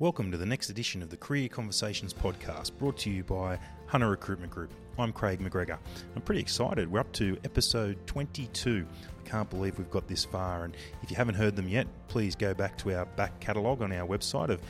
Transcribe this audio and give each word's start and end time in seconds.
Welcome 0.00 0.30
to 0.30 0.38
the 0.38 0.46
next 0.46 0.70
edition 0.70 1.02
of 1.02 1.10
the 1.10 1.16
Career 1.16 1.48
Conversations 1.48 2.14
podcast 2.14 2.70
brought 2.78 2.96
to 2.98 3.10
you 3.10 3.24
by 3.24 3.58
Hunter 3.86 4.08
Recruitment 4.08 4.52
Group. 4.52 4.72
I'm 4.96 5.12
Craig 5.12 5.40
McGregor. 5.40 5.76
I'm 6.14 6.22
pretty 6.22 6.40
excited. 6.40 6.88
We're 6.88 7.00
up 7.00 7.12
to 7.14 7.36
episode 7.42 7.98
22. 8.06 8.86
I 8.86 9.28
can't 9.28 9.50
believe 9.50 9.76
we've 9.76 9.90
got 9.90 10.06
this 10.06 10.24
far. 10.24 10.62
And 10.62 10.76
if 11.02 11.10
you 11.10 11.16
haven't 11.16 11.34
heard 11.34 11.56
them 11.56 11.66
yet, 11.66 11.88
please 12.06 12.36
go 12.36 12.54
back 12.54 12.78
to 12.78 12.96
our 12.96 13.06
back 13.06 13.40
catalogue 13.40 13.82
on 13.82 13.90
our 13.90 14.06
website 14.06 14.50
of 14.50 14.62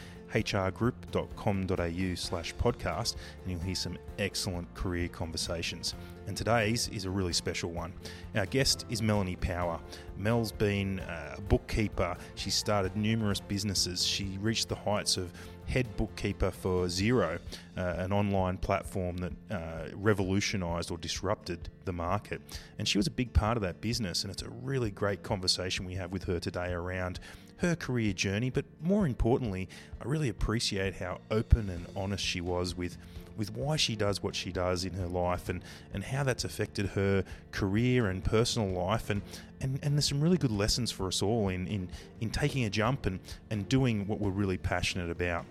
hrgroup.com.au 1.12 2.14
slash 2.14 2.54
podcast 2.54 3.16
and 3.42 3.52
you'll 3.52 3.60
hear 3.60 3.74
some 3.74 3.98
excellent 4.18 4.72
career 4.74 5.08
conversations. 5.08 5.94
And 6.26 6.36
today's 6.36 6.88
is 6.88 7.04
a 7.04 7.10
really 7.10 7.32
special 7.32 7.70
one. 7.70 7.92
Our 8.34 8.46
guest 8.46 8.84
is 8.90 9.00
Melanie 9.00 9.36
Power. 9.36 9.80
Mel's 10.16 10.52
been 10.52 10.98
a 11.00 11.40
bookkeeper. 11.48 12.16
She 12.34 12.50
started 12.50 12.96
numerous 12.96 13.40
businesses. 13.40 14.04
She 14.04 14.38
reached 14.40 14.68
the 14.68 14.74
heights 14.74 15.16
of 15.16 15.32
head 15.66 15.86
bookkeeper 15.96 16.50
for 16.50 16.86
Xero, 16.86 17.38
uh, 17.76 17.80
an 17.80 18.12
online 18.12 18.56
platform 18.56 19.18
that 19.18 19.32
uh, 19.50 19.88
revolutionised 19.94 20.90
or 20.90 20.98
disrupted 20.98 21.68
the 21.84 21.92
market. 21.92 22.40
And 22.78 22.88
she 22.88 22.98
was 22.98 23.06
a 23.06 23.10
big 23.10 23.32
part 23.32 23.56
of 23.56 23.62
that 23.62 23.80
business. 23.80 24.22
And 24.22 24.32
it's 24.32 24.42
a 24.42 24.50
really 24.62 24.90
great 24.90 25.22
conversation 25.22 25.84
we 25.84 25.94
have 25.94 26.12
with 26.12 26.24
her 26.24 26.40
today 26.40 26.72
around 26.72 27.20
her 27.58 27.76
career 27.76 28.12
journey, 28.12 28.50
but 28.50 28.64
more 28.80 29.06
importantly, 29.06 29.68
I 30.00 30.08
really 30.08 30.28
appreciate 30.28 30.96
how 30.96 31.20
open 31.30 31.68
and 31.70 31.86
honest 31.96 32.24
she 32.24 32.40
was 32.40 32.76
with 32.76 32.96
with 33.38 33.54
why 33.54 33.76
she 33.76 33.94
does 33.94 34.20
what 34.20 34.34
she 34.34 34.50
does 34.50 34.84
in 34.84 34.92
her 34.94 35.06
life 35.06 35.48
and, 35.48 35.62
and 35.94 36.02
how 36.02 36.24
that's 36.24 36.44
affected 36.44 36.86
her 36.86 37.24
career 37.52 38.08
and 38.08 38.24
personal 38.24 38.68
life 38.68 39.10
and, 39.10 39.22
and, 39.60 39.78
and 39.82 39.94
there's 39.94 40.08
some 40.08 40.20
really 40.20 40.36
good 40.36 40.50
lessons 40.50 40.90
for 40.90 41.06
us 41.06 41.22
all 41.22 41.48
in, 41.48 41.66
in, 41.68 41.88
in 42.20 42.30
taking 42.30 42.64
a 42.64 42.70
jump 42.70 43.06
and, 43.06 43.20
and 43.48 43.68
doing 43.68 44.08
what 44.08 44.20
we're 44.20 44.30
really 44.30 44.58
passionate 44.58 45.08
about. 45.08 45.46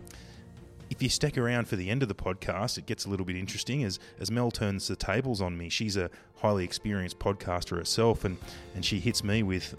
If 0.89 1.02
you 1.02 1.08
stick 1.08 1.38
around 1.38 1.69
for 1.69 1.78
the 1.78 1.89
end 1.89 2.02
of 2.02 2.09
the 2.09 2.16
podcast, 2.16 2.78
it 2.78 2.85
gets 2.85 3.05
a 3.05 3.09
little 3.09 3.25
bit 3.25 3.38
interesting 3.38 3.85
as, 3.85 4.00
as 4.19 4.30
Mel 4.30 4.52
turns 4.52 4.88
the 4.88 4.95
tables 4.97 5.41
on 5.41 5.58
me. 5.58 5.69
She's 5.69 5.95
a 5.95 6.09
highly 6.35 6.63
experienced 6.63 7.19
podcaster 7.19 7.78
herself, 7.78 8.23
and, 8.23 8.38
and 8.75 8.85
she 8.85 9.00
hits 9.00 9.23
me 9.23 9.44
with 9.44 9.75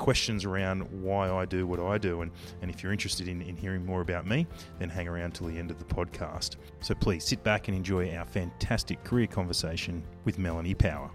questions 0.00 0.46
around 0.46 0.80
why 1.02 1.30
I 1.30 1.44
do 1.44 1.66
what 1.66 1.78
I 1.78 1.98
do. 1.98 2.22
And, 2.22 2.32
and 2.62 2.70
if 2.70 2.82
you're 2.82 2.90
interested 2.90 3.28
in, 3.28 3.42
in 3.42 3.54
hearing 3.54 3.84
more 3.84 4.00
about 4.00 4.26
me, 4.26 4.46
then 4.78 4.88
hang 4.88 5.06
around 5.06 5.34
till 5.34 5.46
the 5.46 5.58
end 5.58 5.70
of 5.70 5.78
the 5.78 5.84
podcast. 5.84 6.56
So 6.80 6.94
please 6.94 7.24
sit 7.24 7.44
back 7.44 7.68
and 7.68 7.76
enjoy 7.76 8.16
our 8.16 8.24
fantastic 8.24 9.04
career 9.04 9.26
conversation 9.26 10.02
with 10.24 10.38
Melanie 10.38 10.74
Power. 10.74 11.10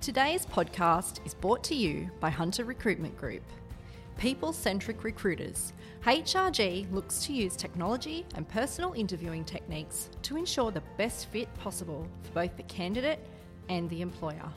Today's 0.00 0.46
podcast 0.46 1.18
is 1.26 1.34
brought 1.34 1.64
to 1.64 1.74
you 1.74 2.08
by 2.20 2.30
Hunter 2.30 2.64
Recruitment 2.64 3.18
Group. 3.18 3.42
People 4.16 4.52
centric 4.52 5.02
recruiters, 5.04 5.72
HRG 6.04 6.90
looks 6.92 7.26
to 7.26 7.32
use 7.32 7.56
technology 7.56 8.24
and 8.36 8.48
personal 8.48 8.92
interviewing 8.92 9.44
techniques 9.44 10.08
to 10.22 10.36
ensure 10.36 10.70
the 10.70 10.82
best 10.96 11.26
fit 11.26 11.52
possible 11.54 12.06
for 12.22 12.30
both 12.30 12.56
the 12.56 12.62
candidate 12.62 13.18
and 13.68 13.90
the 13.90 14.02
employer. 14.02 14.52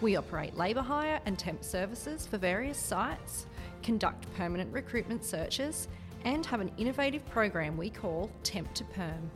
We 0.00 0.16
operate 0.16 0.56
labour 0.56 0.80
hire 0.80 1.20
and 1.26 1.38
temp 1.38 1.62
services 1.62 2.26
for 2.26 2.38
various 2.38 2.78
sites, 2.78 3.44
conduct 3.82 4.26
permanent 4.34 4.72
recruitment 4.72 5.22
searches, 5.24 5.88
and 6.24 6.44
have 6.46 6.60
an 6.60 6.72
innovative 6.78 7.24
program 7.26 7.76
we 7.76 7.90
call 7.90 8.30
Temp 8.42 8.72
to 8.74 8.84
Perm. 8.84 9.30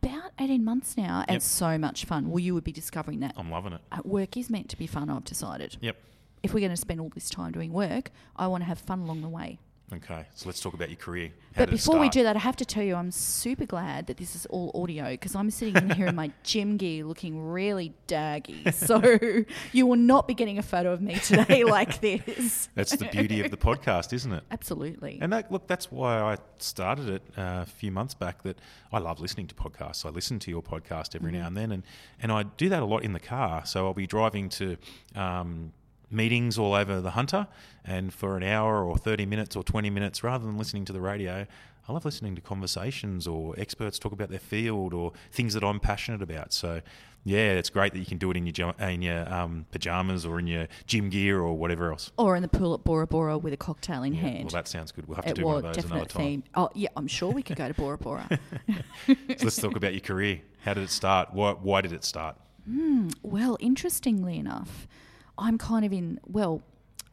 About 0.03 0.31
18 0.39 0.63
months 0.63 0.95
now. 0.95 1.25
And 1.27 1.35
yep. 1.35 1.41
so 1.41 1.77
much 1.77 2.05
fun. 2.05 2.29
Well, 2.29 2.39
you 2.39 2.53
would 2.53 2.63
be 2.63 2.71
discovering 2.71 3.19
that. 3.19 3.33
I'm 3.37 3.51
loving 3.51 3.73
it. 3.73 3.81
work 4.05 4.37
is 4.37 4.49
meant 4.49 4.69
to 4.69 4.77
be 4.77 4.87
fun, 4.87 5.09
I've 5.09 5.25
decided. 5.25 5.77
Yep 5.81 5.97
if 6.43 6.53
we're 6.53 6.59
going 6.59 6.71
to 6.71 6.77
spend 6.77 6.99
all 6.99 7.09
this 7.09 7.29
time 7.29 7.51
doing 7.51 7.71
work, 7.71 8.11
I 8.35 8.47
want 8.47 8.61
to 8.61 8.67
have 8.67 8.79
fun 8.79 8.99
along 8.99 9.21
the 9.21 9.29
way. 9.29 9.59
Okay, 9.93 10.25
so 10.35 10.47
let's 10.47 10.61
talk 10.61 10.73
about 10.73 10.89
your 10.89 10.97
career. 10.97 11.31
How 11.53 11.63
but 11.65 11.71
before 11.71 11.99
we 11.99 12.07
do 12.07 12.23
that, 12.23 12.37
I 12.37 12.39
have 12.39 12.55
to 12.57 12.65
tell 12.65 12.81
you, 12.81 12.95
I'm 12.95 13.11
super 13.11 13.65
glad 13.65 14.07
that 14.07 14.15
this 14.15 14.37
is 14.37 14.45
all 14.45 14.71
audio 14.73 15.11
because 15.11 15.35
I'm 15.35 15.51
sitting 15.51 15.75
in 15.75 15.89
here 15.89 16.07
in 16.07 16.15
my 16.15 16.31
gym 16.43 16.77
gear 16.77 17.03
looking 17.03 17.49
really 17.49 17.93
daggy. 18.07 18.61
So 18.81 19.45
you 19.73 19.85
will 19.85 19.97
not 19.97 20.27
be 20.27 20.33
getting 20.33 20.57
a 20.57 20.63
photo 20.63 20.91
of 20.93 21.01
me 21.01 21.15
today 21.15 21.63
like 21.65 21.99
this. 21.99 22.69
That's 22.73 22.95
the 22.95 23.05
beauty 23.05 23.41
of 23.41 23.51
the 23.51 23.57
podcast, 23.57 24.13
isn't 24.13 24.31
it? 24.31 24.43
Absolutely. 24.49 25.19
And 25.21 25.31
that, 25.33 25.51
look, 25.51 25.67
that's 25.67 25.91
why 25.91 26.19
I 26.19 26.37
started 26.57 27.09
it 27.09 27.21
uh, 27.37 27.63
a 27.63 27.65
few 27.65 27.91
months 27.91 28.13
back. 28.13 28.43
That 28.43 28.59
I 28.93 28.99
love 28.99 29.19
listening 29.19 29.47
to 29.47 29.55
podcasts. 29.55 30.05
I 30.05 30.09
listen 30.09 30.39
to 30.39 30.51
your 30.51 30.63
podcast 30.63 31.15
every 31.15 31.31
mm-hmm. 31.31 31.41
now 31.41 31.47
and 31.47 31.57
then, 31.57 31.71
and 31.73 31.83
and 32.21 32.31
I 32.31 32.43
do 32.43 32.69
that 32.69 32.81
a 32.81 32.85
lot 32.85 33.03
in 33.03 33.11
the 33.13 33.19
car. 33.19 33.65
So 33.65 33.85
I'll 33.87 33.93
be 33.93 34.07
driving 34.07 34.47
to. 34.49 34.77
Um, 35.15 35.73
meetings 36.11 36.57
all 36.57 36.73
over 36.73 37.01
the 37.01 37.11
Hunter, 37.11 37.47
and 37.83 38.13
for 38.13 38.37
an 38.37 38.43
hour 38.43 38.83
or 38.83 38.97
30 38.97 39.25
minutes 39.25 39.55
or 39.55 39.63
20 39.63 39.89
minutes, 39.89 40.23
rather 40.23 40.45
than 40.45 40.57
listening 40.57 40.85
to 40.85 40.93
the 40.93 41.01
radio, 41.01 41.47
I 41.87 41.93
love 41.93 42.05
listening 42.05 42.35
to 42.35 42.41
conversations 42.41 43.27
or 43.27 43.55
experts 43.57 43.97
talk 43.97 44.11
about 44.11 44.29
their 44.29 44.39
field 44.39 44.93
or 44.93 45.13
things 45.31 45.53
that 45.55 45.63
I'm 45.63 45.79
passionate 45.79 46.21
about. 46.21 46.53
So, 46.53 46.81
yeah, 47.23 47.53
it's 47.53 47.69
great 47.69 47.93
that 47.93 47.99
you 47.99 48.05
can 48.05 48.17
do 48.17 48.31
it 48.31 48.37
in 48.37 48.45
your 48.45 48.73
in 48.79 49.01
your 49.01 49.31
um, 49.31 49.65
pajamas 49.71 50.25
or 50.25 50.39
in 50.39 50.47
your 50.47 50.67
gym 50.85 51.09
gear 51.09 51.39
or 51.39 51.57
whatever 51.57 51.91
else, 51.91 52.11
or 52.17 52.35
in 52.35 52.41
the 52.41 52.47
pool 52.47 52.73
at 52.73 52.83
Bora 52.83 53.07
Bora 53.07 53.37
with 53.37 53.53
a 53.53 53.57
cocktail 53.57 54.03
in 54.03 54.13
yeah, 54.13 54.21
hand. 54.21 54.43
Well, 54.45 54.51
that 54.51 54.67
sounds 54.67 54.91
good. 54.91 55.07
We'll 55.07 55.15
have 55.15 55.25
to 55.25 55.31
it 55.31 55.35
do 55.35 55.45
one 55.45 55.57
of 55.57 55.73
those 55.73 55.85
another 55.85 56.05
time. 56.05 56.23
Theme. 56.23 56.43
Oh, 56.55 56.69
yeah, 56.73 56.89
I'm 56.95 57.07
sure 57.07 57.31
we 57.31 57.43
could 57.43 57.57
go 57.57 57.67
to 57.67 57.73
Bora 57.73 57.97
Bora. 57.97 58.27
so 59.07 59.15
let's 59.43 59.57
talk 59.57 59.75
about 59.75 59.93
your 59.93 60.01
career. 60.01 60.41
How 60.63 60.73
did 60.73 60.83
it 60.83 60.91
start? 60.91 61.33
Why, 61.33 61.53
why 61.53 61.81
did 61.81 61.93
it 61.93 62.03
start? 62.03 62.37
Mm, 62.69 63.13
well, 63.23 63.57
interestingly 63.59 64.37
enough, 64.37 64.87
I'm 65.41 65.57
kind 65.57 65.83
of 65.83 65.91
in, 65.91 66.19
well, 66.25 66.61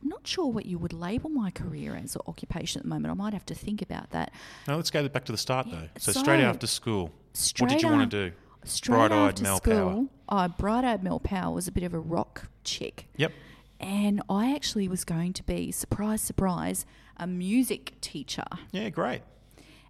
I'm 0.02 0.08
not 0.08 0.26
sure 0.26 0.46
what 0.46 0.66
you 0.66 0.78
would 0.78 0.92
label 0.92 1.30
my 1.30 1.50
career 1.50 1.96
as 1.96 2.14
or 2.14 2.22
occupation 2.28 2.78
at 2.78 2.84
the 2.84 2.88
moment. 2.88 3.10
I 3.10 3.14
might 3.14 3.32
have 3.32 3.46
to 3.46 3.54
think 3.54 3.82
about 3.82 4.10
that. 4.10 4.32
No, 4.68 4.76
let's 4.76 4.90
go 4.90 5.08
back 5.08 5.24
to 5.24 5.32
the 5.32 5.38
start 5.38 5.66
though. 5.70 5.88
So, 5.98 6.12
so, 6.12 6.20
straight 6.20 6.40
after 6.40 6.66
school, 6.66 7.10
what 7.58 7.70
did 7.70 7.82
you 7.82 7.88
want 7.88 8.10
to 8.10 8.30
do? 8.30 8.36
Straight 8.64 9.08
Bright-eyed 9.08 9.40
Mel 9.40 9.56
school, 9.56 10.08
Power. 10.28 10.46
Oh, 10.46 10.48
bright-eyed 10.48 11.02
Mel 11.02 11.20
Power 11.20 11.54
was 11.54 11.66
a 11.66 11.72
bit 11.72 11.84
of 11.84 11.94
a 11.94 11.98
rock 11.98 12.48
chick. 12.64 13.08
Yep. 13.16 13.32
And 13.80 14.22
I 14.28 14.54
actually 14.54 14.88
was 14.88 15.04
going 15.04 15.32
to 15.34 15.42
be, 15.44 15.72
surprise, 15.72 16.20
surprise, 16.20 16.84
a 17.16 17.26
music 17.26 17.94
teacher. 18.00 18.44
Yeah, 18.72 18.90
great. 18.90 19.22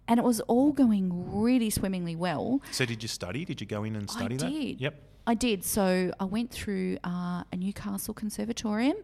And 0.07 0.19
it 0.19 0.23
was 0.23 0.39
all 0.41 0.71
going 0.71 1.41
really 1.41 1.69
swimmingly 1.69 2.15
well. 2.15 2.61
So, 2.71 2.85
did 2.85 3.03
you 3.03 3.09
study? 3.09 3.45
Did 3.45 3.61
you 3.61 3.67
go 3.67 3.83
in 3.83 3.95
and 3.95 4.09
study 4.09 4.35
I 4.35 4.37
that? 4.37 4.45
I 4.47 4.49
did. 4.49 4.81
Yep. 4.81 5.03
I 5.29 5.35
did. 5.35 5.63
So 5.63 6.11
I 6.19 6.25
went 6.25 6.49
through 6.49 6.97
uh, 7.03 7.43
a 7.51 7.55
Newcastle 7.55 8.15
conservatorium 8.15 8.97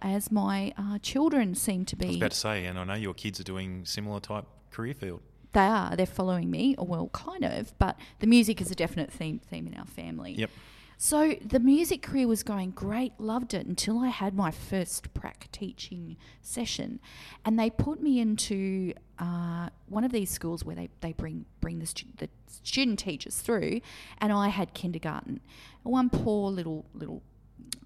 as 0.00 0.32
my 0.32 0.72
uh, 0.78 0.98
children 1.00 1.54
seem 1.54 1.84
to 1.84 1.96
be. 1.96 2.06
I 2.06 2.08
was 2.08 2.16
about 2.16 2.30
to 2.30 2.36
say, 2.38 2.64
and 2.64 2.78
I 2.78 2.84
know 2.84 2.94
your 2.94 3.12
kids 3.12 3.40
are 3.40 3.44
doing 3.44 3.84
similar 3.84 4.18
type 4.18 4.46
career 4.70 4.94
field. 4.94 5.20
They 5.52 5.60
are. 5.60 5.94
They're 5.94 6.06
following 6.06 6.50
me, 6.50 6.76
or 6.78 6.86
well, 6.86 7.10
kind 7.12 7.44
of. 7.44 7.78
But 7.78 7.98
the 8.20 8.26
music 8.26 8.62
is 8.62 8.70
a 8.70 8.74
definite 8.74 9.12
theme 9.12 9.38
theme 9.38 9.66
in 9.66 9.74
our 9.74 9.84
family. 9.84 10.32
Yep. 10.32 10.48
So 10.96 11.34
the 11.44 11.60
music 11.60 12.00
career 12.00 12.26
was 12.26 12.42
going 12.42 12.70
great, 12.70 13.12
loved 13.18 13.52
it 13.52 13.66
until 13.66 13.98
I 13.98 14.08
had 14.08 14.34
my 14.34 14.50
first 14.50 15.12
prac 15.12 15.48
teaching 15.52 16.16
session, 16.40 17.00
and 17.44 17.58
they 17.58 17.68
put 17.68 18.02
me 18.02 18.18
into 18.18 18.94
uh, 19.18 19.68
one 19.88 20.04
of 20.04 20.12
these 20.12 20.30
schools 20.30 20.64
where 20.64 20.76
they, 20.76 20.88
they 21.00 21.12
bring 21.12 21.46
bring 21.60 21.78
the, 21.78 21.86
stu- 21.86 22.06
the 22.18 22.28
student 22.46 22.98
teachers 22.98 23.36
through, 23.36 23.80
and 24.18 24.32
I 24.32 24.48
had 24.48 24.74
kindergarten. 24.74 25.40
One 25.82 26.10
poor 26.10 26.50
little 26.50 26.84
little 26.94 27.22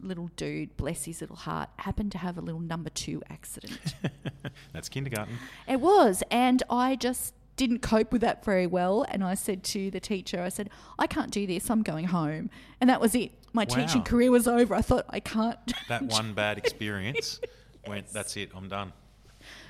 little 0.00 0.31
dude, 0.37 0.77
bless 0.77 1.05
his 1.05 1.21
little 1.21 1.37
heart, 1.37 1.69
happened 1.77 2.12
to 2.12 2.19
have 2.19 2.38
a 2.38 2.41
little 2.41 2.61
number 2.61 2.91
two 2.91 3.23
accident. 3.31 3.94
That's 4.73 4.88
kindergarten. 4.88 5.38
It 5.69 5.81
was, 5.81 6.23
and 6.31 6.62
I 6.71 6.97
just 6.97 7.35
didn't 7.56 7.81
cope 7.81 8.11
with 8.11 8.23
that 8.23 8.43
very 8.44 8.67
well. 8.67 9.05
And 9.09 9.23
I 9.23 9.35
said 9.35 9.62
to 9.65 9.91
the 9.91 10.00
teacher, 10.00 10.41
I 10.41 10.49
said, 10.49 10.71
I 10.99 11.06
can't 11.06 11.31
do 11.31 11.47
this. 11.47 11.71
I'm 11.71 11.82
going 11.82 12.06
home. 12.06 12.49
And 12.81 12.88
that 12.88 13.03
was 13.03 13.15
it. 13.15 13.32
My 13.53 13.67
teaching 13.67 14.03
career 14.03 14.31
was 14.31 14.49
over. 14.49 14.75
I 14.75 14.81
thought 14.81 15.05
I 15.11 15.21
can't. 15.21 15.59
That 15.88 16.03
one 16.05 16.32
bad 16.32 16.56
experience 16.56 17.38
went, 17.87 18.11
that's 18.12 18.37
it, 18.38 18.50
I'm 18.55 18.69
done. 18.69 18.93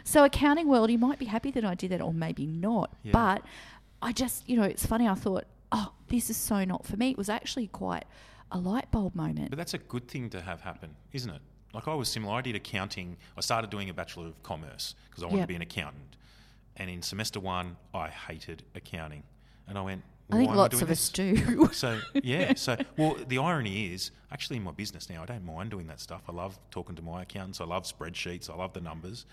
So 0.05 0.25
accounting 0.25 0.69
world, 0.69 0.91
you 0.91 0.99
might 0.99 1.19
be 1.19 1.27
happy 1.27 1.51
that 1.53 1.65
I 1.65 1.75
did 1.75 1.91
that, 1.91 2.01
or 2.01 2.13
maybe 2.13 2.47
not. 2.47 2.93
Yeah. 3.03 3.13
But 3.13 3.43
I 4.03 4.13
just, 4.13 4.49
you 4.49 4.57
know, 4.57 4.63
it's 4.65 4.85
funny. 4.87 5.07
I 5.09 5.15
thought, 5.15 5.45
oh, 5.73 5.93
this 6.09 6.31
is 6.31 6.37
so 6.37 6.65
not 6.65 6.87
for 6.87 6.97
me. 6.97 7.11
It 7.11 7.19
was 7.19 7.29
actually 7.29 7.67
quite 7.69 8.05
a 8.51 8.59
light 8.59 8.91
bulb 8.91 9.15
moment. 9.15 9.51
But 9.51 9.59
that's 9.59 9.75
a 9.75 9.79
good 9.79 10.09
thing 10.09 10.31
to 10.31 10.41
have 10.41 10.61
happen, 10.63 10.97
isn't 11.13 11.31
it? 11.31 11.41
Like 11.73 11.87
I 11.87 11.95
was 11.95 12.09
similar. 12.09 12.35
I 12.35 12.41
did 12.41 12.57
accounting. 12.57 13.17
I 13.37 13.41
started 13.43 13.71
doing 13.71 13.89
a 13.91 13.95
Bachelor 13.95 14.27
of 14.27 14.43
Commerce 14.43 14.95
because 15.09 15.23
I 15.23 15.27
wanted 15.27 15.39
Yeah. 15.39 15.45
to 15.45 15.49
be 15.49 15.55
an 15.55 15.63
accountant. 15.63 16.17
And 16.77 16.91
in 16.91 17.03
semester 17.03 17.39
one, 17.39 17.77
I 17.95 18.09
hated 18.09 18.65
accounting. 18.75 19.23
And 19.69 19.79
I 19.79 19.83
went, 19.83 20.03
I 20.33 20.37
think 20.37 20.49
"Why 20.49 20.53
am 20.55 20.59
I 20.59 20.63
lots 20.63 20.73
doing 20.79 20.83
of 20.85 20.91
us 20.91 21.09
do. 21.11 21.69
So 21.73 22.01
yeah, 22.15 22.55
so 22.55 22.77
well, 22.97 23.17
the 23.29 23.39
irony 23.39 23.93
is 23.93 24.11
actually 24.33 24.57
in 24.57 24.65
my 24.65 24.71
business 24.73 25.09
now, 25.11 25.23
I 25.23 25.27
don't 25.27 25.45
mind 25.45 25.71
doing 25.71 25.87
that 25.89 26.01
stuff. 26.01 26.23
I 26.29 26.33
love 26.33 26.59
talking 26.71 26.97
to 26.97 27.03
my 27.03 27.23
accountants. 27.23 27.61
I 27.61 27.65
love 27.65 27.85
spreadsheets. 27.85 28.49
I 28.51 28.55
love 28.57 28.73
the 28.73 28.81
numbers. 28.81 29.27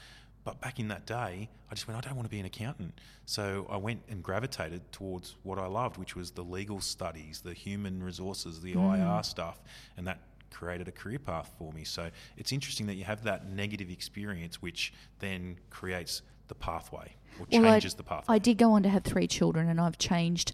But 0.47 0.61
back 0.61 0.79
in 0.79 0.87
that 0.87 1.05
day, 1.05 1.49
I 1.69 1.75
just 1.75 1.89
went, 1.89 1.97
I 1.97 2.07
don't 2.07 2.15
want 2.15 2.25
to 2.25 2.29
be 2.29 2.39
an 2.39 2.45
accountant. 2.45 2.97
So 3.25 3.67
I 3.69 3.75
went 3.75 3.99
and 4.07 4.23
gravitated 4.23 4.89
towards 4.93 5.35
what 5.43 5.59
I 5.59 5.65
loved, 5.65 5.97
which 5.97 6.15
was 6.15 6.31
the 6.31 6.41
legal 6.41 6.79
studies, 6.79 7.41
the 7.41 7.53
human 7.53 8.01
resources, 8.01 8.61
the 8.61 8.71
IR 8.71 8.77
hmm. 8.77 9.21
stuff, 9.23 9.59
and 9.97 10.07
that 10.07 10.21
created 10.49 10.87
a 10.87 10.91
career 10.93 11.19
path 11.19 11.51
for 11.57 11.73
me. 11.73 11.83
So 11.83 12.09
it's 12.37 12.53
interesting 12.53 12.87
that 12.87 12.93
you 12.93 13.03
have 13.03 13.25
that 13.25 13.49
negative 13.49 13.89
experience, 13.89 14.61
which 14.61 14.93
then 15.19 15.57
creates 15.69 16.21
the 16.47 16.55
pathway 16.55 17.13
or 17.41 17.47
Well, 17.51 17.65
I- 17.65 17.71
changes 17.71 17.95
the 17.95 18.03
pathway. 18.03 18.35
I 18.35 18.39
did 18.39 18.57
go 18.57 18.71
on 18.71 18.83
to 18.83 18.89
have 18.89 19.03
three 19.03 19.27
children, 19.27 19.67
and 19.67 19.81
I've 19.81 19.97
changed 19.97 20.53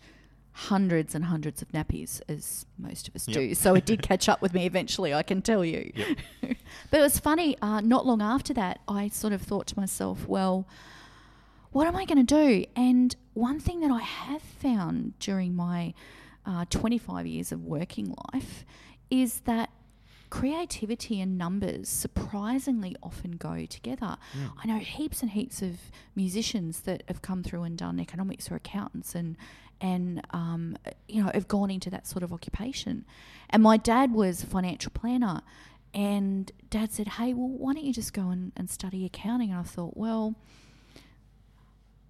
hundreds 0.55 1.15
and 1.15 1.25
hundreds 1.25 1.61
of 1.61 1.69
nappies, 1.71 2.21
as 2.29 2.65
most 2.77 3.07
of 3.07 3.15
us 3.15 3.27
Yep. 3.27 3.35
do. 3.35 3.55
So 3.55 3.73
it 3.75 3.85
did 3.85 4.01
catch 4.01 4.29
up 4.29 4.41
with 4.41 4.53
me 4.53 4.65
eventually, 4.65 5.13
I 5.13 5.23
can 5.23 5.41
tell 5.41 5.65
you. 5.65 5.91
Yep. 5.95 6.17
but 6.91 6.99
it 6.99 7.03
was 7.03 7.19
funny. 7.19 7.57
Uh, 7.61 7.81
not 7.81 8.05
long 8.05 8.21
after 8.21 8.53
that, 8.53 8.79
I 8.87 9.07
sort 9.09 9.33
of 9.33 9.41
thought 9.41 9.67
to 9.67 9.79
myself, 9.79 10.27
well, 10.27 10.67
what 11.71 11.87
am 11.87 11.95
I 11.95 12.05
going 12.05 12.23
to 12.23 12.35
do? 12.35 12.65
And 12.75 13.15
one 13.33 13.59
thing 13.59 13.79
that 13.81 13.89
I 13.91 14.01
have 14.01 14.43
found 14.43 15.17
during 15.19 15.55
my 15.55 15.95
uh, 16.45 16.65
25 16.69 17.25
years 17.25 17.51
of 17.51 17.63
working 17.63 18.13
life 18.33 18.63
is 19.09 19.39
that 19.41 19.71
creativity 20.29 21.21
and 21.21 21.37
numbers 21.37 21.87
surprisingly 21.89 22.95
often 23.03 23.31
go 23.33 23.65
together. 23.67 24.17
I 24.63 24.67
know 24.67 24.79
heaps 24.79 25.21
and 25.21 25.31
heaps 25.31 25.61
of 25.61 25.77
musicians 26.15 26.81
that 26.81 27.03
have 27.07 27.21
come 27.21 27.43
through 27.43 27.63
and 27.63 27.77
done 27.77 27.99
economics 27.99 28.49
or 28.51 28.55
accountants 28.55 29.13
and 29.13 29.37
and 29.83 30.25
um, 30.31 30.75
you 31.07 31.23
know 31.23 31.29
have 31.33 31.47
gone 31.47 31.69
into 31.69 31.91
that 31.91 32.07
sort 32.07 32.23
of 32.23 32.33
occupation. 32.33 33.05
And 33.51 33.61
my 33.61 33.77
dad 33.77 34.11
was 34.13 34.41
a 34.41 34.47
financial 34.47 34.91
planner, 34.91 35.41
and 35.93 36.51
dad 36.71 36.91
said, 36.91 37.07
"Hey, 37.19 37.33
well, 37.35 37.49
why 37.49 37.73
don't 37.73 37.83
you 37.83 37.93
just 37.93 38.13
go 38.13 38.29
and, 38.29 38.51
and 38.57 38.67
study 38.67 39.05
accounting?" 39.05 39.51
And 39.51 39.59
I 39.59 39.63
thought, 39.63 39.95
well 39.95 40.35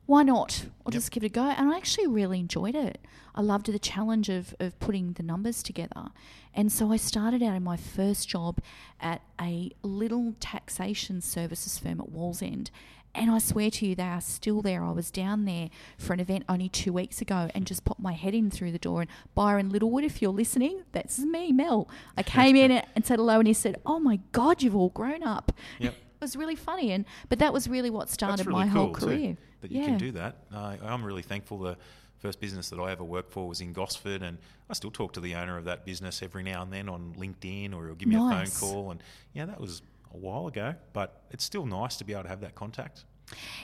why 0.06 0.22
not? 0.24 0.66
I'll 0.86 0.92
Yep. 0.92 0.94
just 0.94 1.12
give 1.12 1.24
it 1.24 1.28
a 1.28 1.30
go. 1.30 1.44
And 1.44 1.70
I 1.74 1.78
actually 1.78 2.08
really 2.08 2.40
enjoyed 2.40 2.76
it. 2.76 3.00
I 3.36 3.42
loved 3.42 3.68
the 3.68 3.80
challenge 3.80 4.28
of, 4.30 4.54
of 4.60 4.78
putting 4.80 5.14
the 5.14 5.24
numbers 5.24 5.64
together. 5.64 6.10
And 6.54 6.72
so 6.72 6.92
I 6.92 6.98
started 6.98 7.42
out 7.42 7.56
in 7.56 7.64
my 7.64 7.78
first 7.78 8.28
job 8.28 8.60
at 9.00 9.22
a 9.40 9.72
little 9.82 10.36
taxation 10.40 11.22
services 11.22 11.80
firm 11.80 12.02
at 12.02 12.10
Wallsend. 12.12 12.70
And 13.16 13.30
I 13.30 13.38
swear 13.38 13.70
to 13.70 13.86
you, 13.86 13.94
they 13.96 14.04
are 14.04 14.22
still 14.22 14.62
there. 14.62 14.84
I 14.84 14.92
was 14.92 15.12
down 15.12 15.46
there 15.46 15.70
for 16.00 16.14
an 16.14 16.20
event 16.20 16.46
only 16.50 16.68
two 16.68 16.92
weeks 16.92 17.22
ago 17.22 17.50
and 17.54 17.66
just 17.68 17.86
popped 17.86 18.00
my 18.02 18.14
head 18.14 18.34
in 18.34 18.50
through 18.50 18.72
the 18.72 18.80
door. 18.80 19.02
And 19.02 19.10
Byron 19.36 19.70
Littlewood, 19.70 20.04
if 20.04 20.22
you're 20.22 20.32
listening, 20.32 20.82
that's 20.94 21.20
me, 21.20 21.52
Mel. 21.52 21.88
I 22.18 22.24
came 22.38 22.56
in 22.56 22.72
and 22.72 23.06
said 23.06 23.20
hello, 23.20 23.38
and 23.40 23.48
he 23.48 23.54
said, 23.54 23.76
Oh 23.86 24.00
my 24.00 24.20
God, 24.32 24.64
you've 24.64 24.76
all 24.76 24.90
grown 24.90 25.24
up. 25.24 25.52
Yep. 25.80 25.94
It 26.24 26.26
was 26.28 26.38
really 26.38 26.56
funny, 26.56 26.94
and 26.94 27.04
but 27.28 27.40
that 27.40 27.52
was 27.52 27.68
really 27.68 27.90
what 27.90 28.10
started 28.10 28.46
really 28.48 28.60
my 28.60 28.70
cool 28.70 28.86
whole 28.86 28.94
too, 28.96 29.06
career. 29.08 29.38
that 29.60 29.72
you 29.74 29.84
can 29.84 29.98
do 29.98 30.12
that. 30.14 30.38
Uh, 30.56 30.78
I'm 30.82 31.04
really 31.04 31.22
thankful. 31.22 31.58
The 31.60 31.76
first 32.20 32.40
business 32.40 32.70
that 32.70 32.80
I 32.80 32.94
ever 32.94 33.04
worked 33.04 33.34
for 33.34 33.46
was 33.46 33.60
in 33.60 33.74
Gosford, 33.74 34.22
and 34.24 34.38
I 34.70 34.74
still 34.74 34.90
talk 34.90 35.12
to 35.16 35.20
the 35.20 35.36
owner 35.36 35.58
of 35.58 35.66
that 35.66 35.84
business 35.86 36.24
every 36.24 36.42
now 36.44 36.62
and 36.62 36.72
then 36.72 36.88
on 36.88 37.14
LinkedIn, 37.18 37.76
or 37.76 37.88
he'll 37.88 37.96
give 37.96 38.08
me 38.08 38.16
Nice. 38.16 38.56
a 38.56 38.60
phone 38.62 38.70
call. 38.72 38.92
And 38.92 39.04
yeah, 39.34 39.46
that 39.48 39.60
was 39.60 39.82
a 40.14 40.18
while 40.18 40.48
ago, 40.48 40.76
but 40.94 41.24
it's 41.32 41.44
still 41.44 41.66
nice 41.66 41.98
to 41.98 42.04
be 42.04 42.14
able 42.14 42.24
to 42.24 42.30
have 42.30 42.42
that 42.42 42.56
contact. 42.56 43.06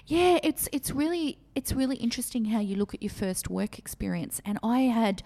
Yeah, 0.06 0.40
it's 0.42 0.68
it's 0.72 0.92
really 0.92 1.38
it's 1.56 1.74
really 1.74 1.98
interesting 1.98 2.46
how 2.46 2.60
you 2.60 2.75
look 2.75 2.94
at 2.94 3.04
your 3.04 3.12
first 3.12 3.50
work 3.50 3.78
experience. 3.78 4.42
And 4.46 4.57
I 4.63 4.81
had, 4.81 5.22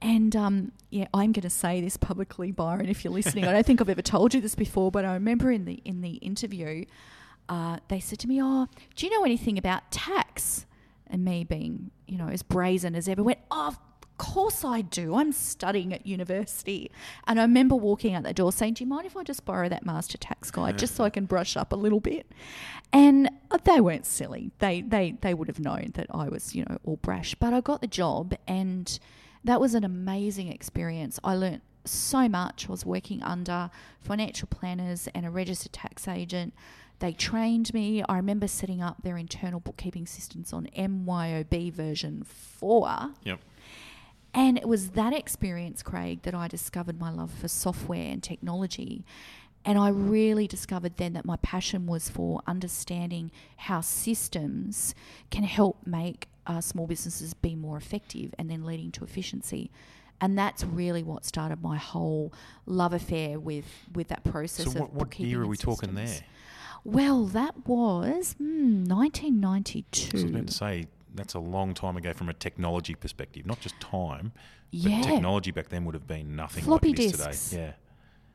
and 0.00 0.34
um, 0.34 0.72
yeah, 0.90 1.06
I'm 1.12 1.32
going 1.32 1.42
to 1.42 1.50
say 1.50 1.80
this 1.80 1.96
publicly, 1.96 2.52
Byron, 2.52 2.88
if 2.88 3.04
you're 3.04 3.12
listening. 3.12 3.44
I 3.44 3.52
don't 3.52 3.66
think 3.66 3.80
I've 3.80 3.88
ever 3.88 4.02
told 4.02 4.34
you 4.34 4.40
this 4.40 4.54
before, 4.54 4.90
but 4.90 5.04
I 5.04 5.14
remember 5.14 5.50
in 5.50 5.64
the 5.64 5.80
in 5.84 6.00
the 6.00 6.14
interview, 6.14 6.84
uh, 7.48 7.78
they 7.88 8.00
said 8.00 8.18
to 8.20 8.28
me, 8.28 8.40
"Oh, 8.42 8.68
do 8.94 9.06
you 9.06 9.12
know 9.12 9.24
anything 9.24 9.58
about 9.58 9.90
tax?" 9.90 10.66
And 11.08 11.24
me 11.24 11.44
being, 11.44 11.90
you 12.06 12.18
know, 12.18 12.28
as 12.28 12.42
brazen 12.42 12.94
as 12.94 13.08
ever, 13.08 13.22
went, 13.22 13.40
"Oh." 13.50 13.76
Course 14.18 14.64
I 14.64 14.80
do. 14.80 15.14
I'm 15.14 15.32
studying 15.32 15.92
at 15.92 16.06
university. 16.06 16.90
And 17.26 17.38
I 17.38 17.42
remember 17.42 17.74
walking 17.74 18.14
out 18.14 18.22
the 18.22 18.32
door 18.32 18.52
saying, 18.52 18.74
Do 18.74 18.84
you 18.84 18.88
mind 18.88 19.06
if 19.06 19.16
I 19.16 19.22
just 19.22 19.44
borrow 19.44 19.68
that 19.68 19.84
master 19.84 20.16
tax 20.18 20.50
guide 20.50 20.78
just 20.78 20.94
so 20.94 21.04
I 21.04 21.10
can 21.10 21.26
brush 21.26 21.56
up 21.56 21.72
a 21.72 21.76
little 21.76 22.00
bit? 22.00 22.26
And 22.92 23.28
they 23.64 23.80
weren't 23.80 24.06
silly. 24.06 24.52
They 24.58 24.80
they 24.80 25.16
they 25.20 25.34
would 25.34 25.48
have 25.48 25.60
known 25.60 25.90
that 25.94 26.06
I 26.10 26.28
was, 26.28 26.54
you 26.54 26.64
know, 26.64 26.78
all 26.84 26.96
brash. 26.96 27.34
But 27.34 27.52
I 27.52 27.60
got 27.60 27.80
the 27.80 27.86
job 27.86 28.34
and 28.46 28.98
that 29.44 29.60
was 29.60 29.74
an 29.74 29.84
amazing 29.84 30.48
experience. 30.48 31.20
I 31.22 31.34
learnt 31.34 31.62
so 31.84 32.28
much. 32.28 32.66
I 32.68 32.72
was 32.72 32.84
working 32.84 33.22
under 33.22 33.70
financial 34.00 34.48
planners 34.48 35.08
and 35.14 35.24
a 35.24 35.30
registered 35.30 35.72
tax 35.72 36.08
agent. 36.08 36.52
They 36.98 37.12
trained 37.12 37.74
me. 37.74 38.02
I 38.08 38.16
remember 38.16 38.48
setting 38.48 38.82
up 38.82 39.02
their 39.02 39.16
internal 39.16 39.60
bookkeeping 39.60 40.06
systems 40.06 40.52
on 40.52 40.68
MYOB 40.76 41.72
version 41.72 42.24
4. 42.24 43.10
Yep. 43.24 43.40
And 44.36 44.58
it 44.58 44.68
was 44.68 44.90
that 44.90 45.14
experience, 45.14 45.82
Craig, 45.82 46.20
that 46.22 46.34
I 46.34 46.46
discovered 46.46 47.00
my 47.00 47.10
love 47.10 47.32
for 47.32 47.48
software 47.48 48.12
and 48.12 48.22
technology. 48.22 49.02
And 49.64 49.78
I 49.78 49.88
really 49.88 50.46
discovered 50.46 50.98
then 50.98 51.14
that 51.14 51.24
my 51.24 51.36
passion 51.38 51.86
was 51.86 52.10
for 52.10 52.42
understanding 52.46 53.32
how 53.56 53.80
systems 53.80 54.94
can 55.30 55.44
help 55.44 55.78
make 55.86 56.28
uh, 56.46 56.60
small 56.60 56.86
businesses 56.86 57.32
be 57.32 57.54
more 57.54 57.78
effective 57.78 58.34
and 58.38 58.50
then 58.50 58.64
leading 58.64 58.92
to 58.92 59.04
efficiency. 59.04 59.70
And 60.20 60.38
that's 60.38 60.64
really 60.64 61.02
what 61.02 61.24
started 61.24 61.62
my 61.62 61.78
whole 61.78 62.32
love 62.66 62.92
affair 62.92 63.40
with, 63.40 63.64
with 63.94 64.08
that 64.08 64.22
process 64.22 64.66
So 64.66 64.72
of 64.72 64.80
what, 64.80 64.92
what 64.92 65.18
year 65.18 65.42
are 65.42 65.46
we 65.46 65.56
talking 65.56 65.96
systems. 65.96 66.20
there? 66.20 66.28
Well, 66.84 67.24
that 67.24 67.66
was 67.66 68.34
hmm, 68.38 68.84
1992. 68.84 70.10
I 70.12 70.22
was 70.22 70.24
meant 70.30 70.48
to 70.48 70.54
say 70.54 70.86
that's 71.14 71.34
a 71.34 71.38
long 71.38 71.74
time 71.74 71.96
ago 71.96 72.12
from 72.12 72.28
a 72.28 72.34
technology 72.34 72.94
perspective, 72.94 73.46
not 73.46 73.60
just 73.60 73.78
time. 73.80 74.32
Yeah. 74.70 75.00
But 75.00 75.08
technology 75.08 75.50
back 75.50 75.68
then 75.68 75.84
would 75.84 75.94
have 75.94 76.06
been 76.06 76.36
nothing 76.36 76.64
Floppy 76.64 76.88
like 76.88 76.96
disks. 76.96 77.50
today. 77.50 77.62
Yeah. 77.62 77.72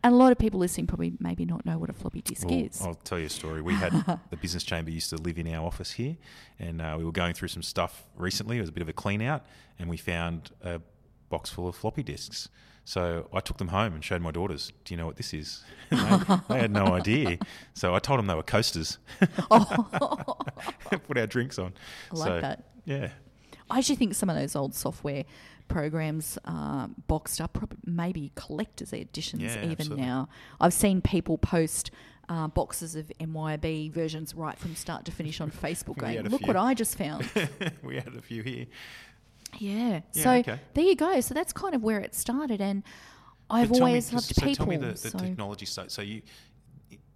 And 0.04 0.16
a 0.16 0.18
lot 0.18 0.32
of 0.32 0.40
people 0.40 0.60
listening 0.60 0.88
probably 0.88 1.14
maybe 1.20 1.46
not 1.46 1.64
know 1.64 1.78
what 1.78 1.90
a 1.92 1.94
floppy 1.94 2.22
disk 2.22 2.48
Well, 2.48 2.58
is. 2.58 2.82
I'll 2.82 2.96
tell 2.96 3.20
you 3.20 3.28
a 3.28 3.30
story. 3.30 3.62
We 3.62 3.76
had 3.76 3.92
the 4.32 4.38
business 4.38 4.64
chamber 4.64 4.90
used 4.90 5.12
to 5.12 5.18
live 5.18 5.38
in 5.38 5.48
our 5.54 5.64
office 5.64 5.92
here, 5.92 6.18
and 6.58 6.82
uh, 6.82 6.96
we 6.98 7.06
were 7.06 7.12
going 7.12 7.34
through 7.36 7.50
some 7.50 7.62
stuff 7.62 8.06
recently. 8.18 8.58
It 8.58 8.62
was 8.62 8.70
a 8.70 8.74
bit 8.74 8.82
of 8.82 8.90
a 8.90 8.94
clean 8.94 9.22
out, 9.22 9.46
and 9.78 9.88
we 9.88 9.98
found 9.98 10.50
a 10.64 10.82
box 11.30 11.52
full 11.52 11.68
of 11.68 11.76
floppy 11.76 12.02
disks. 12.02 12.50
So 12.84 13.30
I 13.34 13.40
took 13.40 13.58
them 13.58 13.70
home 13.70 13.94
and 13.94 14.04
showed 14.04 14.22
my 14.22 14.32
daughters. 14.32 14.74
Do 14.86 14.94
you 14.94 14.98
know 14.98 15.06
what 15.06 15.16
this 15.18 15.34
is? 15.34 15.64
They, 15.92 15.98
they 16.50 16.60
had 16.60 16.72
no 16.72 16.94
idea. 16.94 17.38
So 17.74 17.94
I 17.94 18.00
told 18.00 18.20
them 18.20 18.28
they 18.28 18.34
were 18.34 18.44
coasters. 18.44 18.98
Put 19.20 21.18
our 21.18 21.28
drinks 21.28 21.60
on. 21.60 21.74
I 22.12 22.16
like 22.16 22.28
So, 22.28 22.42
that. 22.42 22.64
Yeah. 22.86 23.10
I 23.70 23.78
actually 23.80 23.96
think 23.96 24.16
some 24.16 24.30
of 24.30 24.36
those 24.36 24.56
old 24.56 24.74
software 24.74 25.24
programs 25.68 26.38
uh, 26.46 26.88
boxed 27.08 27.40
up, 27.42 27.58
maybe 27.86 28.32
collector's 28.36 28.94
editions 28.94 29.42
Yeah, 29.44 29.58
even 29.64 29.72
absolutely. 29.72 30.06
now. 30.06 30.30
I've 30.60 30.74
seen 30.74 31.02
people 31.02 31.38
post 31.38 31.92
uh, 32.30 32.48
boxes 32.48 32.96
of 32.96 33.12
MYOB 33.20 33.92
versions 33.92 34.34
right 34.36 34.58
from 34.58 34.76
start 34.76 35.06
to 35.06 35.12
finish 35.12 35.40
on 35.42 35.52
Facebook 35.52 35.98
going, 36.00 36.22
look 36.24 36.40
few." 36.42 36.48
what 36.48 36.56
I 36.58 36.74
just 36.74 36.98
found. 36.98 37.30
we 37.84 37.96
had 37.96 38.14
a 38.16 38.22
few 38.22 38.44
here. 38.44 38.66
Yeah. 39.60 40.02
Yeah, 40.14 40.24
So 40.24 40.32
okay. 40.34 40.60
there 40.74 40.84
you 40.86 40.96
go. 40.96 41.20
So 41.22 41.34
that's 41.34 41.54
kind 41.54 41.76
of 41.76 41.84
where 41.84 42.00
it 42.00 42.16
started. 42.16 42.62
And 42.62 42.84
I've 43.50 43.70
But 43.70 43.78
tell 43.78 43.86
me- 43.88 43.92
always 43.92 44.14
loved 44.14 44.28
people. 44.30 44.42
so 44.42 44.46
people. 44.48 44.66
tell 44.66 44.68
me 44.68 44.78
the, 44.78 44.92
the 44.94 45.10
so 45.10 45.18
technology. 45.20 45.66
So 45.66 46.02
you, 46.02 46.22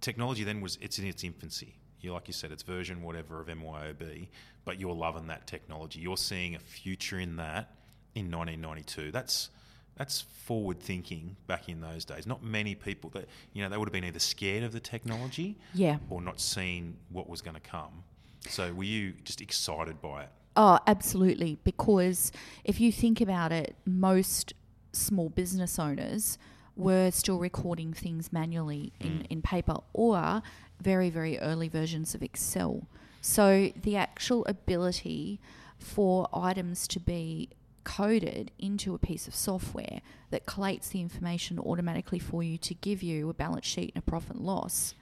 technology 0.00 0.44
then 0.44 0.60
was 0.60 0.78
it's 0.80 0.98
in 0.98 1.06
its 1.06 1.24
infancy. 1.24 1.76
You 2.00 2.12
like 2.12 2.28
you 2.28 2.34
said, 2.34 2.52
it's 2.52 2.62
version 2.62 3.02
whatever 3.02 3.40
of 3.40 3.48
MYOB, 3.48 4.28
but 4.64 4.78
you're 4.78 4.94
loving 4.94 5.26
that 5.28 5.46
technology. 5.46 6.00
You're 6.00 6.16
seeing 6.16 6.54
a 6.54 6.58
future 6.58 7.18
in 7.18 7.36
that 7.36 7.74
in 8.14 8.30
1992. 8.30 9.10
That's 9.12 9.50
that's 9.96 10.20
forward 10.20 10.78
thinking 10.78 11.36
back 11.46 11.70
in 11.70 11.80
those 11.80 12.04
days. 12.04 12.26
Not 12.26 12.42
many 12.44 12.74
people 12.74 13.08
that 13.10 13.28
you 13.54 13.62
know 13.62 13.70
they 13.70 13.76
would 13.78 13.88
have 13.88 13.92
been 13.94 14.04
either 14.04 14.18
scared 14.18 14.62
of 14.62 14.72
the 14.72 14.80
technology 14.80 15.56
yeah. 15.72 15.96
or 16.10 16.20
not 16.20 16.38
seen 16.38 16.96
what 17.08 17.28
was 17.28 17.40
going 17.40 17.54
to 17.54 17.60
come. 17.60 18.04
So 18.48 18.72
were 18.74 18.84
you 18.84 19.14
just 19.24 19.40
excited 19.40 20.00
by 20.02 20.24
it? 20.24 20.28
Oh, 20.56 20.78
absolutely. 20.86 21.58
Because 21.64 22.32
if 22.64 22.80
you 22.80 22.90
think 22.90 23.20
about 23.20 23.52
it, 23.52 23.76
most 23.84 24.54
small 24.92 25.28
business 25.28 25.78
owners 25.78 26.38
were 26.76 27.10
still 27.10 27.38
recording 27.38 27.92
things 27.92 28.32
manually 28.32 28.92
in, 29.00 29.20
mm. 29.20 29.26
in 29.28 29.42
paper 29.42 29.76
or 29.92 30.42
very, 30.80 31.10
very 31.10 31.38
early 31.38 31.68
versions 31.68 32.14
of 32.14 32.22
Excel. 32.22 32.86
So 33.20 33.72
the 33.80 33.96
actual 33.96 34.44
ability 34.46 35.40
for 35.78 36.28
items 36.32 36.86
to 36.88 37.00
be 37.00 37.50
coded 37.84 38.50
into 38.58 38.94
a 38.94 38.98
piece 38.98 39.28
of 39.28 39.34
software 39.34 40.00
that 40.30 40.44
collates 40.44 40.88
the 40.88 41.00
information 41.00 41.58
automatically 41.58 42.18
for 42.18 42.42
you 42.42 42.58
to 42.58 42.74
give 42.74 43.02
you 43.02 43.28
a 43.28 43.34
balance 43.34 43.66
sheet 43.66 43.92
and 43.94 44.02
a 44.02 44.10
profit 44.10 44.36
and 44.36 44.44
loss 44.44 44.94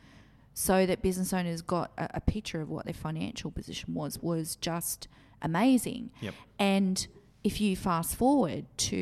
so 0.53 0.87
that 0.87 1.03
business 1.03 1.33
owners 1.33 1.63
got 1.63 1.91
a, 1.99 2.09
a 2.15 2.21
picture 2.21 2.61
of 2.61 2.69
what 2.69 2.85
their 2.85 2.95
financial 2.95 3.51
position 3.51 3.95
was 3.95 4.19
was 4.23 4.57
just 4.57 5.09
amazing. 5.45 6.11
Yep. 6.21 6.35
And 6.59 7.07
if 7.45 7.61
you 7.61 7.77
fast 7.77 8.17
forward 8.17 8.67
to 8.79 8.97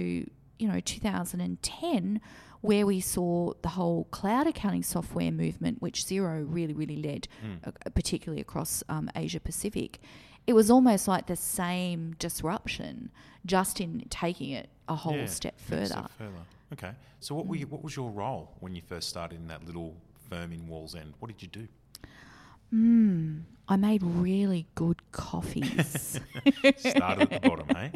you 0.59 0.69
know 0.69 0.81
2010, 0.81 2.21
where 2.61 2.87
we 2.87 3.01
saw 3.01 3.53
the 3.63 3.71
whole 3.71 4.05
cloud 4.11 4.47
accounting 4.47 4.83
software 4.83 5.31
movement, 5.33 5.81
which 5.83 6.05
Xero 6.05 6.45
really 6.47 6.75
really 6.75 6.97
led, 6.97 7.29
uh, 7.65 7.71
particularly 7.95 8.41
across 8.41 8.83
um, 8.89 9.11
Asia 9.17 9.41
Pacific, 9.41 10.01
it 10.47 10.53
was 10.53 10.71
almost 10.71 11.09
like 11.09 11.27
the 11.27 11.37
same 11.37 12.15
disruption, 12.19 13.11
just 13.47 13.81
in 13.81 14.05
taking 14.11 14.51
it 14.51 14.69
a 14.89 14.95
whole 14.95 15.17
Yeah, 15.17 15.27
step 15.27 15.59
further. 15.59 15.87
step 15.87 16.11
further. 16.19 16.45
Okay. 16.73 16.93
So 17.21 17.35
what 17.37 17.47
were 17.47 17.55
you, 17.57 17.67
what 17.69 17.85
was 17.85 17.95
your 17.95 18.11
role 18.11 18.51
when 18.61 18.75
you 18.75 18.83
first 18.89 19.09
started 19.09 19.37
in 19.37 19.47
that 19.49 19.65
little 19.65 19.95
firm 20.29 20.53
in 20.53 20.63
Wallsend? 20.67 21.13
What 21.21 21.29
did 21.29 21.41
you 21.43 21.49
do? 21.49 21.69
Mm, 22.73 23.43
I 23.69 23.77
made 23.77 24.03
really 24.03 24.67
good 24.75 25.01
coffees. 25.13 26.21
Started 26.77 27.33
at 27.33 27.43
the 27.43 27.49
bottom, 27.49 27.67
eh? 27.77 27.91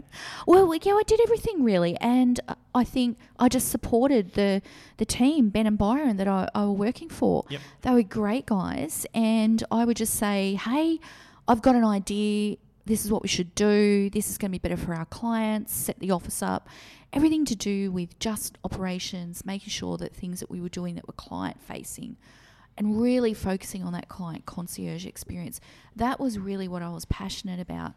Well, 0.46 0.72
yeah, 0.74 0.92
I 0.92 1.02
did 1.06 1.20
everything 1.20 1.64
really, 1.64 1.96
and 1.96 2.38
I 2.74 2.84
think 2.84 3.18
I 3.38 3.48
just 3.48 3.68
supported 3.68 4.34
the 4.34 4.62
the 4.98 5.04
team, 5.04 5.48
Ben 5.48 5.66
and 5.66 5.78
Byron, 5.78 6.18
that 6.18 6.28
I, 6.28 6.48
I 6.54 6.64
were 6.64 6.72
working 6.72 7.08
for. 7.08 7.44
Yep. 7.48 7.60
They 7.82 7.90
were 7.90 8.02
great 8.02 8.46
guys, 8.46 9.06
and 9.14 9.62
I 9.70 9.84
would 9.84 9.96
just 9.96 10.14
say, 10.14 10.54
"Hey, 10.54 11.00
I've 11.48 11.62
got 11.62 11.74
an 11.74 11.84
idea. 11.84 12.56
This 12.84 13.04
is 13.04 13.10
what 13.10 13.22
we 13.22 13.28
should 13.28 13.54
do. 13.54 14.10
This 14.10 14.30
is 14.30 14.38
going 14.38 14.50
to 14.52 14.58
be 14.58 14.68
better 14.68 14.80
for 14.80 14.94
our 14.94 15.06
clients. 15.06 15.74
Set 15.74 15.98
the 15.98 16.10
office 16.12 16.42
up. 16.42 16.68
Everything 17.12 17.44
to 17.46 17.56
do 17.56 17.90
with 17.90 18.16
just 18.18 18.58
operations, 18.62 19.44
making 19.44 19.70
sure 19.70 19.96
that 19.96 20.14
things 20.14 20.38
that 20.40 20.50
we 20.50 20.60
were 20.60 20.68
doing 20.68 20.94
that 20.96 21.06
were 21.06 21.14
client 21.14 21.60
facing." 21.60 22.16
And 22.78 23.00
really 23.00 23.32
focusing 23.34 23.82
on 23.82 23.92
that 23.94 24.08
client 24.08 24.44
concierge 24.46 25.06
experience. 25.06 25.60
That 25.94 26.20
was 26.20 26.38
really 26.38 26.68
what 26.68 26.82
I 26.82 26.90
was 26.90 27.04
passionate 27.06 27.58
about. 27.60 27.94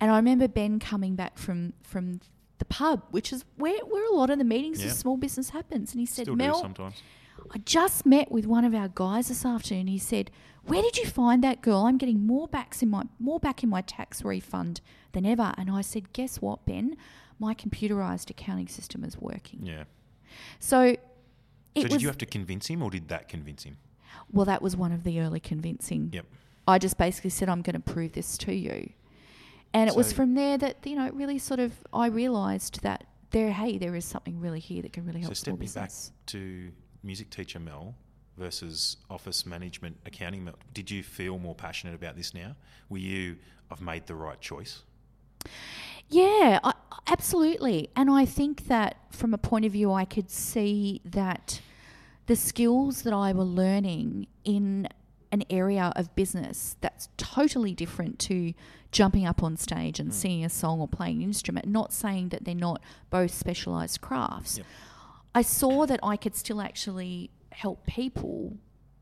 And 0.00 0.10
I 0.10 0.16
remember 0.16 0.48
Ben 0.48 0.78
coming 0.78 1.14
back 1.16 1.38
from 1.38 1.72
from 1.82 2.20
the 2.58 2.64
pub, 2.64 3.02
which 3.10 3.32
is 3.32 3.44
where, 3.56 3.78
where 3.84 4.04
a 4.12 4.14
lot 4.14 4.30
of 4.30 4.38
the 4.38 4.44
meetings 4.44 4.80
Yeah. 4.82 4.90
of 4.90 4.96
small 4.96 5.16
business 5.16 5.50
happens. 5.50 5.92
And 5.92 6.00
he 6.00 6.06
said, 6.06 6.24
Still 6.24 6.36
Mel, 6.36 6.60
sometimes. 6.60 7.02
I 7.52 7.58
just 7.58 8.04
met 8.04 8.32
with 8.32 8.46
one 8.46 8.64
of 8.64 8.74
our 8.74 8.88
guys 8.92 9.28
this 9.28 9.44
afternoon. 9.46 9.86
He 9.86 9.98
said, 9.98 10.30
"Where 10.64 10.82
did 10.82 10.96
you 10.98 11.06
find 11.06 11.42
that 11.44 11.62
girl? 11.62 11.86
I'm 11.86 11.96
getting 11.96 12.26
more 12.26 12.48
backs 12.48 12.82
in 12.82 12.90
my 12.90 13.04
more 13.20 13.38
back 13.38 13.62
in 13.62 13.68
my 13.68 13.80
tax 13.80 14.24
refund 14.24 14.80
than 15.12 15.24
ever." 15.24 15.54
And 15.56 15.70
I 15.70 15.82
said, 15.82 16.12
"Guess 16.12 16.42
what, 16.42 16.66
Ben? 16.66 16.96
My 17.38 17.54
computerized 17.54 18.28
accounting 18.28 18.66
system 18.66 19.04
is 19.04 19.16
working." 19.18 19.60
Yeah. 19.64 19.84
So 20.58 20.96
So 21.76 21.86
did 21.86 22.02
you 22.02 22.08
have 22.08 22.18
to 22.18 22.26
convince 22.26 22.66
him, 22.66 22.82
or 22.82 22.90
did 22.90 23.06
that 23.08 23.28
convince 23.28 23.62
him? 23.62 23.76
Well, 24.30 24.46
that 24.46 24.62
was 24.62 24.76
one 24.76 24.92
of 24.92 25.04
the 25.04 25.20
early 25.20 25.40
convincing. 25.40 26.10
Yep. 26.12 26.26
I 26.66 26.78
just 26.78 26.98
basically 26.98 27.30
said, 27.30 27.48
I'm 27.48 27.62
going 27.62 27.80
to 27.80 27.92
prove 27.92 28.12
this 28.12 28.36
to 28.38 28.54
you. 28.54 28.90
And 29.74 29.88
it 29.88 29.96
was 29.96 30.12
from 30.12 30.34
there 30.34 30.56
that, 30.58 30.78
you 30.84 30.96
know, 30.96 31.06
it 31.06 31.14
really 31.14 31.38
sort 31.38 31.60
of, 31.60 31.72
I 31.92 32.06
realised 32.06 32.82
that 32.82 33.04
there, 33.30 33.52
hey, 33.52 33.76
there 33.78 33.94
is 33.94 34.04
something 34.04 34.40
really 34.40 34.60
here 34.60 34.82
that 34.82 34.92
can 34.92 35.04
really 35.06 35.20
help 35.20 35.34
So 35.34 35.44
small 35.44 35.56
step 35.56 35.76
me 35.76 35.82
back 35.82 35.92
to 36.26 36.72
music 37.02 37.30
teacher 37.30 37.58
Mel 37.58 37.94
versus 38.38 38.96
office 39.10 39.44
management 39.44 39.96
accounting 40.06 40.44
Mel. 40.44 40.54
Did 40.72 40.90
you 40.90 41.02
feel 41.02 41.38
more 41.38 41.54
passionate 41.54 41.94
about 41.94 42.16
this 42.16 42.32
now? 42.32 42.56
Were 42.88 42.98
you, 42.98 43.36
I've 43.70 43.82
made 43.82 44.06
the 44.06 44.14
right 44.14 44.40
choice? 44.40 44.82
Yeah, 46.08 46.60
I, 46.64 46.72
absolutely. 47.06 47.90
And 47.94 48.10
I 48.10 48.24
think 48.24 48.68
that 48.68 48.96
from 49.10 49.34
a 49.34 49.38
point 49.38 49.66
of 49.66 49.72
view, 49.72 49.92
I 49.92 50.06
could 50.06 50.30
see 50.30 51.02
that 51.04 51.60
the 52.28 52.36
skills 52.36 53.02
that 53.02 53.12
I 53.12 53.32
were 53.32 53.42
learning 53.42 54.26
in 54.44 54.86
an 55.32 55.42
area 55.50 55.92
of 55.96 56.14
business 56.14 56.76
that's 56.80 57.08
totally 57.16 57.74
different 57.74 58.18
to 58.18 58.54
jumping 58.92 59.26
up 59.26 59.42
on 59.42 59.56
stage 59.56 59.98
and 59.98 60.10
hmm. 60.10 60.14
singing 60.14 60.44
a 60.44 60.48
song 60.48 60.80
or 60.80 60.88
playing 60.88 61.16
an 61.16 61.22
instrument, 61.22 61.66
not 61.66 61.92
saying 61.92 62.28
that 62.28 62.44
they're 62.44 62.54
not 62.54 62.82
both 63.10 63.32
specialized 63.32 64.00
crafts. 64.00 64.58
Yep. 64.58 64.66
I 65.34 65.42
saw 65.42 65.86
that 65.86 66.00
I 66.02 66.16
could 66.16 66.34
still 66.34 66.60
actually 66.60 67.30
help 67.50 67.86
people, 67.86 68.56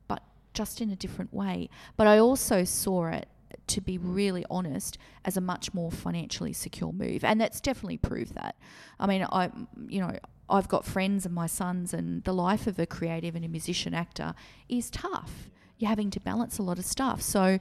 but 0.08 0.22
just 0.54 0.80
in 0.80 0.90
a 0.90 0.96
different 0.96 1.34
way. 1.34 1.68
But 1.96 2.06
I 2.06 2.18
also 2.18 2.64
saw 2.64 3.08
it, 3.08 3.28
to 3.68 3.80
be 3.80 3.98
really 3.98 4.44
honest, 4.50 4.98
as 5.24 5.36
a 5.36 5.40
much 5.40 5.74
more 5.74 5.90
financially 5.90 6.52
secure 6.52 6.92
move, 6.92 7.24
and 7.24 7.40
that's 7.40 7.60
definitely 7.60 7.98
proved 7.98 8.34
that. 8.34 8.56
I 9.00 9.06
mean, 9.06 9.26
I, 9.30 9.50
you 9.88 10.00
know, 10.00 10.16
I've 10.48 10.68
got 10.68 10.84
friends 10.84 11.26
and 11.26 11.34
my 11.34 11.46
sons, 11.46 11.92
and 11.92 12.22
the 12.24 12.32
life 12.34 12.66
of 12.66 12.78
a 12.78 12.86
creative 12.86 13.34
and 13.34 13.44
a 13.44 13.48
musician 13.48 13.94
actor 13.94 14.34
is 14.68 14.90
tough. 14.90 15.50
You're 15.78 15.90
having 15.90 16.10
to 16.10 16.20
balance 16.20 16.58
a 16.58 16.62
lot 16.62 16.78
of 16.78 16.84
stuff. 16.84 17.20
So, 17.22 17.58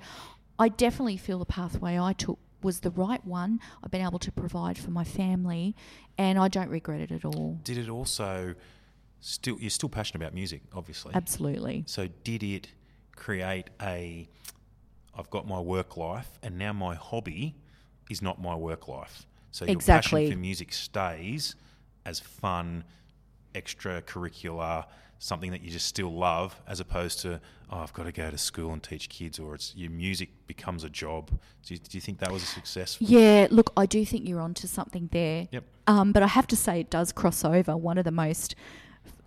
I 0.58 0.70
definitely 0.70 1.18
feel 1.18 1.40
the 1.40 1.46
pathway 1.46 2.00
I 2.00 2.14
took 2.14 2.40
was 2.62 2.80
the 2.80 2.92
right 2.92 3.24
one. 3.26 3.60
I've 3.84 3.92
been 3.92 4.06
able 4.06 4.20
to 4.20 4.32
provide 4.32 4.78
for 4.78 4.90
my 4.92 5.04
family, 5.04 5.76
and 6.18 6.40
I 6.40 6.48
don't 6.48 6.70
regret 6.70 7.02
it 7.02 7.12
at 7.12 7.26
all. 7.26 7.60
Did 7.64 7.78
it 7.78 7.90
also 7.90 8.56
still, 9.26 9.58
you're 9.60 9.70
still 9.70 9.90
passionate 9.90 10.24
about 10.24 10.34
music, 10.34 10.62
obviously. 10.74 11.14
Absolutely. 11.14 11.84
So 11.88 12.08
did 12.24 12.44
it 12.44 12.70
create 13.16 13.70
a, 13.82 14.30
I've 15.18 15.30
got 15.30 15.48
my 15.48 15.60
work 15.60 15.98
life 15.98 16.40
and 16.44 16.58
now 16.58 16.74
my 16.74 16.96
hobby 16.96 17.56
is 18.10 18.22
not 18.22 18.42
my 18.42 18.56
work 18.56 18.88
life. 18.88 19.26
So 19.52 19.66
your 19.66 19.74
Exactly. 19.74 20.24
passion 20.24 20.34
for 20.34 20.40
music 20.40 20.74
stays 20.74 21.56
as 22.06 22.20
fun, 22.20 22.84
extracurricular, 23.54 24.86
something 25.20 25.52
that 25.52 25.62
you 25.62 25.72
just 25.72 25.88
still 25.88 26.14
love, 26.14 26.62
as 26.68 26.80
opposed 26.80 27.20
to 27.22 27.40
oh, 27.72 27.80
I've 27.80 27.94
got 27.94 28.04
to 28.04 28.12
go 28.12 28.30
to 28.30 28.38
school 28.38 28.74
and 28.74 28.82
teach 28.82 29.10
kids, 29.10 29.40
or 29.40 29.56
it's 29.56 29.76
your 29.76 29.92
music 29.92 30.30
becomes 30.48 30.84
a 30.84 30.90
job. 30.90 31.30
Do 31.66 31.74
you, 31.74 31.80
do 31.80 31.98
you 31.98 32.02
think 32.02 32.20
that 32.20 32.32
was 32.32 32.44
a 32.44 32.46
success? 32.46 32.98
Yeah, 33.00 33.48
look, 33.50 33.72
I 33.76 33.86
do 33.86 34.06
think 34.06 34.28
you're 34.28 34.42
onto 34.42 34.68
something 34.68 35.10
there. 35.12 35.48
Yep. 35.52 35.64
Um, 35.88 36.12
but 36.12 36.24
I 36.24 36.28
have 36.28 36.48
to 36.48 36.56
say, 36.56 36.82
it 36.82 36.90
does 36.90 37.12
cross 37.12 37.44
over. 37.44 37.76
One 37.78 37.98
of 37.98 38.06
the 38.06 38.12
most, 38.12 38.56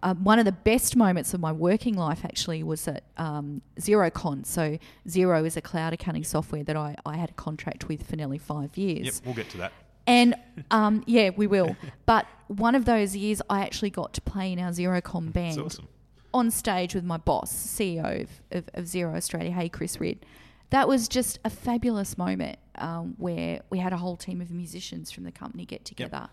uh, 0.02 0.14
one 0.14 0.38
of 0.38 0.44
the 0.44 0.52
best 0.52 0.96
moments 0.96 1.34
of 1.34 1.40
my 1.40 1.52
working 1.52 1.94
life 1.94 2.24
actually 2.24 2.62
was 2.62 2.86
at 2.88 3.04
um, 3.16 3.62
Xerocon. 3.80 4.46
So 4.46 4.78
Xero 5.06 5.44
is 5.44 5.56
a 5.56 5.60
cloud 5.60 5.92
accounting 5.92 6.24
software 6.24 6.64
that 6.64 6.76
I, 6.76 6.96
I 7.06 7.16
had 7.16 7.30
a 7.30 7.34
contract 7.34 7.88
with 7.88 8.06
for 8.06 8.16
nearly 8.16 8.38
five 8.38 8.76
years. 8.76 9.06
Yep, 9.06 9.14
we'll 9.24 9.34
get 9.34 9.50
to 9.50 9.58
that. 9.58 9.72
And 10.08 10.34
um, 10.70 11.04
yeah, 11.06 11.30
we 11.36 11.46
will. 11.46 11.76
But 12.06 12.26
one 12.48 12.74
of 12.74 12.86
those 12.86 13.14
years, 13.14 13.42
I 13.50 13.60
actually 13.60 13.90
got 13.90 14.14
to 14.14 14.20
play 14.22 14.52
in 14.52 14.58
our 14.58 14.70
Xerocon 14.70 15.32
band 15.32 15.58
It's 15.58 15.74
awesome. 15.76 15.88
on 16.32 16.50
stage 16.50 16.94
with 16.94 17.04
my 17.04 17.18
boss, 17.18 17.52
CEO 17.52 18.22
of, 18.22 18.30
of, 18.50 18.70
of 18.74 18.84
Xero 18.86 19.14
Australia, 19.14 19.50
hey 19.52 19.68
Chris 19.68 20.00
Ridd. 20.00 20.24
That 20.70 20.88
was 20.88 21.08
just 21.08 21.38
a 21.44 21.50
fabulous 21.50 22.16
moment 22.18 22.58
um, 22.76 23.14
where 23.18 23.60
we 23.70 23.78
had 23.78 23.92
a 23.92 23.96
whole 23.98 24.16
team 24.16 24.40
of 24.40 24.50
musicians 24.50 25.10
from 25.10 25.24
the 25.24 25.32
company 25.32 25.64
get 25.64 25.84
together. 25.84 26.28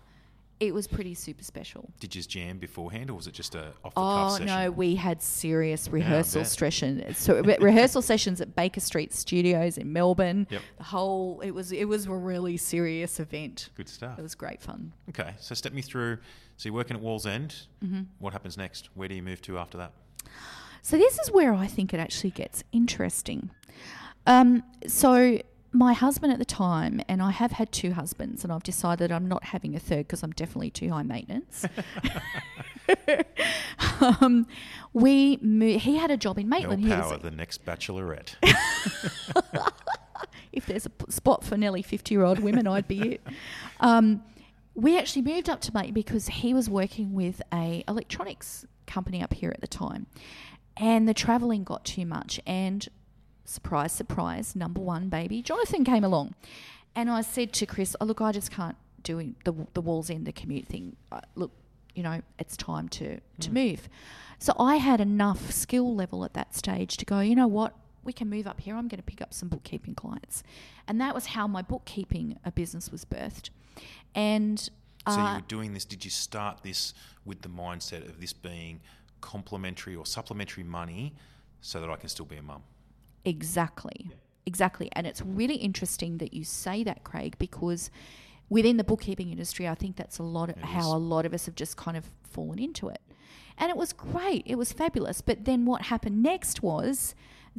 It 0.58 0.72
was 0.72 0.86
pretty 0.86 1.12
super 1.12 1.44
special. 1.44 1.90
Did 2.00 2.14
you 2.14 2.20
just 2.20 2.30
jam 2.30 2.58
beforehand, 2.58 3.10
or 3.10 3.14
was 3.14 3.26
it 3.26 3.34
just 3.34 3.54
a 3.54 3.72
off 3.84 3.94
the 3.94 4.00
cuff 4.00 4.30
Oh 4.30 4.30
session? 4.38 4.46
no, 4.46 4.70
we 4.70 4.94
had 4.94 5.20
serious 5.20 5.86
rehearsal 5.88 6.40
bet. 6.42 6.50
sessions. 6.50 7.18
So 7.18 7.42
rehearsal 7.42 8.00
sessions 8.12 8.40
at 8.40 8.56
Baker 8.56 8.80
Street 8.80 9.12
Studios 9.12 9.76
in 9.76 9.92
Melbourne. 9.92 10.46
Yep. 10.50 10.62
The 10.78 10.84
whole 10.84 11.40
it 11.40 11.50
was 11.50 11.72
it 11.72 11.84
was 11.84 12.06
a 12.06 12.12
really 12.14 12.56
serious 12.56 13.20
event. 13.20 13.68
Good 13.76 13.88
stuff. 13.88 14.18
It 14.18 14.22
was 14.22 14.34
great 14.34 14.62
fun. 14.62 14.92
Okay, 15.10 15.34
so 15.38 15.54
step 15.54 15.74
me 15.74 15.82
through. 15.82 16.16
So 16.56 16.68
you're 16.70 16.74
working 16.74 16.96
at 16.96 17.02
Wallsend. 17.02 17.66
Mm-hmm. 17.84 18.02
What 18.18 18.32
happens 18.32 18.56
next? 18.56 18.88
Where 18.94 19.08
do 19.08 19.14
you 19.14 19.22
move 19.22 19.42
to 19.42 19.58
after 19.58 19.76
that? 19.76 19.92
So 20.80 20.96
this 20.96 21.18
is 21.18 21.30
where 21.30 21.52
I 21.52 21.66
think 21.66 21.92
it 21.92 22.00
actually 22.00 22.30
gets 22.30 22.64
interesting. 22.72 23.50
Um, 24.26 24.62
so 24.86 25.38
my 25.76 25.92
husband 25.92 26.32
at 26.32 26.38
the 26.38 26.44
time, 26.44 27.00
and 27.08 27.22
I 27.22 27.30
have 27.30 27.52
had 27.52 27.72
two 27.72 27.92
husbands, 27.92 28.44
and 28.44 28.52
I've 28.52 28.62
decided 28.62 29.12
I'm 29.12 29.28
not 29.28 29.44
having 29.44 29.74
a 29.74 29.78
third 29.78 30.06
because 30.06 30.22
I'm 30.22 30.32
definitely 30.32 30.70
too 30.70 30.90
high 30.90 31.02
maintenance. 31.02 31.64
um, 34.00 34.46
we 34.92 35.38
mo- 35.42 35.78
he 35.78 35.96
had 35.96 36.10
a 36.10 36.16
job 36.16 36.38
in 36.38 36.48
Maitland. 36.48 36.84
Was- 36.84 36.92
Power, 36.92 37.18
the 37.18 37.30
next 37.30 37.64
bachelorette. 37.64 38.34
if 40.52 40.66
there's 40.66 40.86
a 40.86 40.90
p- 40.90 41.10
spot 41.10 41.44
for 41.44 41.56
nearly 41.56 41.82
50 41.82 42.14
year 42.14 42.24
old 42.24 42.38
women, 42.38 42.66
I'd 42.66 42.88
be 42.88 43.14
it. 43.14 43.20
Um, 43.80 44.22
we 44.74 44.98
actually 44.98 45.22
moved 45.22 45.48
up 45.48 45.60
to 45.62 45.72
Maitland 45.74 45.94
because 45.94 46.28
he 46.28 46.52
was 46.54 46.68
working 46.68 47.14
with 47.14 47.42
a 47.52 47.82
electronics 47.88 48.66
company 48.86 49.22
up 49.22 49.34
here 49.34 49.50
at 49.50 49.60
the 49.60 49.66
time. 49.66 50.06
And 50.76 51.08
the 51.08 51.14
travelling 51.14 51.64
got 51.64 51.84
too 51.84 52.04
much. 52.04 52.38
And 52.46 52.86
surprise, 53.46 53.92
surprise, 53.92 54.54
number 54.54 54.80
one 54.80 55.08
baby, 55.08 55.42
Jonathan 55.42 55.84
came 55.84 56.04
along. 56.04 56.34
And 56.94 57.10
I 57.10 57.22
said 57.22 57.52
to 57.54 57.66
Chris, 57.66 57.96
oh, 58.00 58.04
look, 58.04 58.20
I 58.20 58.32
just 58.32 58.50
can't 58.50 58.76
do 59.02 59.34
the, 59.44 59.52
the 59.74 59.82
Wallsend, 59.82 60.24
the 60.24 60.32
commute 60.32 60.66
thing. 60.66 60.96
Uh, 61.12 61.20
look, 61.34 61.52
you 61.94 62.02
know, 62.02 62.22
it's 62.38 62.56
time 62.56 62.88
to, 62.90 63.20
to 63.40 63.52
move. 63.52 63.88
So 64.38 64.52
I 64.58 64.76
had 64.76 65.00
enough 65.00 65.50
skill 65.50 65.94
level 65.94 66.24
at 66.24 66.34
that 66.34 66.54
stage 66.54 66.96
to 66.98 67.04
go, 67.04 67.20
you 67.20 67.34
know 67.34 67.46
what, 67.46 67.74
we 68.04 68.12
can 68.12 68.28
move 68.28 68.46
up 68.46 68.60
here. 68.60 68.76
I'm 68.76 68.88
going 68.88 68.98
to 68.98 69.02
pick 69.02 69.22
up 69.22 69.32
some 69.32 69.48
bookkeeping 69.48 69.94
clients. 69.94 70.42
And 70.86 71.00
that 71.00 71.14
was 71.14 71.26
how 71.26 71.46
my 71.46 71.62
bookkeeping 71.62 72.38
uh, 72.44 72.50
business 72.50 72.90
was 72.90 73.04
birthed. 73.04 73.50
And 74.14 74.58
so 74.60 74.70
uh, 75.06 75.28
you 75.28 75.34
were 75.36 75.46
doing 75.48 75.72
this. 75.74 75.84
Did 75.84 76.04
you 76.04 76.10
start 76.10 76.62
this 76.62 76.94
with 77.24 77.42
the 77.42 77.48
mindset 77.48 78.08
of 78.08 78.20
this 78.20 78.32
being 78.32 78.80
complementary 79.20 79.96
or 79.96 80.06
supplementary 80.06 80.64
money, 80.64 81.14
so 81.60 81.80
that 81.80 81.90
I 81.90 81.96
can 81.96 82.08
still 82.08 82.26
be 82.26 82.36
a 82.36 82.42
mum? 82.42 82.62
Exactly. 83.26 84.10
Exactly. 84.46 84.88
And 84.92 85.06
it's 85.06 85.20
really 85.20 85.56
interesting 85.56 86.18
that 86.18 86.32
you 86.32 86.44
say 86.44 86.84
that, 86.84 87.04
Craig, 87.04 87.36
because 87.38 87.90
within 88.48 88.76
the 88.76 88.84
bookkeeping 88.84 89.30
industry, 89.30 89.66
I 89.66 89.74
think 89.74 89.96
that's 89.96 90.18
a 90.18 90.22
lot 90.22 90.48
of 90.48 90.56
It 90.56 90.64
how 90.64 90.80
is. 90.80 90.86
a 90.86 90.96
lot 90.96 91.26
of 91.26 91.34
us 91.34 91.46
have 91.46 91.56
just 91.56 91.76
kind 91.76 91.96
of 91.96 92.10
fallen 92.22 92.58
into 92.60 92.88
it. 92.88 93.00
And 93.58 93.70
it 93.70 93.76
was 93.76 93.92
great. 93.92 94.44
It 94.46 94.54
was 94.56 94.72
fabulous. 94.72 95.20
But 95.20 95.44
then 95.44 95.64
what 95.66 95.82
happened 95.82 96.22
next 96.22 96.62
was 96.62 97.14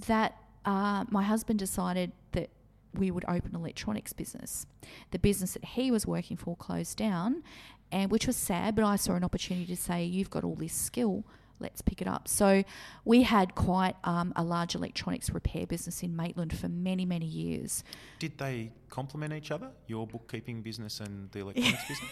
that 0.08 0.38
uh, 0.64 1.04
my 1.10 1.24
husband 1.24 1.60
decided 1.60 2.14
that 2.32 2.50
we 2.94 3.12
would 3.12 3.26
open 3.28 3.50
an 3.54 3.56
electronics 3.62 4.14
business. 4.14 4.66
The 5.12 5.20
business 5.20 5.54
that 5.54 5.66
he 5.66 5.92
was 5.92 6.08
working 6.08 6.38
for 6.38 6.56
closed 6.56 6.98
down, 6.98 7.44
and 7.92 8.12
which 8.12 8.28
was 8.28 8.36
sad. 8.38 8.76
But 8.76 8.86
I 8.86 8.96
saw 8.96 9.14
an 9.16 9.24
opportunity 9.24 9.66
to 9.68 9.76
say, 9.82 10.04
"You've 10.06 10.30
got 10.30 10.44
all 10.44 10.56
this 10.56 10.74
skill, 10.74 11.26
let's 11.60 11.82
pick 11.82 12.02
it 12.02 12.08
up." 12.08 12.28
So 12.28 12.64
we 13.06 13.24
had 13.24 13.56
quite 13.56 13.96
um, 14.04 14.34
a 14.36 14.44
large 14.44 14.76
electronics 14.76 15.30
repair 15.30 15.66
business 15.66 16.04
in 16.04 16.16
Maitland 16.16 16.58
for 16.58 16.70
many, 16.70 17.06
many 17.06 17.26
years. 17.26 17.84
Did 18.20 18.38
they 18.38 18.72
complement 18.90 19.34
each 19.34 19.52
other, 19.52 19.70
your 19.88 20.08
bookkeeping 20.08 20.62
business 20.62 21.00
and 21.00 21.32
the 21.32 21.40
electronics 21.40 21.84
business? 21.88 22.12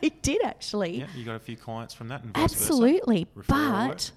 they 0.00 0.08
did 0.22 0.42
actually. 0.44 0.98
Yeah, 0.98 1.06
you 1.14 1.24
got 1.24 1.36
a 1.36 1.40
few 1.40 1.56
clients 1.56 1.94
from 1.94 2.08
that, 2.08 2.22
and 2.22 2.34
vice? 2.34 2.44
Absolutely. 2.44 3.26
But 3.46 4.12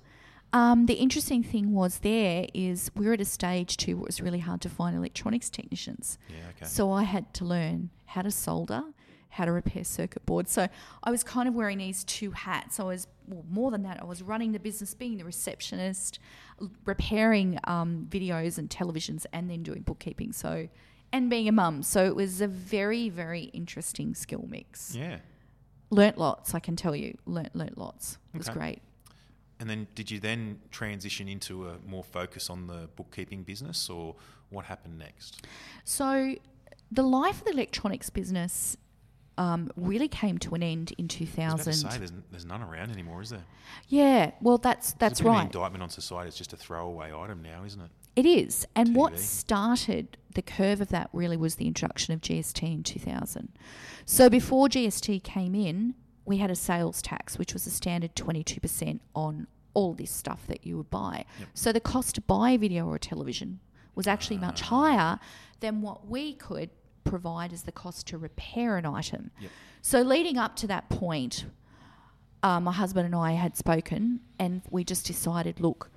um, 0.54 0.86
the 0.86 0.96
interesting 0.96 1.44
thing 1.44 1.74
was 1.74 2.00
there 2.00 2.48
is 2.54 2.90
we 2.96 3.06
were 3.06 3.14
at 3.14 3.22
a 3.22 3.26
stage 3.26 3.78
too 3.78 3.98
where 3.98 4.04
it 4.04 4.08
was 4.08 4.22
really 4.22 4.40
hard 4.40 4.62
to 4.62 4.70
find 4.70 4.96
electronics 4.96 5.50
technicians. 5.50 6.18
Yeah, 6.30 6.36
okay. 6.56 6.66
So 6.66 6.92
I 6.92 7.04
had 7.04 7.34
to 7.36 7.46
learn 7.46 7.90
how 8.06 8.22
to 8.22 8.32
solder, 8.32 8.84
how 9.30 9.46
to 9.46 9.52
repair 9.52 9.84
circuit 9.84 10.26
boards. 10.26 10.52
So 10.52 10.68
I 11.04 11.12
was 11.12 11.24
kind 11.24 11.48
of 11.48 11.54
wearing 11.56 11.78
these 11.78 12.04
two 12.04 12.32
hats. 12.32 12.80
I 12.80 12.84
was, 12.84 13.08
well, 13.28 13.46
more 13.50 13.72
than 13.72 13.84
that, 13.84 14.02
I 14.02 14.06
was 14.06 14.22
running 14.22 14.52
the 14.54 14.60
business, 14.60 14.94
being 14.94 15.18
the 15.18 15.26
receptionist, 15.26 16.20
repairing 16.86 17.60
um, 17.66 18.08
videos 18.10 18.58
and 18.58 18.70
televisions, 18.70 19.26
and 19.34 19.50
then 19.50 19.64
doing 19.64 19.82
bookkeeping. 19.82 20.32
So, 20.32 20.68
and 21.12 21.30
being 21.30 21.48
a 21.48 21.52
mum. 21.52 21.84
So 21.84 22.06
it 22.06 22.16
was 22.16 22.42
a 22.42 22.48
very, 22.48 23.10
very 23.10 23.44
interesting 23.54 24.14
skill 24.16 24.46
mix. 24.50 24.96
yeah. 24.96 25.20
Learnt 25.90 26.18
lots, 26.18 26.54
I 26.54 26.60
can 26.60 26.76
tell 26.76 26.94
you. 26.94 27.18
Learnt, 27.26 27.56
learnt 27.56 27.78
lots. 27.78 28.18
It 28.34 28.38
was 28.40 28.50
Okay. 28.50 28.60
great. 28.60 28.82
And 29.60 29.70
then 29.70 29.88
did 29.96 30.12
you 30.12 30.20
then 30.20 30.60
transition 30.70 31.30
into 31.30 31.68
a 31.70 31.78
more 31.88 32.04
focus 32.04 32.50
on 32.50 32.68
the 32.68 32.90
bookkeeping 32.98 33.44
business, 33.44 33.90
or 33.90 34.16
what 34.50 34.66
happened 34.66 35.00
next? 35.00 35.46
So, 35.86 36.36
the 36.92 37.04
life 37.04 37.40
of 37.40 37.46
the 37.46 37.52
electronics 37.52 38.10
business 38.10 38.76
um, 39.38 39.70
really 39.76 40.08
came 40.08 40.38
to 40.40 40.56
an 40.56 40.64
end 40.64 40.94
in 40.98 41.06
I 41.06 41.14
was 41.14 41.22
about 41.34 41.58
2000. 41.64 41.72
to 41.74 41.92
say, 41.92 41.98
there's, 42.00 42.12
there's 42.32 42.46
none 42.46 42.62
around 42.64 42.92
anymore, 42.92 43.22
is 43.22 43.30
there? 43.30 43.44
yeah, 43.88 44.32
well, 44.42 44.58
that's 44.58 44.90
It's 44.90 44.98
that's 45.00 45.20
of 45.20 45.26
an 45.28 45.32
right. 45.34 45.46
indictment 45.46 45.84
on 45.84 45.90
society. 45.90 46.28
It's 46.30 46.38
just 46.38 46.54
a 46.54 46.58
throwaway 46.58 47.14
item 47.14 47.42
now, 47.42 47.64
isn't 47.64 47.82
it? 47.82 47.90
It 48.16 48.26
is. 48.26 48.66
And 48.76 48.96
what 48.96 49.20
started 49.20 50.18
the 50.34 50.42
curve 50.42 50.82
of 50.82 50.90
that 50.90 51.10
really 51.14 51.38
was 51.38 51.56
the 51.56 51.68
introduction 51.68 52.14
of 52.16 52.22
GST 52.22 52.64
in 52.64 52.82
2000. 52.84 53.50
So 54.06 54.28
before 54.30 54.68
GST 54.70 55.22
came 55.24 55.54
in, 55.54 55.94
we 56.26 56.38
had 56.38 56.50
a 56.50 56.56
sales 56.56 57.02
tax, 57.04 57.38
which 57.38 57.54
was 57.54 57.68
a 57.68 57.70
standard 57.70 58.16
22% 58.16 59.00
on 59.16 59.46
all 59.76 59.94
this 59.94 60.10
stuff 60.10 60.48
that 60.48 60.66
you 60.66 60.78
would 60.78 60.90
buy. 60.90 61.26
Yep. 61.40 61.50
So 61.54 61.72
the 61.72 61.80
cost 61.80 62.16
to 62.16 62.22
buy 62.22 62.52
a 62.52 62.58
video 62.58 62.88
or 62.88 62.96
a 62.96 63.00
television 63.00 63.60
was 63.94 64.08
actually 64.08 64.38
much 64.40 64.64
Ah. 64.64 64.66
higher 64.66 65.20
than 65.60 65.82
what 65.84 66.08
we 66.08 66.34
could 66.34 66.72
provide 67.10 67.54
as 67.54 67.64
the 67.64 67.72
cost 67.72 68.08
to 68.08 68.18
repair 68.18 68.78
an 68.78 68.86
item. 68.86 69.32
Yep. 69.40 69.52
So 69.82 70.02
leading 70.02 70.38
up 70.38 70.56
to 70.58 70.68
that 70.68 70.90
point, 70.90 71.46
uh, 72.44 72.60
my 72.60 72.72
husband 72.72 73.06
and 73.06 73.16
I 73.16 73.32
had 73.34 73.56
spoken, 73.58 74.20
and 74.40 74.62
we 74.70 74.84
just 74.84 75.06
decided, 75.06 75.60
look, 75.60 75.90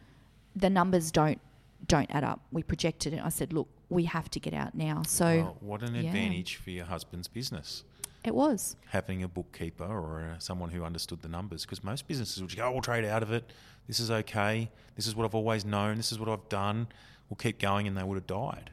the 0.56 0.70
numbers 0.70 1.10
don't 1.10 1.40
don't 1.86 2.10
add 2.14 2.22
up. 2.24 2.40
We 2.52 2.62
projected 2.62 3.14
it. 3.14 3.20
I 3.24 3.30
said, 3.30 3.54
look, 3.54 3.66
we 3.88 4.04
have 4.04 4.30
to 4.30 4.38
get 4.40 4.52
out 4.52 4.74
now. 4.74 5.02
So 5.02 5.24
Well, 5.24 5.56
what 5.60 5.82
an 5.82 5.94
yeah. 5.94 6.02
advantage 6.02 6.56
for 6.56 6.70
your 6.70 6.84
husband's 6.84 7.26
business 7.26 7.84
it 8.22 8.34
was. 8.34 8.76
having 8.88 9.22
a 9.22 9.28
bookkeeper 9.28 9.84
or 9.84 10.30
uh, 10.34 10.38
someone 10.38 10.68
who 10.70 10.84
understood 10.84 11.22
the 11.22 11.28
numbers. 11.28 11.62
Because 11.64 11.82
most 11.82 12.06
businesses 12.06 12.42
would 12.42 12.54
go, 12.54 12.66
"Oh, 12.66 12.72
"We'll 12.72 12.82
trade 12.82 13.06
out 13.06 13.22
of 13.22 13.32
it. 13.32 13.50
This 13.88 13.98
is 13.98 14.10
okay. 14.10 14.70
This 14.94 15.06
is 15.06 15.16
what 15.16 15.24
I've 15.24 15.34
always 15.34 15.64
known. 15.64 15.96
This 15.96 16.12
is 16.12 16.18
what 16.18 16.28
I've 16.28 16.48
done. 16.50 16.86
We'll 17.30 17.36
keep 17.38 17.58
going," 17.58 17.88
and 17.88 17.96
they 17.96 18.02
would 18.04 18.16
have 18.16 18.26
died. 18.26 18.70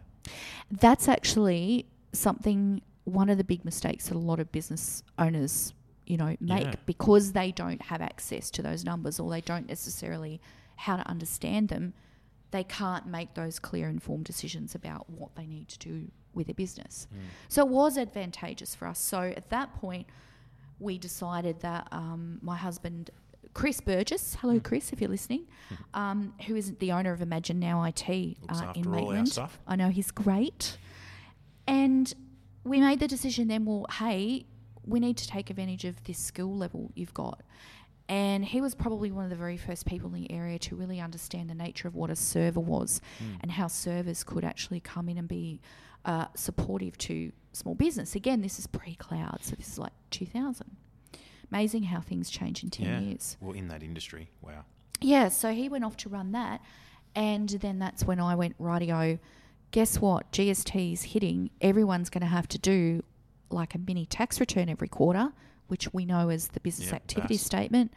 That's 0.69 1.07
actually 1.07 1.85
something. 2.17 2.81
One 3.05 3.29
of 3.29 3.37
the 3.37 3.43
big 3.43 3.63
mistakes 3.63 4.07
that 4.09 4.15
a 4.15 4.19
lot 4.19 4.39
of 4.39 4.51
business 4.51 5.03
owners, 5.17 5.73
you 6.05 6.17
know, 6.17 6.35
make 6.39 6.63
Yeah. 6.65 6.75
because 6.85 7.31
they 7.31 7.51
don't 7.51 7.81
have 7.83 8.01
access 8.01 8.51
to 8.51 8.61
those 8.61 8.83
numbers 8.83 9.19
or 9.19 9.29
they 9.29 9.41
don't 9.41 9.67
necessarily 9.67 10.41
how 10.75 10.97
to 10.97 11.07
understand 11.07 11.69
them. 11.69 11.93
They 12.51 12.63
can't 12.63 13.05
make 13.07 13.33
those 13.33 13.59
clear, 13.59 13.87
informed 13.89 14.25
decisions 14.25 14.75
about 14.75 15.09
what 15.09 15.35
they 15.35 15.45
need 15.45 15.67
to 15.69 15.79
do 15.79 16.11
with 16.33 16.47
their 16.47 16.53
business. 16.53 17.07
So 17.49 17.61
it 17.65 17.69
was 17.69 17.97
advantageous 17.97 18.75
for 18.75 18.87
us. 18.87 18.99
So 18.99 19.21
at 19.35 19.49
that 19.49 19.73
point, 19.75 20.07
we 20.79 20.97
decided 20.97 21.61
that 21.61 21.87
um, 21.91 22.39
my 22.41 22.55
husband, 22.55 23.09
Chris 23.53 23.81
Burgess, 23.81 24.35
hello 24.39 24.59
Chris, 24.59 24.93
if 24.93 25.01
you're 25.01 25.09
listening, 25.09 25.47
um, 25.93 26.33
who 26.45 26.55
is 26.55 26.75
the 26.75 26.91
owner 26.91 27.11
of 27.11 27.21
Imagine 27.21 27.59
Now 27.59 27.83
IT 27.83 28.07
uh, 28.07 28.73
in 28.75 28.83
Maitland. 28.91 29.27
I 29.67 29.75
know 29.75 29.89
he's 29.89 30.11
great. 30.11 30.77
And 31.67 32.13
we 32.63 32.79
made 32.79 32.99
the 32.99 33.07
decision 33.07 33.47
then, 33.47 33.65
well, 33.65 33.85
hey, 33.99 34.45
we 34.85 34.99
need 34.99 35.17
to 35.17 35.27
take 35.27 35.49
advantage 35.49 35.85
of 35.85 36.03
this 36.05 36.17
skill 36.17 36.55
level 36.55 36.91
you've 36.95 37.13
got. 37.13 37.43
And 38.09 38.45
he 38.45 38.61
was 38.61 38.73
probably 38.73 39.11
one 39.11 39.25
of 39.25 39.29
the 39.29 39.35
very 39.35 39.57
first 39.57 39.85
people 39.85 40.13
in 40.13 40.21
the 40.21 40.31
area 40.31 40.57
to 40.59 40.75
really 40.77 41.01
understand 41.01 41.49
the 41.49 41.55
nature 41.55 41.89
of 41.89 41.95
what 41.95 42.09
a 42.09 42.15
server 42.15 42.61
was 42.61 43.01
and 43.41 43.51
how 43.51 43.67
servers 43.67 44.23
could 44.23 44.45
actually 44.45 44.79
come 44.79 45.09
in 45.09 45.17
and 45.17 45.27
be 45.27 45.59
uh, 46.05 46.25
supportive 46.35 46.97
to 46.99 47.33
small 47.51 47.75
business. 47.75 48.15
Again, 48.15 48.41
this 48.41 48.59
is 48.59 48.67
pre 48.67 48.95
cloud, 48.95 49.39
so 49.41 49.55
this 49.57 49.67
is 49.67 49.77
like 49.77 49.91
2000. 50.11 50.77
Amazing 51.51 51.83
how 51.83 51.99
things 51.99 52.29
change 52.29 52.63
in 52.63 52.69
10 52.69 52.85
yeah. 52.85 52.99
years. 52.99 53.37
Well, 53.41 53.53
in 53.53 53.67
that 53.67 53.83
industry, 53.83 54.29
wow. 54.41 54.63
Yeah, 55.01 55.27
so 55.27 55.51
he 55.51 55.67
went 55.67 55.83
off 55.83 55.97
to 55.97 56.09
run 56.09 56.31
that. 56.31 56.61
And 57.15 57.49
then 57.49 57.79
that's 57.79 58.05
when 58.05 58.19
I 58.19 58.35
went, 58.35 58.55
radio, 58.59 59.19
guess 59.71 59.99
what? 59.99 60.31
GST 60.31 60.93
is 60.93 61.03
hitting. 61.03 61.49
Everyone's 61.61 62.09
going 62.09 62.21
to 62.21 62.27
have 62.27 62.47
to 62.49 62.57
do 62.57 63.03
like 63.49 63.75
a 63.75 63.77
mini 63.77 64.05
tax 64.05 64.39
return 64.39 64.69
every 64.69 64.87
quarter, 64.87 65.31
which 65.67 65.93
we 65.93 66.05
know 66.05 66.29
as 66.29 66.49
the 66.49 66.59
business 66.59 66.87
Yep, 66.87 66.95
activity 66.95 67.37
statement. 67.37 67.93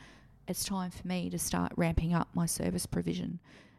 It's 0.49 0.65
time 0.65 0.91
for 0.91 1.07
me 1.07 1.31
to 1.31 1.39
start 1.39 1.73
ramping 1.77 2.13
up 2.13 2.29
my 2.35 2.47
service 2.47 2.87
provision 2.87 3.39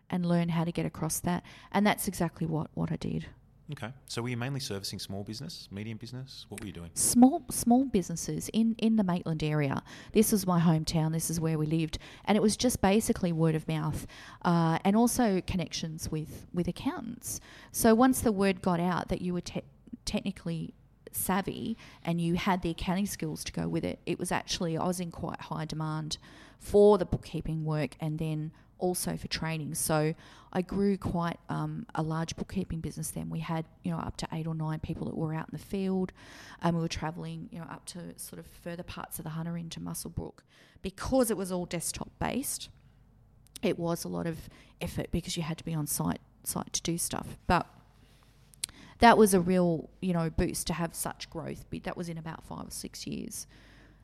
and 0.09 0.25
learn 0.25 0.49
how 0.49 0.63
to 0.63 0.71
get 0.71 0.85
across 0.85 1.19
that. 1.21 1.43
And 1.71 1.85
that's 1.85 2.07
exactly 2.07 2.45
what, 2.47 2.69
what 2.73 2.91
I 2.91 2.97
did. 2.97 3.27
Okay. 3.71 3.91
So 4.07 4.21
were 4.21 4.29
you 4.29 4.37
mainly 4.37 4.59
servicing 4.59 4.99
small 4.99 5.23
business, 5.23 5.67
medium 5.71 5.97
business? 5.97 6.45
What 6.49 6.59
were 6.61 6.67
you 6.67 6.73
doing? 6.73 6.89
small 6.93 7.43
small 7.49 7.85
businesses 7.85 8.49
in 8.53 8.75
in 8.77 8.95
the 8.95 9.03
Maitland 9.03 9.43
area. 9.43 9.83
This 10.13 10.31
was 10.31 10.45
my 10.45 10.59
hometown. 10.59 11.11
This 11.11 11.29
is 11.29 11.39
where 11.39 11.57
we 11.57 11.65
lived, 11.65 11.97
and 12.25 12.35
it 12.37 12.41
was 12.41 12.57
just 12.57 12.81
basically 12.81 13.31
word 13.31 13.55
of 13.55 13.67
mouth, 13.67 14.05
uh, 14.43 14.79
and 14.83 14.95
also 14.95 15.41
connections 15.47 16.09
with 16.11 16.47
with 16.53 16.67
accountants. 16.67 17.39
So 17.71 17.95
once 17.95 18.21
the 18.21 18.31
word 18.31 18.61
got 18.61 18.79
out 18.79 19.09
that 19.09 19.21
you 19.21 19.33
were 19.33 19.41
te- 19.41 19.63
technically 20.05 20.73
savvy 21.13 21.77
and 22.03 22.21
you 22.21 22.35
had 22.35 22.61
the 22.61 22.69
accounting 22.69 23.05
skills 23.05 23.43
to 23.43 23.51
go 23.51 23.67
with 23.67 23.83
it, 23.83 23.99
it 24.05 24.17
was 24.17 24.31
actually 24.31 24.77
I 24.77 24.85
was 24.85 24.99
in 24.99 25.11
quite 25.11 25.41
high 25.41 25.65
demand 25.65 26.17
for 26.59 26.97
the 26.97 27.05
bookkeeping 27.05 27.65
work, 27.65 27.95
and 27.99 28.19
then 28.19 28.51
also 28.81 29.15
for 29.15 29.27
training. 29.27 29.75
So 29.75 30.13
I 30.51 30.61
grew 30.61 30.97
quite 30.97 31.39
um, 31.47 31.85
a 31.95 32.01
large 32.01 32.35
bookkeeping 32.35 32.81
business 32.81 33.11
then. 33.11 33.29
We 33.29 33.39
had, 33.39 33.65
you 33.83 33.91
know, 33.91 33.97
up 33.97 34.17
to 34.17 34.27
eight 34.33 34.47
or 34.47 34.55
nine 34.55 34.79
people 34.79 35.05
that 35.05 35.15
were 35.15 35.33
out 35.33 35.47
in 35.49 35.57
the 35.57 35.63
field 35.63 36.11
and 36.61 36.75
we 36.75 36.81
were 36.81 36.89
travelling, 36.89 37.47
you 37.51 37.59
know, 37.59 37.65
up 37.65 37.85
to 37.85 37.99
sort 38.17 38.39
of 38.39 38.47
further 38.47 38.83
parts 38.83 39.19
of 39.19 39.23
the 39.23 39.31
Hunter 39.31 39.57
into 39.57 39.79
Muswellbrook. 39.79 40.39
Because 40.81 41.31
it 41.31 41.37
was 41.37 41.51
all 41.51 41.65
desktop 41.65 42.09
based, 42.19 42.69
it 43.61 43.79
was 43.79 44.03
a 44.03 44.07
lot 44.07 44.27
of 44.27 44.49
effort 44.81 45.11
because 45.11 45.37
you 45.37 45.43
had 45.43 45.57
to 45.59 45.63
be 45.63 45.73
on 45.73 45.87
site 45.87 46.19
site 46.43 46.73
to 46.73 46.81
do 46.81 46.97
stuff. 46.97 47.37
But 47.47 47.67
that 48.99 49.17
was 49.17 49.33
a 49.33 49.39
real, 49.39 49.89
you 50.01 50.13
know, 50.13 50.29
boost 50.29 50.67
to 50.67 50.73
have 50.73 50.95
such 50.95 51.29
growth. 51.29 51.65
But 51.69 51.83
that 51.83 51.95
was 51.95 52.09
in 52.09 52.17
about 52.17 52.43
five 52.43 52.67
or 52.67 52.71
six 52.71 53.05
years 53.05 53.47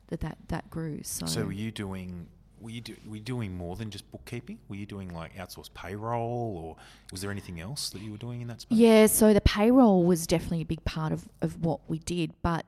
that 0.08 0.20
that, 0.20 0.38
that 0.48 0.70
grew. 0.70 1.00
So, 1.02 1.26
So 1.26 1.44
were 1.44 1.52
you 1.52 1.70
doing? 1.70 2.28
Were 2.60 2.70
you, 2.70 2.80
do, 2.80 2.96
were 3.06 3.16
you 3.16 3.22
doing 3.22 3.56
more 3.56 3.76
than 3.76 3.90
just 3.90 4.10
bookkeeping? 4.10 4.58
Were 4.68 4.76
you 4.76 4.86
doing 4.86 5.14
like 5.14 5.36
outsourced 5.36 5.74
payroll, 5.74 6.56
or 6.56 6.76
was 7.12 7.20
there 7.20 7.30
anything 7.30 7.60
else 7.60 7.90
that 7.90 8.02
you 8.02 8.10
were 8.10 8.18
doing 8.18 8.40
in 8.40 8.48
that 8.48 8.62
space? 8.62 8.78
Yeah, 8.78 9.06
so 9.06 9.32
the 9.32 9.40
payroll 9.40 10.04
was 10.04 10.26
definitely 10.26 10.62
a 10.62 10.66
big 10.66 10.84
part 10.84 11.12
of, 11.12 11.28
of 11.40 11.64
what 11.64 11.80
we 11.88 11.98
did, 12.00 12.32
but 12.42 12.66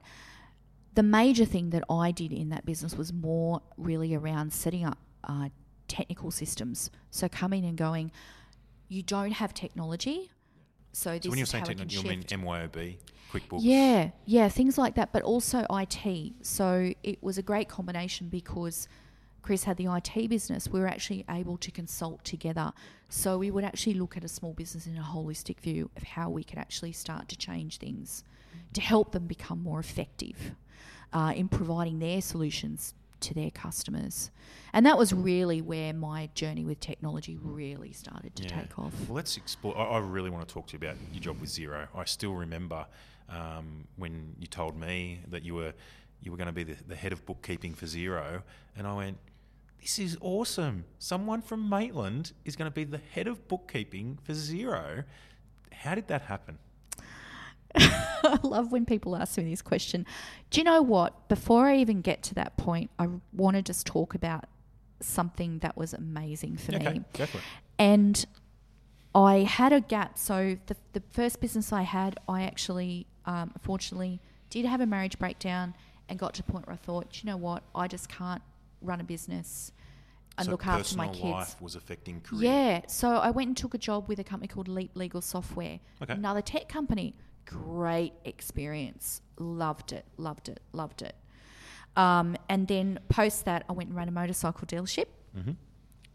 the 0.94 1.02
major 1.02 1.44
thing 1.44 1.70
that 1.70 1.84
I 1.88 2.10
did 2.10 2.32
in 2.32 2.50
that 2.50 2.66
business 2.66 2.96
was 2.96 3.12
more 3.12 3.62
really 3.76 4.14
around 4.14 4.52
setting 4.52 4.84
up 4.84 4.98
uh, 5.24 5.48
technical 5.88 6.30
systems. 6.30 6.90
So 7.10 7.28
coming 7.28 7.64
and 7.64 7.76
going, 7.76 8.10
you 8.88 9.02
don't 9.02 9.32
have 9.32 9.54
technology. 9.54 10.30
So 10.92 11.12
this 11.12 11.24
So 11.24 11.30
when 11.30 11.38
you're 11.38 11.46
saying 11.46 11.64
how 11.64 11.70
it 11.70 11.78
can 11.78 11.88
technology, 11.88 12.30
you 12.32 12.38
mean. 12.38 12.68
MYOB, 12.70 12.96
QuickBooks? 13.32 13.60
Yeah, 13.62 14.10
yeah, 14.26 14.48
things 14.48 14.76
like 14.76 14.96
that, 14.96 15.12
but 15.12 15.22
also 15.22 15.64
IT. 15.70 16.32
So 16.42 16.92
it 17.02 17.22
was 17.22 17.38
a 17.38 17.42
great 17.42 17.68
combination 17.68 18.28
because 18.28 18.88
Chris 19.42 19.64
had 19.64 19.76
the 19.76 19.86
IT 19.86 20.28
business. 20.28 20.68
We 20.68 20.80
were 20.80 20.86
actually 20.88 21.24
able 21.28 21.56
to 21.58 21.70
consult 21.70 22.24
together. 22.24 22.72
So 23.08 23.38
we 23.38 23.50
would 23.50 23.64
actually 23.64 23.94
look 23.94 24.16
at 24.16 24.24
a 24.24 24.28
small 24.28 24.52
business 24.52 24.86
in 24.86 24.96
a 24.96 25.02
holistic 25.02 25.60
view 25.60 25.90
of 25.96 26.02
how 26.02 26.30
we 26.30 26.44
could 26.44 26.58
actually 26.58 26.92
start 26.92 27.28
to 27.28 27.36
change 27.36 27.78
things 27.78 28.24
to 28.72 28.80
help 28.80 29.12
them 29.12 29.26
become 29.26 29.62
more 29.62 29.80
effective 29.80 30.52
uh, 31.12 31.32
in 31.34 31.48
providing 31.48 31.98
their 31.98 32.20
solutions 32.20 32.94
to 33.20 33.34
their 33.34 33.50
customers. 33.50 34.30
And 34.72 34.86
that 34.86 34.96
was 34.96 35.12
really 35.12 35.60
where 35.60 35.92
my 35.92 36.30
journey 36.34 36.64
with 36.64 36.80
technology 36.80 37.36
really 37.42 37.92
started 37.92 38.34
to 38.36 38.44
Yeah. 38.44 38.60
take 38.60 38.78
off. 38.78 38.92
Well, 39.08 39.16
let's 39.16 39.36
explore. 39.36 39.76
I, 39.76 39.84
I 39.84 39.98
really 39.98 40.30
want 40.30 40.46
to 40.46 40.54
talk 40.54 40.68
to 40.68 40.72
you 40.72 40.78
about 40.78 40.96
your 41.12 41.20
job 41.20 41.40
with 41.40 41.50
Xero. 41.50 41.88
I 41.94 42.04
still 42.04 42.34
remember 42.34 42.86
um, 43.28 43.86
when 43.96 44.34
you 44.38 44.46
told 44.46 44.76
me 44.76 45.20
that 45.28 45.44
you 45.44 45.54
were 45.54 45.72
you 46.22 46.30
were 46.30 46.36
going 46.36 46.48
to 46.48 46.52
be 46.52 46.64
the, 46.64 46.76
the 46.86 46.94
head 46.94 47.12
of 47.12 47.24
bookkeeping 47.24 47.72
for 47.74 47.86
Xero, 47.86 48.42
and 48.76 48.86
I 48.86 48.94
went, 48.94 49.16
"This 49.80 49.98
is 49.98 50.18
awesome! 50.20 50.84
Someone 50.98 51.42
from 51.42 51.68
Maitland 51.68 52.32
is 52.44 52.56
going 52.56 52.70
to 52.70 52.74
be 52.74 52.84
the 52.84 52.98
head 52.98 53.26
of 53.26 53.48
bookkeeping 53.48 54.18
for 54.22 54.32
Xero. 54.32 55.04
How 55.72 55.94
did 55.94 56.08
that 56.08 56.22
happen? 56.22 56.58
I 57.76 58.38
love 58.42 58.72
when 58.72 58.84
people 58.84 59.16
ask 59.16 59.38
me 59.38 59.48
this 59.48 59.62
question. 59.62 60.06
Do 60.50 60.60
you 60.60 60.64
know 60.64 60.82
what? 60.82 61.28
Before 61.28 61.66
I 61.66 61.76
even 61.76 62.00
get 62.00 62.22
to 62.24 62.34
that 62.34 62.56
point, 62.56 62.90
I 62.98 63.08
want 63.32 63.56
to 63.56 63.62
just 63.62 63.86
talk 63.86 64.14
about 64.14 64.46
something 65.00 65.58
that 65.60 65.76
was 65.76 65.94
amazing 65.94 66.56
for 66.56 66.74
okay, 66.74 66.92
me. 66.94 67.04
for. 67.14 67.40
And 67.78 68.26
I 69.14 69.38
had 69.38 69.72
a 69.72 69.80
gap. 69.80 70.18
So 70.18 70.56
the, 70.66 70.76
the 70.92 71.02
first 71.10 71.40
business 71.40 71.72
I 71.72 71.82
had, 71.82 72.18
I 72.28 72.42
actually, 72.42 73.06
um, 73.24 73.52
unfortunately, 73.54 74.20
did 74.50 74.64
have 74.66 74.80
a 74.80 74.86
marriage 74.86 75.18
breakdown 75.18 75.74
and 76.08 76.18
got 76.18 76.34
to 76.34 76.42
a 76.46 76.50
point 76.50 76.66
where 76.66 76.74
I 76.74 76.76
thought, 76.76 77.12
"Do 77.12 77.20
you 77.22 77.30
know 77.30 77.36
what? 77.36 77.62
I 77.74 77.86
just 77.86 78.08
can't 78.08 78.42
run 78.80 79.00
a 79.00 79.04
business 79.04 79.72
and 80.38 80.46
so 80.46 80.52
look 80.52 80.66
after 80.66 80.96
my 80.96 81.08
kids. 81.08 81.22
life 81.24 81.60
was 81.60 81.74
affecting 81.76 82.20
career. 82.20 82.42
Yeah. 82.50 82.80
So 82.86 83.08
I 83.10 83.30
went 83.30 83.48
and 83.48 83.56
took 83.56 83.74
a 83.74 83.78
job 83.78 84.08
with 84.08 84.18
a 84.18 84.24
company 84.24 84.48
called 84.48 84.68
Leap 84.68 84.92
Legal 84.94 85.20
Software, 85.20 85.80
Okay. 86.02 86.12
another 86.14 86.40
tech 86.42 86.68
company. 86.68 87.14
Great 87.44 88.12
experience. 88.24 89.22
Loved 89.38 89.92
it. 89.92 90.04
Loved 90.16 90.48
it. 90.48 90.60
Loved 90.72 91.02
it. 91.02 91.14
Um, 91.96 92.36
and 92.48 92.68
then 92.68 93.00
post 93.08 93.44
that, 93.46 93.64
I 93.68 93.72
went 93.72 93.88
and 93.88 93.96
ran 93.96 94.08
a 94.08 94.12
motorcycle 94.12 94.66
dealership 94.66 95.06
hmm 95.34 95.52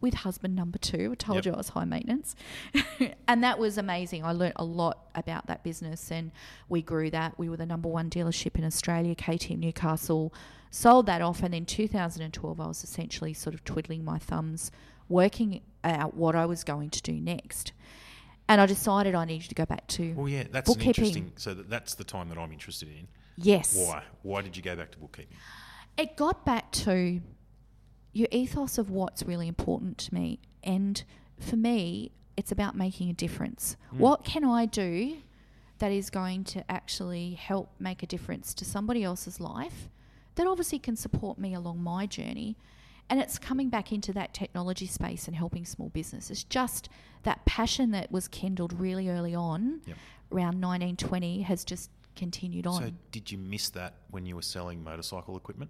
with 0.06 0.14
husband 0.14 0.56
number 0.56 0.78
two. 0.78 1.10
I 1.12 1.16
told 1.16 1.38
Yep. 1.38 1.46
you 1.46 1.54
I 1.54 1.58
was 1.58 1.70
high 1.70 1.84
maintenance. 1.86 2.36
and 3.28 3.44
that 3.44 3.58
was 3.58 3.78
amazing. 3.78 4.24
I 4.24 4.32
learnt 4.32 4.54
a 4.58 4.64
lot 4.64 5.10
about 5.16 5.48
that 5.48 5.64
business 5.64 6.12
and 6.12 6.32
we 6.70 6.82
grew 6.84 7.10
that. 7.10 7.38
We 7.40 7.50
were 7.50 7.58
the 7.58 7.66
number 7.66 7.90
one 7.90 8.10
dealership 8.10 8.56
in 8.56 8.64
Australia, 8.64 9.16
KTM 9.16 9.58
Newcastle. 9.60 10.32
Sold 10.70 11.08
that 11.08 11.22
off. 11.22 11.42
And 11.42 11.54
then 11.56 11.66
2012, 11.66 12.60
I 12.60 12.68
was 12.68 12.84
essentially 12.84 13.34
sort 13.34 13.56
of 13.56 13.64
twiddling 13.64 14.06
my 14.06 14.20
thumbs, 14.20 14.72
working 15.10 15.62
out 15.84 16.14
what 16.16 16.36
I 16.36 16.46
was 16.46 16.64
going 16.64 16.92
to 16.92 17.02
do 17.02 17.14
next. 17.14 17.72
And 18.48 18.62
I 18.62 18.68
decided 18.68 19.16
I 19.16 19.26
needed 19.26 19.50
to 19.50 19.56
go 19.56 19.66
back 19.66 19.88
to 19.88 20.14
Well, 20.14 20.30
yeah, 20.30 20.44
that's 20.52 20.70
an 20.74 20.82
interesting. 20.82 21.32
So 21.36 21.56
that, 21.56 21.68
that's 21.70 21.96
the 21.96 22.04
time 22.04 22.30
that 22.30 22.38
I'm 22.38 22.52
interested 22.52 22.90
in. 22.90 23.08
Yes. 23.38 23.76
Why? 23.76 24.04
Why 24.22 24.42
did 24.44 24.56
you 24.56 24.62
go 24.62 24.76
back 24.76 24.92
to 24.92 25.00
bookkeeping? 25.00 25.36
it 25.98 26.18
got 26.18 26.46
back 26.46 26.70
to 26.74 27.22
your 28.16 28.30
ethos 28.32 28.78
of 28.78 28.90
what's 28.90 29.24
really 29.24 29.48
important 29.48 29.98
to 29.98 30.14
me. 30.14 30.40
And 30.64 31.04
for 31.38 31.58
me, 31.58 32.12
it's 32.38 32.50
about 32.52 32.74
making 32.74 33.10
a 33.10 33.14
difference. 33.14 33.76
Mm. 33.94 33.98
What 34.00 34.24
can 34.24 34.46
I 34.46 34.66
do 34.66 35.18
that 35.80 35.92
is 35.92 36.10
going 36.10 36.46
to 36.46 36.72
actually 36.72 37.34
help 37.34 37.70
make 37.78 38.02
a 38.04 38.08
difference 38.08 38.54
to 38.54 38.64
somebody 38.66 39.04
else's 39.04 39.42
life 39.42 39.90
that 40.36 40.48
obviously 40.48 40.80
can 40.80 40.96
support 40.96 41.38
me 41.38 41.54
along 41.54 41.84
my 41.84 42.06
journey? 42.06 42.56
And 43.10 43.20
it's 43.20 43.38
coming 43.38 43.68
back 43.70 43.92
into 43.92 44.14
that 44.14 44.34
technology 44.34 44.88
space 44.88 45.28
and 45.28 45.36
helping 45.36 45.66
small 45.66 45.90
business. 45.90 46.32
It's 46.32 46.46
just 46.46 46.88
that 47.24 47.44
passion 47.46 47.92
that 47.92 48.14
was 48.14 48.30
kindled 48.30 48.80
really 48.80 49.10
early 49.10 49.36
on, 49.36 49.82
Yep. 49.86 49.98
around 50.32 50.62
1920, 50.62 51.42
has 51.42 51.66
just 51.66 51.90
continued 52.16 52.66
on. 52.66 52.82
So 52.82 52.92
did 53.12 53.30
you 53.30 53.38
miss 53.38 53.70
that 53.72 53.96
when 54.10 54.26
you 54.26 54.38
were 54.38 54.42
selling 54.42 54.82
motorcycle 54.84 55.36
equipment? 55.36 55.70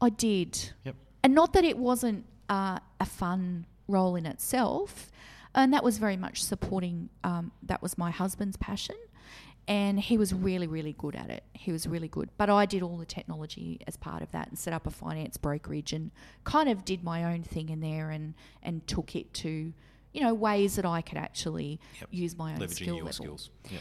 I 0.00 0.08
did. 0.08 0.72
Yep. 0.84 0.96
And 1.22 1.34
not 1.34 1.52
that 1.52 1.64
it 1.64 1.76
wasn't 1.78 2.24
uh, 2.48 2.78
a 2.98 3.06
fun 3.06 3.66
role 3.88 4.16
in 4.16 4.26
itself. 4.26 5.10
And 5.54 5.72
that 5.74 5.82
was 5.82 5.98
very 5.98 6.16
much 6.16 6.42
supporting, 6.44 7.08
um, 7.24 7.50
that 7.64 7.82
was 7.82 7.98
my 7.98 8.10
husband's 8.10 8.56
passion. 8.56 8.96
And 9.68 10.00
he 10.00 10.16
was 10.16 10.32
really, 10.32 10.66
really 10.66 10.94
good 10.98 11.14
at 11.14 11.28
it. 11.30 11.44
He 11.52 11.70
was 11.70 11.86
really 11.86 12.08
good. 12.08 12.28
But 12.36 12.50
I 12.50 12.66
did 12.66 12.82
all 12.82 12.96
the 12.96 13.04
technology 13.04 13.80
as 13.86 13.96
part 13.96 14.22
of 14.22 14.30
that 14.32 14.48
and 14.48 14.58
set 14.58 14.72
up 14.72 14.86
a 14.86 14.90
finance 14.90 15.36
brokerage 15.36 15.92
and 15.92 16.10
kind 16.44 16.68
of 16.68 16.84
did 16.84 17.04
my 17.04 17.24
own 17.32 17.42
thing 17.42 17.68
in 17.68 17.80
there 17.80 18.10
and, 18.10 18.34
and 18.62 18.84
took 18.88 19.14
it 19.14 19.32
to, 19.34 19.72
you 20.12 20.20
know, 20.22 20.34
ways 20.34 20.76
that 20.76 20.86
I 20.86 21.02
could 21.02 21.18
actually 21.18 21.78
Yep. 22.00 22.08
use 22.10 22.36
my 22.36 22.54
own 22.54 22.58
Leveraging 22.60 22.70
skill 22.74 22.96
your 22.96 23.04
level. 23.04 23.12
skills. 23.12 23.50
Yep. 23.70 23.80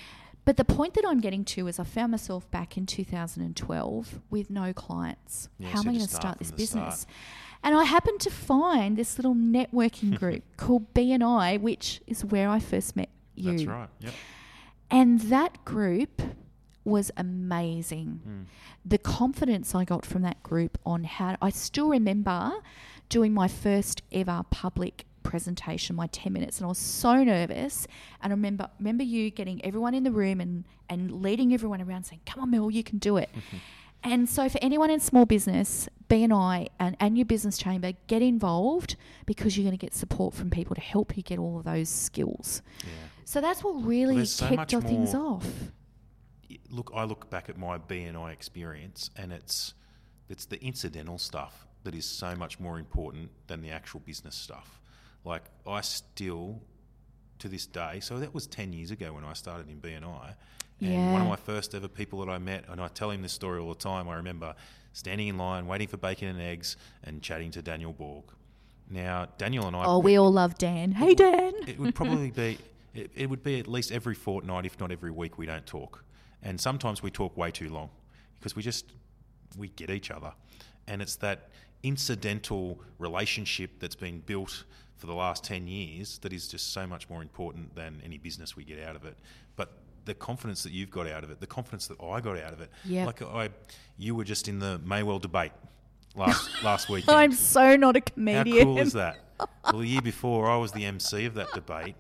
But 0.50 0.58
the 0.58 0.66
point 0.66 0.96
that 0.96 1.06
I'm 1.08 1.20
getting 1.20 1.46
to 1.46 1.68
is 1.68 1.78
I 1.78 1.84
found 1.84 2.10
myself 2.10 2.50
back 2.50 2.76
in 2.76 2.88
2012 2.88 4.20
with 4.32 4.50
no 4.50 4.74
clients. 4.74 5.48
Yeah, 5.60 5.68
How 5.68 5.76
so 5.76 5.82
am 5.82 5.90
I 5.90 5.92
going 5.92 6.06
to 6.06 6.10
start 6.10 6.22
start 6.24 6.40
this 6.40 6.50
business? 6.50 7.02
start. 7.02 7.16
And 7.64 7.76
I 7.76 7.84
happened 7.84 8.20
to 8.22 8.32
find 8.32 8.98
this 8.98 9.20
little 9.20 9.36
networking 9.36 10.18
group 10.20 10.42
called 10.58 10.92
BNI, 10.96 11.62
which 11.62 12.02
is 12.08 12.26
where 12.26 12.50
I 12.50 12.58
first 12.58 12.96
met 12.96 13.10
you. 13.36 13.52
That's 13.52 13.66
right. 13.66 13.90
Yep. 14.00 14.14
And 14.90 15.20
that 15.20 15.64
group 15.66 16.20
was 16.84 17.12
amazing. 17.16 18.22
Mm. 18.28 18.46
The 18.84 18.98
confidence 18.98 19.76
I 19.76 19.86
got 19.86 20.04
from 20.04 20.24
that 20.24 20.42
group 20.42 20.80
on 20.84 21.04
how 21.04 21.38
I 21.44 21.52
still 21.52 21.90
remember 21.90 22.54
doing 23.08 23.36
my 23.36 23.48
first 23.48 24.02
ever 24.12 24.44
public 24.50 25.06
presentation, 25.24 25.96
my 25.96 26.08
10 26.08 26.34
minutes, 26.34 26.58
and 26.58 26.66
I 26.66 26.70
was 26.70 26.78
so 26.78 27.24
nervous. 27.24 27.88
And 28.22 28.32
I 28.32 28.36
remember 28.36 28.70
remember 28.80 29.04
you 29.04 29.32
getting 29.32 29.64
everyone 29.66 29.94
in 29.94 30.04
the 30.04 30.12
room 30.12 30.42
and, 30.42 30.66
and 30.90 31.22
leading 31.22 31.54
everyone 31.54 31.82
around 31.82 32.04
saying, 32.04 32.22
Come 32.26 32.44
on, 32.44 32.52
Mel, 32.52 32.72
you 32.72 32.84
can 32.84 32.98
do 32.98 33.18
it. 33.18 33.30
Mm-hmm. 33.34 33.58
And 34.02 34.30
so, 34.30 34.48
for 34.48 34.60
anyone 34.62 34.90
in 34.90 35.00
small 35.00 35.26
business, 35.26 35.90
BNI 36.10 36.70
and, 36.80 36.96
and 37.00 37.18
your 37.18 37.26
business 37.26 37.58
chamber, 37.58 37.94
get 38.08 38.22
involved 38.22 38.96
because 39.26 39.58
you're 39.58 39.66
going 39.66 39.78
to 39.78 39.86
get 39.86 39.94
support 39.94 40.34
from 40.34 40.50
people 40.50 40.74
to 40.76 40.82
help 40.82 41.18
you 41.18 41.24
get 41.24 41.38
all 41.38 41.58
of 41.58 41.66
those 41.66 41.90
skills. 41.90 42.62
Yeah. 42.82 42.90
So 43.26 43.42
that's 43.42 43.64
what 43.64 43.86
really 43.86 44.16
there's 44.16 44.32
so 44.32 44.48
kicked 44.48 44.58
much 44.58 44.74
our 44.74 44.82
things 44.82 45.14
off. 45.14 45.46
look, 46.70 46.92
I 46.96 47.04
look 47.04 47.30
back 47.30 47.50
at 47.50 47.58
my 47.58 47.78
BNI 47.78 48.32
experience, 48.32 49.12
and 49.16 49.32
it's 49.34 49.74
it's 50.30 50.46
the 50.46 50.64
incidental 50.64 51.18
stuff 51.18 51.68
that 51.84 51.94
is 51.94 52.06
so 52.06 52.36
much 52.36 52.60
more 52.60 52.80
important 52.80 53.30
than 53.48 53.62
the 53.62 53.70
actual 53.70 54.00
business 54.00 54.36
stuff. 54.36 54.79
Like 55.30 55.44
I 55.68 55.82
still, 55.82 56.60
to 57.38 57.48
this 57.48 57.68
day, 57.68 58.00
so 58.02 58.20
that 58.20 58.34
was 58.34 58.48
ten 58.48 58.74
years 58.74 58.92
ago 58.92 59.13
when 59.13 59.24
I 59.24 59.34
started 59.34 59.70
in 59.70 59.80
BNI, 59.80 60.34
and 60.82 60.92
yeah. 60.94 61.13
one 61.13 61.22
of 61.22 61.28
my 61.28 61.36
first 61.36 61.76
ever 61.76 61.88
people 61.88 62.20
that 62.26 62.32
I 62.32 62.39
met, 62.39 62.65
and 62.68 62.82
I 62.82 62.88
tell 62.88 63.12
him 63.12 63.22
this 63.22 63.34
story 63.34 63.60
all 63.60 63.70
the 63.70 63.76
time. 63.76 64.10
I 64.10 64.15
remember 64.15 64.56
standing 64.92 65.28
in 65.28 65.38
line, 65.38 65.68
waiting 65.68 65.88
for 65.88 65.98
bacon 65.98 66.30
and 66.30 66.42
eggs, 66.42 66.78
and 67.04 67.22
chatting 67.22 67.52
to 67.52 67.62
Daniel 67.62 67.94
Borg. 67.94 68.26
Now, 68.89 69.28
Daniel 69.38 69.68
and 69.68 69.76
I. 69.76 69.86
Oh, 69.86 70.00
we 70.00 70.18
all 70.18 70.32
love 70.32 70.58
Dan. 70.58 70.94
Hey, 70.94 71.13
Dan. 71.13 71.54
it 71.68 71.78
would 71.78 71.94
probably 71.94 72.32
be 72.46 72.58
it, 72.94 73.12
it 73.15 73.30
would 73.30 73.44
be 73.44 73.60
at 73.60 73.68
least 73.68 73.92
every 73.92 74.15
fortnight 74.15 74.65
if 74.65 74.80
not 74.80 74.92
every 74.92 75.12
week 75.12 75.38
we 75.38 75.46
don't 75.46 75.65
talk 75.65 76.04
and 76.42 76.60
sometimes 76.60 77.04
we 77.04 77.12
talk 77.12 77.36
way 77.38 77.52
too 77.52 77.70
long 77.70 77.89
because 78.39 78.56
we 78.56 78.63
just 78.63 78.86
we 79.58 79.70
get 79.70 79.89
each 79.89 80.12
other 80.12 80.34
and 80.88 81.02
it's 81.02 81.15
that 81.18 81.50
incidental 81.84 82.80
relationship 82.98 83.72
that's 83.80 83.96
been 83.96 84.20
built 84.20 84.65
for 85.00 85.08
the 85.08 85.14
last 85.14 85.44
10 85.46 85.68
years 85.68 86.20
that 86.20 86.34
is 86.34 86.48
just 86.48 86.74
so 86.74 86.86
much 86.86 87.10
more 87.10 87.22
important 87.22 87.74
than 87.74 88.02
any 88.06 88.18
business 88.18 88.56
we 88.56 88.64
get 88.64 88.84
out 88.84 88.96
of 88.96 89.06
it. 89.06 89.18
But 89.56 89.72
the 90.06 90.14
confidence 90.14 90.62
that 90.64 90.74
you've 90.74 90.92
got 90.92 91.08
out 91.08 91.24
of 91.24 91.32
it, 91.32 91.40
the 91.40 91.48
confidence 91.48 91.88
that 91.88 92.02
I 92.02 92.20
got 92.20 92.38
out 92.38 92.54
of 92.54 92.62
it. 92.62 92.70
Yep. 92.86 93.06
Like 93.08 93.22
I, 93.22 93.50
you 93.98 94.14
were 94.14 94.26
just 94.26 94.48
in 94.48 94.60
the 94.60 94.80
Maywell 94.86 95.22
debate 95.22 95.54
last 96.16 96.50
last 96.64 96.90
week. 96.90 97.06
I'm 97.08 97.32
so 97.32 97.76
not 97.76 97.96
a 97.96 98.02
comedian. 98.02 98.58
How 98.58 98.64
cool 98.64 98.80
is 98.80 98.94
that? 98.94 99.18
well, 99.66 99.80
the 99.80 99.88
year 99.88 100.02
before, 100.02 100.50
I 100.50 100.58
was 100.58 100.74
the 100.74 100.86
MC 100.86 101.26
of 101.26 101.34
that 101.36 101.54
debate, 101.54 101.96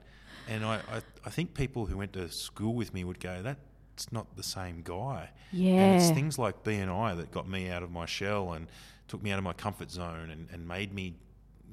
and 0.49 0.65
I, 0.65 0.75
I, 0.91 1.01
I 1.25 1.29
think 1.29 1.53
people 1.53 1.85
who 1.85 1.97
went 1.97 2.13
to 2.13 2.29
school 2.29 2.73
with 2.73 2.93
me 2.93 3.03
would 3.05 3.19
go, 3.19 3.41
"That's 3.41 4.11
not 4.11 4.35
the 4.35 4.43
same 4.43 4.81
guy." 4.83 5.29
Yeah. 5.51 5.73
And 5.75 6.01
it's 6.01 6.11
things 6.11 6.37
like 6.37 6.63
BNI 6.63 7.15
that 7.17 7.31
got 7.31 7.47
me 7.47 7.69
out 7.69 7.83
of 7.83 7.91
my 7.91 8.05
shell 8.05 8.53
and 8.53 8.67
took 9.07 9.23
me 9.23 9.31
out 9.31 9.37
of 9.37 9.43
my 9.43 9.53
comfort 9.53 9.89
zone 9.89 10.29
and, 10.29 10.47
and 10.51 10.67
made 10.67 10.93
me 10.93 11.15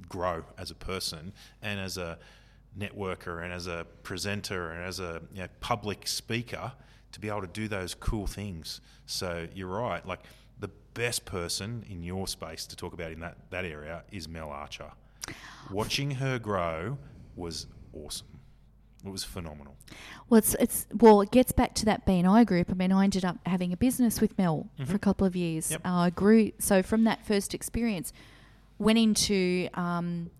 grow 0.08 0.44
as 0.58 0.70
a 0.70 0.74
person 0.74 1.32
and 1.62 1.80
as 1.80 1.96
a 1.96 2.18
networker 2.78 3.42
and 3.42 3.52
as 3.52 3.66
a 3.66 3.86
presenter 4.02 4.70
and 4.70 4.84
as 4.84 5.00
a 5.00 5.22
you 5.32 5.40
know, 5.40 5.48
public 5.60 6.06
speaker 6.06 6.72
to 7.12 7.20
be 7.20 7.28
able 7.28 7.40
to 7.40 7.46
do 7.46 7.68
those 7.68 7.94
cool 7.94 8.26
things. 8.26 8.80
So 9.06 9.46
you're 9.54 9.68
right. 9.68 10.06
Like 10.06 10.20
the 10.60 10.68
best 10.94 11.24
person 11.24 11.84
in 11.88 12.02
your 12.02 12.26
space 12.26 12.66
to 12.66 12.76
talk 12.76 12.92
about 12.92 13.12
in 13.12 13.20
that, 13.20 13.36
that 13.50 13.64
area 13.64 14.02
is 14.12 14.28
Mel 14.28 14.50
Archer. 14.50 14.92
Watching 15.70 16.12
her 16.12 16.38
grow 16.38 16.98
was 17.34 17.66
awesome. 17.92 18.26
It 19.04 19.10
was 19.10 19.24
phenomenal. 19.24 19.76
Well, 20.28 20.38
it's, 20.38 20.54
it's 20.54 20.86
well, 20.92 21.20
it 21.20 21.30
gets 21.30 21.52
back 21.52 21.74
to 21.76 21.84
that 21.84 22.06
BNI 22.06 22.44
group. 22.44 22.70
I 22.70 22.74
mean, 22.74 22.90
I 22.90 23.04
ended 23.04 23.24
up 23.24 23.36
having 23.46 23.72
a 23.72 23.76
business 23.76 24.20
with 24.20 24.36
Mel 24.36 24.68
for 24.84 24.96
a 24.96 24.98
couple 24.98 25.26
of 25.26 25.36
years. 25.36 25.70
Yep. 25.70 25.82
Uh, 25.84 25.88
I 25.88 26.10
grew 26.10 26.50
so 26.58 26.82
from 26.82 27.04
that 27.04 27.24
first 27.24 27.54
experience, 27.54 28.12
went 28.78 28.98
into 28.98 29.68
um, 29.74 30.30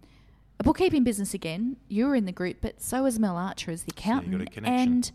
a 0.60 0.64
bookkeeping 0.64 1.04
business 1.04 1.34
again. 1.34 1.76
You 1.88 2.06
were 2.06 2.14
in 2.14 2.26
the 2.26 2.32
group, 2.32 2.58
but 2.60 2.80
so 2.82 3.02
was 3.04 3.18
Mel 3.18 3.36
Archer 3.36 3.70
as 3.70 3.84
the 3.84 3.92
So 3.96 3.96
you 3.98 4.12
got 4.12 4.22
a 4.22 4.24
accountant, 4.24 4.52
connection. 4.52 4.88
and 4.92 5.12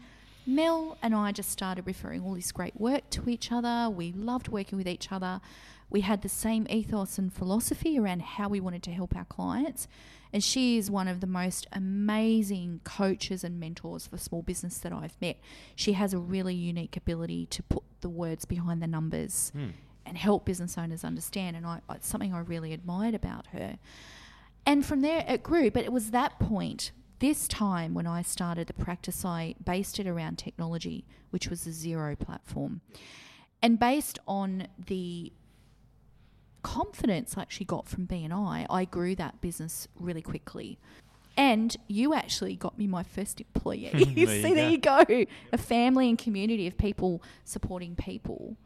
Mel 0.47 0.97
and 1.03 1.13
I 1.13 1.31
just 1.31 1.51
started 1.51 1.85
referring 1.85 2.21
all 2.23 2.33
this 2.33 2.51
great 2.51 2.79
work 2.79 3.09
to 3.11 3.29
each 3.29 3.51
other. 3.51 3.89
We 3.89 4.11
loved 4.11 4.47
working 4.47 4.77
with 4.77 4.87
each 4.87 5.11
other. 5.11 5.39
We 5.89 6.01
had 6.01 6.21
the 6.21 6.29
same 6.29 6.65
ethos 6.69 7.17
and 7.17 7.31
philosophy 7.33 7.99
around 7.99 8.21
how 8.21 8.47
we 8.49 8.59
wanted 8.59 8.81
to 8.83 8.91
help 8.91 9.15
our 9.15 9.25
clients. 9.25 9.87
And 10.33 10.41
she 10.43 10.77
is 10.77 10.89
one 10.89 11.09
of 11.09 11.19
the 11.19 11.27
most 11.27 11.67
amazing 11.73 12.79
coaches 12.85 13.43
and 13.43 13.59
mentors 13.59 14.07
for 14.07 14.17
small 14.17 14.41
business 14.41 14.77
that 14.79 14.93
I've 14.93 15.19
met. 15.21 15.37
She 15.75 15.93
has 15.93 16.13
a 16.13 16.17
really 16.17 16.55
unique 16.55 16.95
ability 16.95 17.45
to 17.47 17.63
put 17.63 17.83
the 17.99 18.09
words 18.09 18.45
behind 18.45 18.81
the 18.81 18.87
numbers 18.87 19.51
Hmm. 19.53 19.69
And 20.05 20.17
help 20.17 20.45
business 20.45 20.77
owners 20.77 21.03
understand. 21.03 21.55
And 21.55 21.65
I, 21.65 21.79
it's 21.93 22.07
something 22.07 22.33
I 22.33 22.39
really 22.39 22.73
admired 22.73 23.13
about 23.13 23.47
her. 23.47 23.77
And 24.65 24.85
from 24.85 25.01
there, 25.01 25.23
it 25.27 25.43
grew. 25.43 25.71
But 25.71 25.83
it 25.83 25.91
was 25.91 26.11
that 26.11 26.39
point, 26.39 26.91
this 27.19 27.47
time 27.47 27.93
when 27.93 28.07
I 28.07 28.21
started 28.23 28.67
the 28.67 28.73
practice, 28.73 29.23
I 29.23 29.55
based 29.63 29.99
it 29.99 30.07
around 30.07 30.37
technology, 30.37 31.05
which 31.29 31.49
was 31.49 31.63
the 31.63 31.71
Xero 31.71 32.17
platform. 32.17 32.81
And 33.61 33.79
based 33.79 34.17
on 34.27 34.67
the 34.87 35.31
confidence 36.63 37.37
I 37.37 37.41
actually 37.41 37.67
got 37.67 37.87
from 37.87 38.07
BNI, 38.07 38.65
I 38.69 38.85
grew 38.85 39.15
that 39.15 39.39
business 39.41 39.87
really 39.95 40.21
quickly. 40.21 40.79
And 41.37 41.75
you 41.87 42.13
actually 42.13 42.55
got 42.55 42.77
me 42.77 42.87
my 42.87 43.03
first 43.03 43.39
employee. 43.39 43.89
There 43.93 44.01
you 44.01 44.27
See, 44.27 44.53
there 44.53 44.69
you 44.69 44.77
go. 44.77 45.03
A 45.53 45.57
family 45.57 46.09
and 46.09 46.17
community 46.17 46.67
of 46.67 46.77
people 46.77 47.21
supporting 47.45 47.95
people 47.95 48.57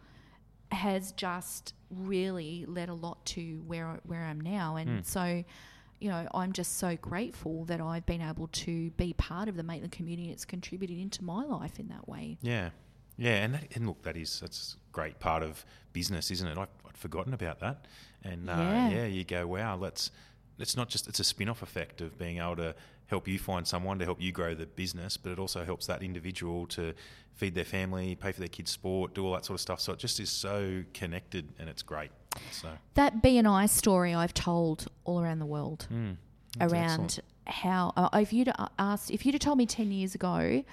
has 0.72 1.12
just 1.14 1.74
really 1.90 2.66
led 2.68 2.90
a 2.90 2.94
lot 2.94 3.24
to 3.26 3.64
where 3.68 3.88
I- 3.88 4.00
where 4.04 4.24
I'm 4.24 4.42
now. 4.42 4.76
And 4.76 5.06
so, 5.06 5.44
you 6.00 6.10
know, 6.10 6.28
I'm 6.34 6.52
just 6.54 6.78
so 6.78 6.96
grateful 6.98 7.66
that 7.66 7.80
I've 7.80 8.06
been 8.06 8.22
able 8.22 8.48
to 8.48 8.90
be 8.92 9.14
part 9.14 9.48
of 9.48 9.56
the 9.56 9.64
Maitland 9.64 9.92
community. 9.94 10.32
It's 10.32 10.46
contributed 10.46 10.98
into 10.98 11.24
my 11.24 11.44
life 11.46 11.80
in 11.80 11.88
that 11.90 12.08
way. 12.08 12.38
Yeah, 12.42 12.72
yeah, 13.18 13.44
and 13.44 13.54
that, 13.54 13.76
and 13.76 13.88
look, 13.88 14.02
that 14.04 14.18
is 14.18 14.40
that's 14.40 14.76
a 14.76 14.92
great 14.94 15.20
part 15.20 15.44
of 15.44 15.66
business, 15.94 16.32
isn't 16.32 16.48
it? 16.48 16.58
I've, 16.58 16.68
I'd 16.88 16.98
forgotten 16.98 17.34
about 17.34 17.60
that, 17.60 17.86
and 18.24 18.50
uh, 18.50 18.54
Yeah. 18.54 18.90
yeah. 18.90 19.06
you 19.06 19.24
go, 19.24 19.48
wow, 19.48 19.78
let's. 19.78 20.12
It's 20.60 20.76
not 20.78 20.90
just 20.90 21.08
it's 21.08 21.20
a 21.20 21.24
spin-off 21.24 21.62
effect 21.62 22.02
of 22.02 22.18
being 22.18 22.38
able 22.38 22.56
to 22.58 22.76
help 23.08 23.28
you 23.28 23.38
find 23.38 23.68
someone 23.68 24.00
to 24.00 24.06
help 24.06 24.22
you 24.22 24.32
grow 24.32 24.56
the 24.56 24.66
business, 24.66 25.16
but 25.18 25.32
it 25.32 25.40
also 25.40 25.64
helps 25.66 25.86
that 25.88 26.02
individual 26.02 26.66
to 26.68 26.94
feed 27.34 27.54
their 27.54 27.66
family, 27.66 28.16
pay 28.16 28.32
for 28.32 28.40
their 28.40 28.48
kids' 28.48 28.72
sport, 28.72 29.14
do 29.14 29.26
all 29.26 29.34
that 29.34 29.46
sort 29.46 29.56
of 29.56 29.62
stuff. 29.62 29.80
So 29.82 29.94
it 29.94 30.00
just 30.00 30.20
is 30.20 30.30
so 30.30 30.84
connected, 30.94 31.54
and 31.60 31.70
it's 31.70 31.82
great. 31.84 32.10
So 32.52 32.70
That 32.96 33.22
BNI 33.22 33.70
story 33.70 34.14
I've 34.16 34.34
told 34.34 34.88
all 35.04 35.22
around 35.22 35.40
the 35.40 35.46
world. 35.46 35.88
mm, 35.92 36.16
around 36.62 37.04
excellent. 37.04 37.20
how 37.48 37.94
uh, 37.98 38.10
if 38.14 38.32
you'd 38.34 38.52
asked 38.80 39.12
if 39.12 39.26
you'd 39.26 39.36
have 39.36 39.42
told 39.42 39.58
me 39.58 39.66
10 39.66 39.92
years 39.92 40.16
ago 40.16 40.64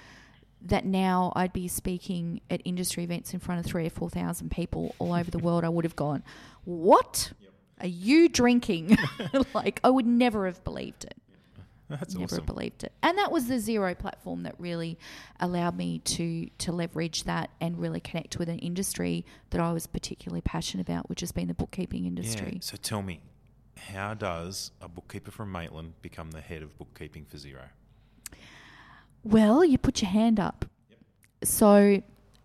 that 0.65 0.85
now 0.85 1.33
I'd 1.35 1.51
be 1.51 1.67
speaking 1.67 2.39
at 2.49 2.61
industry 2.63 3.03
events 3.03 3.33
in 3.33 3.39
front 3.41 3.59
of 3.59 3.65
three 3.65 3.85
or 3.85 3.89
four 3.89 4.09
thousand 4.09 4.49
people 4.49 4.95
all 4.97 5.11
over 5.13 5.29
the 5.29 5.39
world, 5.39 5.65
I 5.65 5.69
would 5.69 5.83
have 5.83 5.97
gone, 5.97 6.23
"What 6.63 7.33
are 7.83 7.87
you 7.87 8.27
drinking?" 8.29 8.97
like 9.53 9.79
I 9.83 9.89
would 9.89 10.07
never 10.07 10.47
have 10.47 10.63
believed 10.63 11.03
it. 11.05 11.15
that's 11.89 12.15
never 12.15 12.35
awesome. 12.35 12.45
believed 12.45 12.83
it. 12.83 12.93
And 13.03 13.17
that 13.17 13.31
was 13.31 13.47
the 13.47 13.55
Xero 13.55 13.97
platform 13.97 14.43
that 14.43 14.55
really 14.57 14.97
allowed 15.39 15.77
me 15.77 15.99
to 15.99 16.49
to 16.59 16.71
leverage 16.71 17.25
that 17.25 17.51
and 17.61 17.77
really 17.79 17.99
connect 17.99 18.39
with 18.39 18.49
an 18.49 18.59
industry 18.59 19.25
that 19.51 19.61
I 19.61 19.71
was 19.73 19.85
particularly 19.85 20.41
passionate 20.41 20.87
about, 20.87 21.09
which 21.09 21.19
has 21.19 21.31
been 21.31 21.47
the 21.47 21.53
bookkeeping 21.53 22.05
industry. 22.05 22.53
Yeah. 22.53 22.61
So 22.61 22.77
tell 22.77 23.01
me, 23.03 23.21
how 23.77 24.13
does 24.13 24.71
a 24.81 24.87
bookkeeper 24.87 25.31
from 25.31 25.51
Maitland 25.51 25.93
become 26.01 26.31
the 26.31 26.41
head 26.41 26.61
of 26.61 26.77
bookkeeping 26.77 27.25
for 27.25 27.37
Xero? 27.37 27.69
Well, 29.23 29.63
you 29.63 29.77
put 29.77 30.01
your 30.01 30.11
hand 30.11 30.39
up. 30.39 30.65
Yep. 30.89 30.99
So 31.43 32.03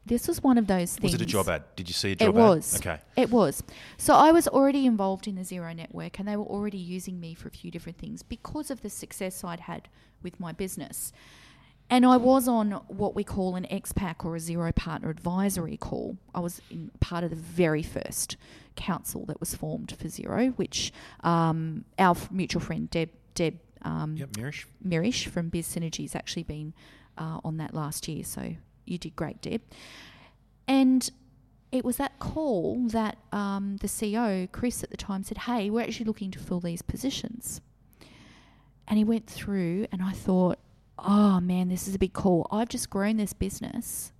this 0.09 0.27
was 0.29 0.43
one 0.43 0.59
of 0.59 0.67
those 0.67 0.95
things. 0.97 1.13
Was 1.13 1.15
it 1.15 1.21
a 1.21 1.27
job 1.27 1.49
ad? 1.49 1.63
Did 1.77 1.89
you 1.89 1.95
see 1.95 2.13
a 2.13 2.17
job 2.17 2.35
It 2.35 2.39
ad? 2.39 2.49
was. 2.49 2.77
Okay. 2.77 2.99
It 3.17 3.31
was. 3.31 3.63
So 3.97 4.15
I 4.15 4.33
was 4.33 4.49
already 4.49 4.87
involved 4.87 5.27
in 5.29 5.35
the 5.37 5.43
Xero 5.43 5.75
Network 5.75 6.19
and 6.19 6.27
they 6.29 6.37
were 6.37 6.45
already 6.45 6.79
using 6.79 7.21
me 7.21 7.35
for 7.35 7.49
a 7.49 7.51
few 7.51 7.71
different 7.71 7.99
things 7.99 8.23
because 8.23 8.71
of 8.71 8.83
the 8.83 8.91
success 8.91 9.45
I'd 9.45 9.61
had 9.61 9.89
with 10.23 10.41
my 10.41 10.53
business. 10.53 11.13
And 11.91 12.05
I 12.05 12.19
was 12.19 12.47
on 12.49 12.73
what 12.89 13.15
we 13.15 13.25
call 13.25 13.57
an 13.57 13.67
XPAC 13.71 14.23
or 14.25 14.37
a 14.37 14.39
Xero 14.39 14.75
Partner 14.75 15.09
Advisory 15.09 15.79
call. 15.79 16.19
I 16.35 16.41
was 16.41 16.61
in 16.71 16.91
part 17.01 17.25
of 17.25 17.31
the 17.31 17.37
very 17.37 17.83
first 17.83 18.37
council 18.77 19.25
that 19.27 19.41
was 19.41 19.55
formed 19.55 19.93
for 19.99 20.05
Xero, 20.09 20.53
which 20.57 20.93
um, 21.25 21.85
our 21.99 22.15
mutual 22.31 22.61
friend 22.61 22.91
Deb 22.91 23.09
Deb 23.35 23.59
um, 23.83 24.17
Yep, 24.19 24.37
Mirish. 24.37 24.67
Mirish 24.83 25.27
from 25.29 25.49
Biz 25.49 25.67
Synergy's 25.77 26.15
actually 26.15 26.43
been 26.43 26.75
uh, 27.17 27.41
on 27.43 27.57
that 27.57 27.73
last 27.73 28.07
year. 28.07 28.23
So 28.23 28.55
you 28.91 28.99
did 28.99 29.17
great, 29.17 29.41
Deb. 29.41 29.63
And 30.67 31.11
it 31.71 31.85
was 31.85 31.97
that 31.97 32.19
call 32.19 32.87
that 32.89 33.19
um, 33.33 33.77
the 33.79 33.89
CEO, 33.89 34.51
Chris, 34.53 34.83
at 34.83 34.91
the 34.91 34.97
time 34.97 35.23
said, 35.23 35.39
Hey, 35.39 35.71
we're 35.71 35.83
actually 35.83 36.07
looking 36.07 36.31
to 36.33 36.39
fill 36.39 36.61
these 36.61 36.83
positions. 36.83 37.61
And 38.87 38.97
he 38.97 39.05
went 39.05 39.27
through, 39.27 39.87
and 39.93 40.03
I 40.03 40.13
thought, 40.13 40.59
Oh 40.99 41.41
man, 41.41 41.69
this 41.69 41.87
is 41.87 41.95
a 41.95 41.99
big 41.99 42.13
call. 42.13 42.47
I've 42.51 42.69
just 42.69 42.91
grown 42.91 43.17
this 43.17 43.33
business, 43.33 44.13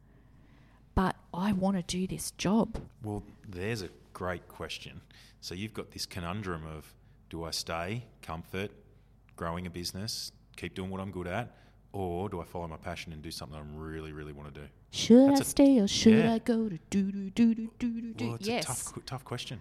but 0.95 1.17
I 1.33 1.53
want 1.53 1.77
to 1.77 1.83
do 1.83 2.07
this 2.07 2.31
job. 2.33 2.79
Well, 3.03 3.23
there's 3.49 3.83
a 3.83 3.89
great 4.13 4.47
question. 4.49 5.01
So 5.41 5.55
you've 5.55 5.75
got 5.75 5.91
this 5.93 6.07
conundrum 6.07 6.65
of 6.67 6.95
do 7.31 7.45
I 7.45 7.51
stay, 7.51 8.05
comfort, 8.23 8.71
growing 9.37 9.67
a 9.67 9.71
business, 9.71 10.33
keep 10.57 10.75
doing 10.75 10.91
what 10.91 11.01
I'm 11.01 11.11
good 11.11 11.27
at, 11.27 11.55
or 12.07 12.29
do 12.29 12.41
I 12.41 12.45
follow 12.45 12.67
my 12.69 12.77
passion 12.77 13.13
and 13.13 13.23
do 13.23 13.31
something 13.31 13.57
I 13.59 13.63
really, 13.75 14.13
really 14.13 14.33
want 14.33 14.53
to 14.55 14.61
do? 14.61 14.67
Should 14.91 15.31
That's 15.31 15.41
I 15.41 15.43
a- 15.43 15.47
stay 15.47 15.79
or 15.81 15.89
should 15.89 16.25
yeah. 16.25 16.35
I 16.35 16.39
go 16.39 16.69
to 16.69 16.79
do 16.91 17.11
do 17.13 17.31
do 17.31 17.55
do 17.55 17.71
do 17.79 18.01
do 18.01 18.13
do? 18.15 18.27
Well, 18.27 18.35
it's 18.37 18.49
yes. 18.49 18.65
a 18.65 18.67
tough, 18.67 19.05
tough 19.07 19.25
question. 19.25 19.61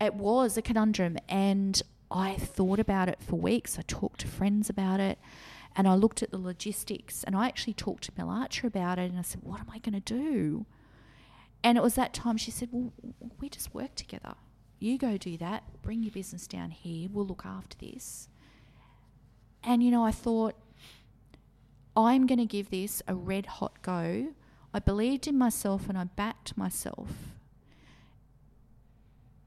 it 0.00 0.14
was 0.14 0.56
a 0.56 0.62
conundrum 0.62 1.16
and 1.28 1.82
I 2.10 2.34
thought 2.36 2.78
about 2.78 3.08
it 3.08 3.18
for 3.20 3.36
weeks. 3.36 3.78
I 3.78 3.82
talked 3.86 4.20
to 4.20 4.28
friends 4.28 4.68
about 4.70 5.00
it 5.00 5.18
and 5.74 5.88
I 5.88 5.94
looked 5.94 6.22
at 6.22 6.30
the 6.30 6.38
logistics 6.38 7.24
and 7.24 7.34
I 7.36 7.46
actually 7.46 7.74
talked 7.74 8.04
to 8.04 8.12
Mel 8.16 8.30
Archer 8.30 8.66
about 8.66 8.98
it 8.98 9.10
and 9.10 9.18
I 9.18 9.22
said, 9.22 9.40
What 9.42 9.60
am 9.60 9.70
I 9.70 9.78
going 9.78 9.94
to 9.94 10.00
do? 10.00 10.66
And 11.64 11.76
it 11.78 11.80
was 11.82 11.94
that 11.94 12.12
time 12.14 12.36
she 12.36 12.50
said, 12.50 12.68
Well, 12.72 12.92
we 13.40 13.48
just 13.48 13.74
work 13.74 13.94
together. 13.94 14.34
You 14.78 14.98
go 14.98 15.16
do 15.16 15.36
that, 15.38 15.64
bring 15.82 16.02
your 16.02 16.12
business 16.12 16.46
down 16.46 16.70
here, 16.70 17.08
we'll 17.10 17.26
look 17.26 17.44
after 17.46 17.76
this. 17.78 18.28
And, 19.64 19.82
you 19.82 19.90
know, 19.90 20.04
I 20.04 20.12
thought, 20.12 20.54
I'm 21.96 22.26
going 22.26 22.38
to 22.38 22.46
give 22.46 22.70
this 22.70 23.02
a 23.08 23.14
red 23.14 23.46
hot 23.46 23.80
go. 23.82 24.28
I 24.74 24.78
believed 24.78 25.26
in 25.26 25.38
myself 25.38 25.88
and 25.88 25.96
I 25.96 26.04
backed 26.04 26.56
myself 26.56 27.08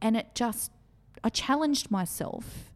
and 0.02 0.18
it 0.18 0.34
just 0.34 0.72
I 1.24 1.30
challenged 1.30 1.92
myself 1.92 2.72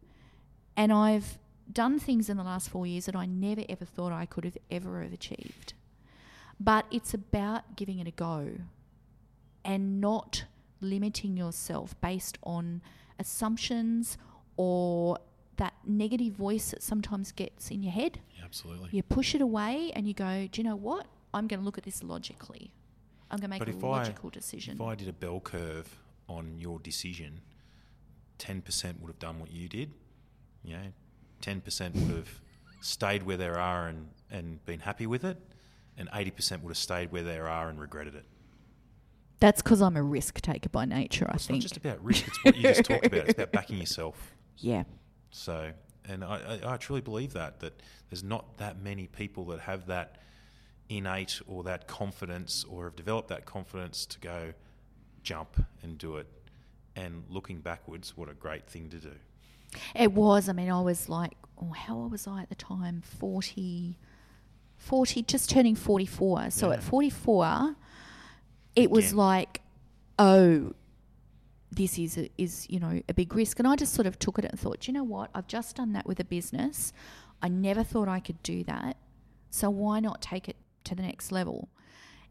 and 0.76 0.92
I've 0.92 1.38
done 1.72 1.98
things 1.98 2.28
in 2.28 2.36
the 2.36 2.44
last 2.44 2.68
4 2.68 2.86
years 2.86 3.06
that 3.06 3.16
I 3.16 3.26
never 3.26 3.64
ever 3.68 3.84
thought 3.84 4.12
I 4.12 4.26
could 4.26 4.44
have 4.44 4.58
ever 4.70 5.02
have 5.02 5.12
achieved. 5.12 5.74
But 6.60 6.86
it's 6.90 7.14
about 7.14 7.74
giving 7.74 7.98
it 7.98 8.06
a 8.06 8.12
go 8.12 8.58
and 9.64 10.00
not 10.00 10.44
limiting 10.80 11.36
yourself 11.36 12.00
based 12.00 12.38
on 12.44 12.82
assumptions 13.18 14.18
or 14.56 15.18
that 15.56 15.74
negative 15.86 16.34
voice 16.34 16.70
that 16.70 16.82
sometimes 16.82 17.32
gets 17.32 17.70
in 17.70 17.82
your 17.82 17.92
head. 17.92 18.20
Yeah, 18.36 18.44
absolutely. 18.44 18.88
You 18.92 19.02
push 19.02 19.34
it 19.34 19.40
away 19.40 19.92
and 19.94 20.06
you 20.08 20.14
go, 20.14 20.48
do 20.50 20.60
you 20.60 20.68
know 20.68 20.76
what? 20.76 21.06
I'm 21.32 21.46
going 21.46 21.60
to 21.60 21.64
look 21.64 21.78
at 21.78 21.84
this 21.84 22.02
logically. 22.02 22.72
I'm 23.30 23.38
going 23.38 23.42
to 23.42 23.48
make 23.48 23.58
But 23.60 23.68
a 23.68 23.72
if 23.76 23.82
I- 23.84 23.88
logical 23.88 24.30
decision. 24.30 24.76
If 24.76 24.80
I 24.82 24.94
did 24.94 25.08
a 25.08 25.12
bell 25.12 25.40
curve 25.40 25.88
on 26.28 26.56
your 26.58 26.78
decision, 26.78 27.40
ten 28.38 28.60
percent 28.62 29.00
would 29.00 29.08
have 29.08 29.18
done 29.18 29.38
what 29.40 29.50
you 29.52 29.68
did. 29.68 29.92
You 30.64 30.74
know, 30.76 30.92
ten 31.40 31.60
percent 31.60 31.94
would 31.96 32.10
have 32.16 32.40
stayed 32.80 33.22
where 33.24 33.36
they 33.36 33.48
are 33.48 33.88
and, 33.88 34.08
and 34.30 34.64
been 34.66 34.80
happy 34.80 35.06
with 35.06 35.24
it, 35.24 35.36
and 35.98 36.08
eighty 36.14 36.30
percent 36.30 36.62
would 36.62 36.70
have 36.70 36.76
stayed 36.78 37.10
where 37.12 37.22
they 37.22 37.38
are 37.38 37.68
and 37.68 37.80
regretted 37.80 38.14
it. 38.14 38.24
That's 39.40 39.60
because 39.62 39.82
I'm 39.82 39.96
a 39.96 40.02
risk 40.02 40.40
taker 40.40 40.68
by 40.68 40.84
nature, 40.84 41.26
I 41.28 41.34
It's 41.34 41.46
think. 41.46 41.58
not 41.58 41.62
just 41.62 41.76
about 41.76 42.02
risk; 42.04 42.26
it's 42.28 42.44
what 42.44 42.56
you 42.56 42.62
just 42.62 42.84
talked 42.84 43.06
about. 43.06 43.28
It's 43.28 43.34
about 43.34 43.52
backing 43.52 43.78
yourself. 43.78 44.34
yeah. 44.58 44.84
So, 45.34 45.72
and 46.08 46.22
I, 46.22 46.60
I, 46.64 46.74
I 46.74 46.76
truly 46.76 47.00
believe 47.00 47.32
that 47.32 47.58
that 47.58 47.82
there's 48.08 48.22
not 48.22 48.56
that 48.58 48.80
many 48.80 49.08
people 49.08 49.44
that 49.46 49.60
have 49.60 49.86
that 49.86 50.16
innate 50.88 51.40
or 51.48 51.64
that 51.64 51.88
confidence 51.88 52.64
or 52.70 52.84
have 52.84 52.94
developed 52.94 53.28
that 53.28 53.44
confidence 53.44 54.06
to 54.06 54.20
go 54.20 54.52
jump 55.24 55.64
and 55.82 55.98
do 55.98 56.16
it. 56.18 56.28
And 56.94 57.24
looking 57.28 57.58
backwards, 57.58 58.16
what 58.16 58.28
a 58.28 58.34
great 58.34 58.68
thing 58.68 58.88
to 58.90 58.98
do. 58.98 59.10
It 59.96 60.12
was. 60.12 60.48
I 60.48 60.52
mean, 60.52 60.70
I 60.70 60.80
was 60.80 61.08
like, 61.08 61.32
oh, 61.60 61.72
how 61.72 61.96
old 61.96 62.12
was 62.12 62.28
I 62.28 62.42
at 62.42 62.48
the 62.48 62.54
time? 62.54 63.02
40, 63.18 63.98
40 64.76 65.22
just 65.22 65.50
turning 65.50 65.74
44. 65.74 66.50
So 66.50 66.68
Yeah. 66.68 66.74
at 66.74 66.82
44, 66.84 67.74
it 68.76 68.88
was 68.88 69.12
like, 69.12 69.62
oh, 70.16 70.74
this 71.74 71.98
is, 71.98 72.16
a, 72.18 72.30
is, 72.38 72.66
you 72.68 72.78
know, 72.80 73.00
a 73.08 73.14
big 73.14 73.34
risk. 73.34 73.58
And 73.58 73.68
I 73.68 73.76
just 73.76 73.94
sort 73.94 74.06
of 74.06 74.18
took 74.18 74.38
it 74.38 74.44
and 74.44 74.58
thought, 74.58 74.86
you 74.86 74.92
know 74.92 75.04
what? 75.04 75.30
I've 75.34 75.46
just 75.46 75.76
done 75.76 75.92
that 75.92 76.06
with 76.06 76.20
a 76.20 76.24
business. 76.24 76.92
I 77.42 77.48
never 77.48 77.82
thought 77.82 78.08
I 78.08 78.20
could 78.20 78.42
do 78.42 78.64
that. 78.64 78.96
So 79.50 79.70
why 79.70 80.00
not 80.00 80.20
take 80.22 80.48
it 80.48 80.56
to 80.84 80.94
the 80.94 81.02
next 81.02 81.30
level? 81.32 81.68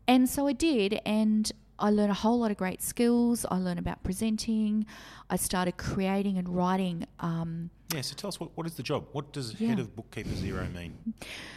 And 0.08 0.30
so 0.30 0.48
I 0.48 0.54
did, 0.54 1.00
and 1.06 1.50
I 1.80 1.90
learned 1.90 2.12
a 2.12 2.16
whole 2.16 2.40
lot 2.40 2.52
of 2.52 2.58
great 2.58 2.82
skills. 2.82 3.46
I 3.50 3.58
learned 3.58 3.80
about 3.80 4.04
presenting. 4.04 4.86
I 5.30 5.38
started 5.38 5.78
creating 5.78 6.38
and 6.38 6.50
writing. 6.50 7.06
Um, 7.22 7.70
Yeah, 7.94 8.02
so 8.02 8.16
tell 8.16 8.28
us 8.28 8.40
what, 8.40 8.50
what 8.56 8.68
is 8.68 8.74
the 8.76 8.84
job? 8.84 9.08
What 9.14 9.32
does 9.32 9.60
Yeah. 9.60 9.70
head 9.70 9.80
of 9.80 9.96
bookkeeper 9.96 10.30
Xero 10.32 10.72
mean? 10.74 11.14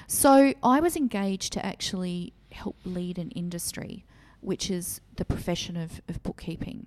so 0.06 0.52
I 0.62 0.80
was 0.80 0.96
engaged 0.96 1.52
to 1.54 1.66
actually 1.66 2.32
help 2.52 2.76
lead 2.84 3.18
an 3.18 3.30
industry, 3.32 4.04
which 4.40 4.70
is 4.70 5.00
the 5.16 5.24
profession 5.24 5.76
of, 5.76 6.00
of 6.08 6.22
bookkeeping. 6.22 6.86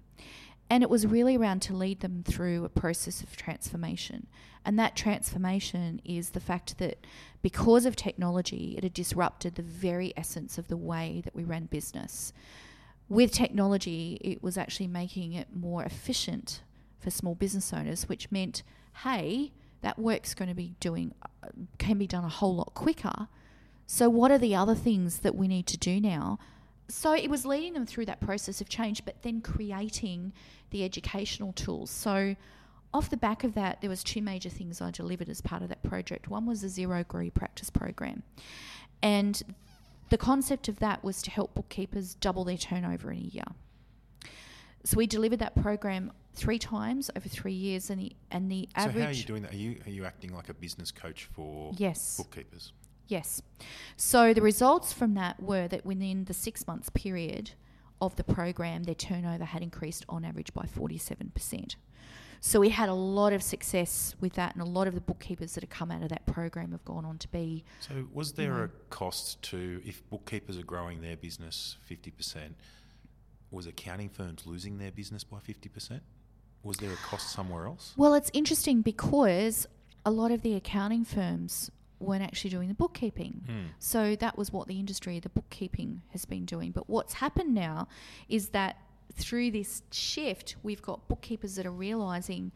And 0.70 0.84
it 0.84 0.90
was 0.90 1.08
really 1.08 1.36
around 1.36 1.62
to 1.64 1.76
lead 1.76 2.02
them 2.02 2.24
through 2.24 2.64
a 2.64 2.70
process 2.70 3.22
of 3.22 3.36
transformation. 3.36 4.28
And 4.64 4.78
that 4.78 4.96
transformation 4.96 6.00
is 6.06 6.32
the 6.32 6.40
fact 6.40 6.78
that 6.78 7.06
because 7.42 7.86
of 7.86 7.96
technology, 7.96 8.76
it 8.78 8.84
had 8.84 8.94
disrupted 8.94 9.56
the 9.56 9.64
very 9.64 10.14
essence 10.16 10.58
of 10.58 10.68
the 10.68 10.78
way 10.78 11.22
that 11.24 11.36
we 11.36 11.44
ran 11.44 11.66
business. 11.66 12.34
With 13.08 13.32
technology, 13.32 14.20
it 14.22 14.44
was 14.44 14.58
actually 14.58 14.88
making 14.88 15.34
it 15.34 15.48
more 15.56 15.84
efficient 15.84 16.62
for 17.00 17.10
small 17.10 17.34
business 17.34 17.74
owners, 17.74 18.08
which 18.08 18.30
meant, 18.30 18.62
hey, 19.04 19.52
that 19.82 19.98
work's 19.98 20.36
going 20.36 20.50
to 20.50 20.56
be 20.56 20.76
doing, 20.80 21.14
uh, 21.24 21.48
can 21.78 21.98
be 21.98 22.06
done 22.06 22.26
a 22.26 22.30
whole 22.30 22.56
lot 22.58 22.74
quicker. 22.76 23.28
So, 23.88 24.10
what 24.10 24.30
are 24.30 24.38
the 24.38 24.56
other 24.56 24.76
things 24.76 25.20
that 25.20 25.34
we 25.34 25.48
need 25.48 25.66
to 25.68 25.78
do 25.78 26.00
now? 26.00 26.38
So, 26.90 27.14
it 27.14 27.30
was 27.30 27.46
leading 27.46 27.74
them 27.74 27.86
through 27.86 28.06
that 28.08 28.20
process 28.20 28.62
of 28.62 28.68
change, 28.70 29.06
but 29.06 29.22
then 29.22 29.42
creating 29.42 30.34
the 30.72 30.84
educational 30.84 31.54
tools. 31.54 31.90
So, 31.92 32.36
off 32.94 33.10
the 33.12 33.18
back 33.18 33.44
of 33.44 33.54
that, 33.54 33.82
there 33.82 33.90
was 33.90 34.04
two 34.04 34.22
major 34.22 34.50
things 34.50 34.82
I 34.82 34.90
delivered 34.92 35.30
as 35.30 35.42
part 35.42 35.62
of 35.62 35.70
that 35.70 35.84
project. 35.84 36.28
One 36.28 36.46
was 36.48 36.62
the 36.62 36.68
Xero 36.68 37.00
agree 37.00 37.30
practice 37.30 37.70
program, 37.70 38.24
and 39.04 39.42
the 40.10 40.18
concept 40.18 40.68
of 40.68 40.80
that 40.80 41.04
was 41.04 41.22
to 41.22 41.32
help 41.32 41.54
bookkeepers 41.54 42.16
double 42.16 42.44
their 42.44 42.58
turnover 42.58 43.12
in 43.12 43.20
a 43.20 43.22
year. 43.22 43.44
So 44.84 44.98
we 44.98 45.06
delivered 45.06 45.40
that 45.40 45.56
program 45.62 46.12
three 46.34 46.58
times 46.58 47.12
over 47.16 47.30
three 47.30 47.54
years, 47.54 47.92
and 47.92 48.00
the 48.02 48.14
and 48.32 48.50
the 48.50 48.68
So 48.76 48.82
average. 48.84 49.04
how 49.04 49.10
are 49.10 49.14
you 49.14 49.24
doing 49.24 49.42
that? 49.44 49.52
Are 49.54 49.58
you 49.58 49.80
are 49.86 49.92
you 49.92 50.06
acting 50.06 50.34
like 50.34 50.50
a 50.50 50.54
business 50.56 50.90
coach 50.92 51.26
for 51.34 51.74
Yes. 51.78 52.18
bookkeepers? 52.18 52.74
Yes. 53.10 53.42
So 53.98 54.34
the 54.34 54.42
results 54.42 54.94
from 54.94 55.16
that 55.16 55.42
were 55.42 55.68
that 55.68 55.86
within 55.86 56.26
the 56.26 56.34
six 56.34 56.66
months 56.68 56.90
period 56.92 57.52
of 58.02 58.16
the 58.16 58.24
program, 58.24 58.84
their 58.84 58.96
turnover 58.96 59.46
had 59.46 59.62
increased 59.62 60.06
on 60.08 60.24
average 60.24 60.54
by 60.54 60.64
47%. 60.64 61.76
So 62.42 62.60
we 62.62 62.70
had 62.70 62.88
a 62.88 62.94
lot 62.94 63.34
of 63.34 63.44
success 63.44 64.16
with 64.22 64.34
that, 64.34 64.54
and 64.56 64.62
a 64.62 64.70
lot 64.70 64.88
of 64.88 64.96
the 64.96 65.02
bookkeepers 65.02 65.56
that 65.56 65.64
have 65.64 65.70
come 65.70 65.92
out 65.92 66.04
of 66.04 66.10
that 66.10 66.26
program 66.26 66.72
have 66.72 66.86
gone 66.86 67.04
on 67.04 67.18
to 67.18 67.28
be. 67.28 67.66
So 67.82 68.08
was 68.14 68.34
there 68.34 68.54
know. 68.54 68.64
a 68.64 68.68
cost 68.90 69.42
to 69.44 69.82
if 69.84 70.08
bookkeepers 70.10 70.58
are 70.58 70.64
growing 70.64 71.02
their 71.02 71.18
business 71.18 71.76
fifty 71.82 72.12
percent? 72.12 72.56
Was 73.52 73.66
accounting 73.66 74.08
firms 74.08 74.46
losing 74.46 74.78
their 74.78 74.92
business 74.92 75.26
by 75.26 75.40
fifty 75.40 75.68
percent? 75.68 76.02
Was 76.64 76.78
there 76.78 76.94
a 76.94 76.96
cost 76.96 77.32
somewhere 77.32 77.66
else? 77.66 77.94
Well, 77.98 78.14
it's 78.14 78.32
interesting 78.34 78.84
because 78.84 79.68
a 80.06 80.12
lot 80.12 80.32
of 80.32 80.42
the 80.42 80.56
accounting 80.56 81.04
firms 81.04 81.72
weren't 82.00 82.24
actually 82.24 82.50
doing 82.50 82.68
the 82.68 82.74
bookkeeping. 82.74 83.44
Hmm. 83.46 83.66
So 83.80 84.16
that 84.18 84.38
was 84.38 84.52
what 84.52 84.68
the 84.68 84.80
industry, 84.80 85.20
the 85.20 85.30
bookkeeping, 85.30 86.02
has 86.10 86.26
been 86.26 86.46
doing. 86.46 86.72
But 86.72 86.90
what's 86.90 87.14
happened 87.16 87.54
now 87.54 87.88
is 88.28 88.50
that 88.50 88.78
through 89.14 89.52
this 89.52 89.84
shift, 89.92 90.56
we've 90.64 90.82
got 90.82 91.08
bookkeepers 91.08 91.56
that 91.56 91.66
are 91.66 91.72
realizing, 91.72 92.52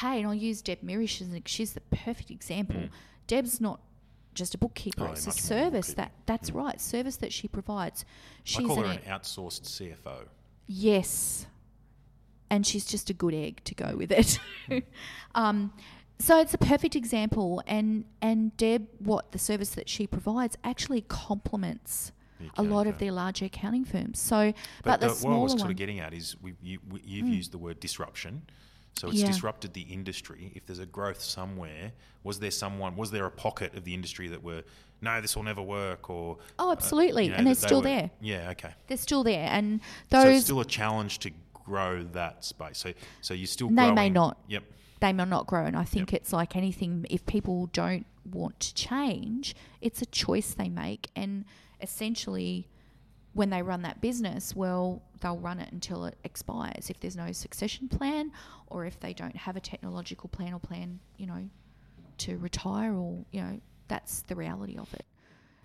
hey, 0.00 0.18
and 0.18 0.26
I'll 0.26 0.34
use 0.34 0.62
Deb 0.62 0.82
Mirish 0.82 1.20
as 1.20 1.28
she's 1.46 1.72
the 1.74 1.80
perfect 1.82 2.30
example. 2.30 2.76
Mm. 2.76 2.90
Deb's 3.26 3.60
not 3.60 3.80
just 4.34 4.54
a 4.54 4.58
bookkeeper; 4.58 5.06
Oh, 5.08 5.12
it's 5.12 5.26
a 5.26 5.30
service 5.30 5.94
that 5.94 6.12
that's 6.26 6.50
Mm. 6.50 6.56
right, 6.56 6.80
service 6.80 7.16
that 7.18 7.32
she 7.32 7.46
provides. 7.48 8.04
She's 8.42 8.64
I 8.64 8.68
call 8.68 8.76
her 8.82 8.84
an, 8.86 8.98
an 8.98 9.20
outsourced 9.20 9.62
CFO. 9.66 10.26
Yes. 10.66 11.46
And 12.50 12.66
she's 12.66 12.84
just 12.84 13.10
a 13.10 13.14
good 13.14 13.34
egg 13.34 13.62
to 13.64 13.74
go 13.74 13.96
with 13.96 14.10
it. 14.12 14.38
um, 15.34 15.72
so 16.18 16.40
it's 16.40 16.54
a 16.54 16.58
perfect 16.58 16.96
example, 16.96 17.62
and 17.66 18.04
and 18.22 18.56
Deb, 18.56 18.86
what 18.98 19.32
the 19.32 19.38
service 19.38 19.70
that 19.70 19.88
she 19.88 20.06
provides 20.06 20.56
actually 20.64 21.02
complements 21.02 22.12
a 22.58 22.62
lot 22.62 22.86
of 22.86 22.94
firm. 22.94 23.06
the 23.06 23.10
larger 23.10 23.46
accounting 23.46 23.84
firms. 23.84 24.18
So, 24.20 24.52
but, 24.82 25.00
the, 25.00 25.08
the- 25.08 25.14
what 25.26 25.32
I 25.34 25.38
was 25.38 25.52
sort 25.52 25.70
of 25.70 25.76
getting 25.76 26.00
at 26.00 26.12
is 26.12 26.36
we, 26.42 26.54
you, 26.62 26.78
we, 26.90 27.00
you've 27.04 27.26
Hmm. 27.26 27.32
used 27.32 27.52
the 27.52 27.58
word 27.58 27.80
disruption. 27.80 28.42
So 28.96 29.08
it's 29.08 29.16
Yeah. 29.18 29.26
disrupted 29.26 29.72
the 29.72 29.80
industry. 29.82 30.52
If 30.54 30.66
there's 30.66 30.78
a 30.78 30.86
growth 30.86 31.20
somewhere, 31.20 31.92
was 32.22 32.38
there 32.38 32.50
someone? 32.52 32.94
Was 32.96 33.10
there 33.10 33.26
a 33.26 33.30
pocket 33.30 33.74
of 33.74 33.82
the 33.84 33.92
industry 33.94 34.28
that 34.28 34.42
were 34.42 34.62
no, 35.00 35.20
this 35.20 35.34
will 35.36 35.42
never 35.42 35.60
work, 35.62 36.08
or 36.08 36.38
oh, 36.58 36.68
uh, 36.68 36.72
absolutely, 36.72 37.24
you 37.24 37.30
know, 37.30 37.36
and 37.36 37.46
they're 37.46 37.54
still 37.54 37.78
were- 37.80 37.84
there. 37.88 38.10
Yeah, 38.20 38.50
okay. 38.50 38.72
They're 38.86 38.96
still 38.96 39.24
there, 39.24 39.48
and 39.50 39.80
so 40.10 40.22
those 40.22 40.36
it's 40.36 40.44
still 40.44 40.60
a 40.60 40.64
challenge 40.64 41.18
to 41.20 41.30
grow 41.52 42.04
that 42.12 42.44
space. 42.44 42.78
So 42.78 42.92
so 43.20 43.34
you're 43.34 43.46
still 43.48 43.68
They 43.68 43.90
may 43.90 44.08
not. 44.10 44.38
Yep. 44.48 44.62
They 45.04 45.12
may 45.12 45.26
not 45.26 45.46
grow. 45.46 45.66
And 45.66 45.76
I 45.76 45.84
think 45.84 46.14
it's 46.14 46.32
like 46.32 46.56
anything, 46.56 47.04
if 47.10 47.26
people 47.26 47.66
don't 47.66 48.06
want 48.24 48.58
to 48.60 48.74
change, 48.74 49.54
it's 49.82 50.00
a 50.00 50.06
choice 50.06 50.54
they 50.54 50.70
make. 50.70 51.10
And 51.14 51.44
essentially, 51.82 52.68
when 53.34 53.50
they 53.50 53.60
run 53.60 53.82
that 53.82 54.00
business, 54.00 54.56
well, 54.56 55.02
they'll 55.20 55.36
run 55.36 55.60
it 55.60 55.70
until 55.72 56.06
it 56.06 56.16
expires. 56.24 56.88
If 56.88 57.00
there's 57.00 57.16
no 57.16 57.32
succession 57.32 57.86
plan, 57.86 58.32
or 58.68 58.86
if 58.86 58.98
they 58.98 59.12
don't 59.12 59.36
have 59.36 59.56
a 59.56 59.60
technological 59.60 60.30
plan 60.30 60.54
or 60.54 60.58
plan, 60.58 61.00
you 61.18 61.26
know, 61.26 61.50
to 62.18 62.38
retire, 62.38 62.94
or, 62.94 63.18
you 63.30 63.42
know, 63.42 63.60
that's 63.88 64.22
the 64.22 64.34
reality 64.34 64.78
of 64.78 64.92
it. 64.94 65.04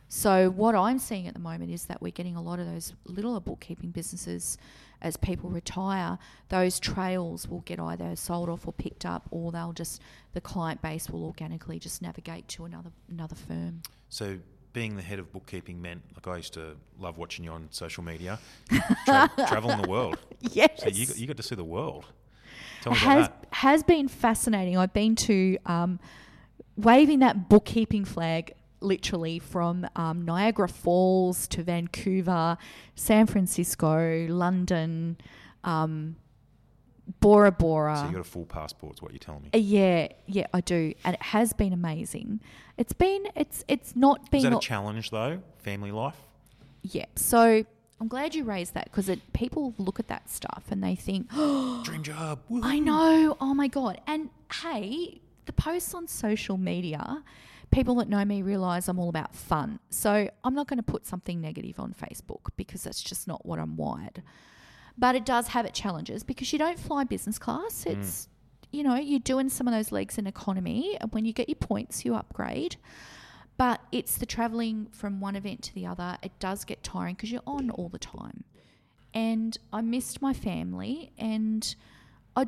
So 0.10 0.50
what 0.50 0.74
I'm 0.74 0.98
seeing 0.98 1.28
at 1.28 1.36
the 1.36 1.40
moment 1.40 1.72
is 1.72 1.86
that 1.86 2.02
we're 2.02 2.12
getting 2.12 2.36
a 2.36 2.42
lot 2.42 2.60
of 2.60 2.66
those 2.66 2.94
littler 3.06 3.40
bookkeeping 3.40 3.92
businesses 3.92 4.58
as 5.02 5.16
people 5.16 5.52
retire, 5.52 6.18
those 6.50 6.80
trails 6.80 7.48
will 7.48 7.62
get 7.62 7.80
either 7.80 8.16
sold 8.16 8.50
off 8.50 8.68
or 8.68 8.74
picked 8.74 9.06
up 9.06 9.28
or 9.32 9.52
they'll 9.52 9.72
just 9.72 10.02
the 10.34 10.42
client 10.42 10.82
base 10.82 11.10
will 11.10 11.24
organically 11.24 11.80
just 11.80 12.02
navigate 12.02 12.48
to 12.50 12.66
another 12.66 12.90
another 13.10 13.36
firm. 13.36 13.84
So 14.10 14.40
being 14.74 14.96
the 14.96 15.02
head 15.02 15.20
of 15.20 15.32
bookkeeping 15.32 15.80
meant 15.80 16.02
like 16.16 16.28
I 16.28 16.38
used 16.38 16.54
to 16.54 16.76
love 17.00 17.18
watching 17.18 17.46
you 17.46 17.52
on 17.52 17.68
social 17.70 18.04
media, 18.04 18.40
tra- 19.06 19.30
traveling 19.48 19.82
the 19.82 19.88
world. 19.88 20.18
Yes. 20.42 20.82
So 20.82 20.90
you 20.90 21.06
got, 21.06 21.18
you 21.18 21.28
got 21.28 21.38
to 21.38 21.44
see 21.44 21.56
the 21.56 21.64
world. 21.64 22.06
Tell 22.82 22.94
me 22.94 23.00
about 23.00 23.08
has 23.08 23.30
has 23.52 23.84
been 23.84 24.08
fascinating. 24.08 24.76
I've 24.76 24.94
been 24.94 25.16
to 25.18 25.58
um, 25.68 26.00
waving 26.78 27.20
that 27.20 27.48
bookkeeping 27.48 28.06
flag 28.06 28.54
literally 28.82 29.40
from 29.40 29.88
um, 29.96 30.24
Niagara 30.26 30.68
Falls 30.68 31.48
to 31.50 31.64
Vancouver, 31.64 32.58
San 32.96 33.28
Francisco, 33.28 34.28
London, 34.30 35.18
um, 35.64 36.16
Bora 37.20 37.52
Bora. 37.52 37.98
So 37.98 38.06
you 38.06 38.12
got 38.14 38.22
a 38.22 38.24
full 38.24 38.46
passport, 38.46 38.96
is 38.96 39.02
what 39.02 39.12
you're 39.12 39.20
telling 39.20 39.44
me. 39.44 39.50
Uh, 39.54 39.58
yeah, 39.58 40.08
yeah, 40.28 40.48
I 40.54 40.62
do, 40.62 40.94
and 41.04 41.16
it 41.16 41.22
has 41.22 41.54
been 41.54 41.74
amazing. 41.74 42.40
It's 42.78 42.94
been, 42.94 43.26
it's, 43.36 43.64
it's 43.68 43.96
not 43.96 44.30
been. 44.32 44.40
Is 44.40 44.44
that 44.44 44.54
a 44.54 44.60
challenge 44.60 45.10
though? 45.12 45.42
Family 45.58 45.92
life? 45.92 46.16
yeah. 46.84 47.06
So 47.16 47.66
I'm 48.00 48.08
glad 48.08 48.34
you 48.36 48.44
raised 48.46 48.74
that 48.76 48.86
because 48.86 49.10
people 49.34 49.74
look 49.78 50.00
at 50.00 50.08
that 50.08 50.30
stuff 50.30 50.64
and 50.70 50.82
they 50.84 50.96
think, 50.96 51.28
oh, 51.34 51.82
Dream 51.86 52.04
job. 52.04 52.40
I 52.64 52.80
know. 52.80 53.36
Oh 53.42 53.54
my 53.54 53.68
God. 53.68 54.00
And 54.08 54.30
hey, 54.62 55.20
the 55.46 55.54
posts 55.54 55.94
on 55.94 56.08
social 56.08 56.58
media, 56.58 57.24
people 57.72 57.96
that 57.96 58.10
know 58.10 58.26
me 58.26 58.42
realize 58.42 58.88
I'm 58.88 59.00
all 59.00 59.10
about 59.10 59.36
fun. 59.36 59.80
So 59.90 60.30
I'm 60.44 60.56
not 60.56 60.68
going 60.68 60.78
to 60.78 60.84
put 60.84 61.06
something 61.06 61.40
negative 61.40 61.80
on 61.80 61.94
Facebook 61.94 62.50
because 62.58 62.84
that's 62.84 63.02
just 63.02 63.28
not 63.28 63.46
what 63.46 63.60
I'm 63.60 63.78
wired. 63.78 64.24
But 64.98 65.16
it 65.16 65.26
does 65.26 65.50
have 65.50 65.66
its 65.66 65.80
challenges 65.80 66.24
because 66.24 66.52
you 66.52 66.60
don't 66.60 66.80
fly 66.80 67.04
business 67.04 67.40
class. 67.40 67.84
Hmm. 67.84 67.92
It's, 67.92 68.28
you 68.72 68.84
know, 68.84 68.96
you're 68.96 69.20
doing 69.20 69.50
some 69.50 69.68
of 69.68 69.74
those 69.74 69.92
legs 69.92 70.18
in 70.18 70.28
economy. 70.28 70.98
And 71.00 71.12
when 71.14 71.26
you 71.26 71.34
get 71.34 71.48
your 71.48 71.58
points, 71.58 72.04
you 72.04 72.16
upgrade. 72.16 72.76
But 73.58 73.82
it's 73.92 74.18
the 74.18 74.26
traveling 74.26 74.88
from 74.92 75.20
one 75.20 75.36
event 75.36 75.62
to 75.64 75.76
the 75.76 75.86
other. 75.86 76.18
It 76.24 76.32
does 76.40 76.66
get 76.66 76.84
tiring 76.84 77.16
because 77.16 77.32
you're 77.32 77.42
on 77.46 77.70
all 77.70 77.90
the 77.90 78.00
time. 78.00 78.46
And 79.14 79.58
I 79.74 79.82
missed 79.82 80.22
my 80.22 80.34
family. 80.34 81.12
And 81.18 81.76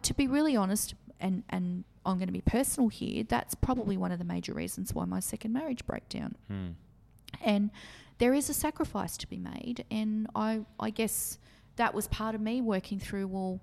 to 0.01 0.13
be 0.13 0.27
really 0.27 0.55
honest, 0.55 0.93
and, 1.21 1.43
and 1.49 1.83
I'm 2.05 2.17
going 2.17 2.27
to 2.27 2.33
be 2.33 2.41
personal 2.41 2.89
here, 2.89 3.23
that's 3.23 3.55
probably 3.55 3.95
one 3.95 4.11
of 4.11 4.19
the 4.19 4.25
major 4.25 4.53
reasons 4.53 4.93
why 4.93 5.05
my 5.05 5.19
second 5.19 5.53
marriage 5.53 5.85
broke 5.85 6.09
down. 6.09 6.35
Hmm. 6.47 6.67
And 7.41 7.71
there 8.17 8.33
is 8.33 8.49
a 8.49 8.53
sacrifice 8.53 9.17
to 9.17 9.27
be 9.27 9.37
made. 9.37 9.85
And 9.89 10.27
I, 10.35 10.65
I 10.79 10.89
guess 10.89 11.37
that 11.77 11.93
was 11.93 12.07
part 12.07 12.35
of 12.35 12.41
me 12.41 12.61
working 12.61 12.99
through, 12.99 13.27
well, 13.27 13.61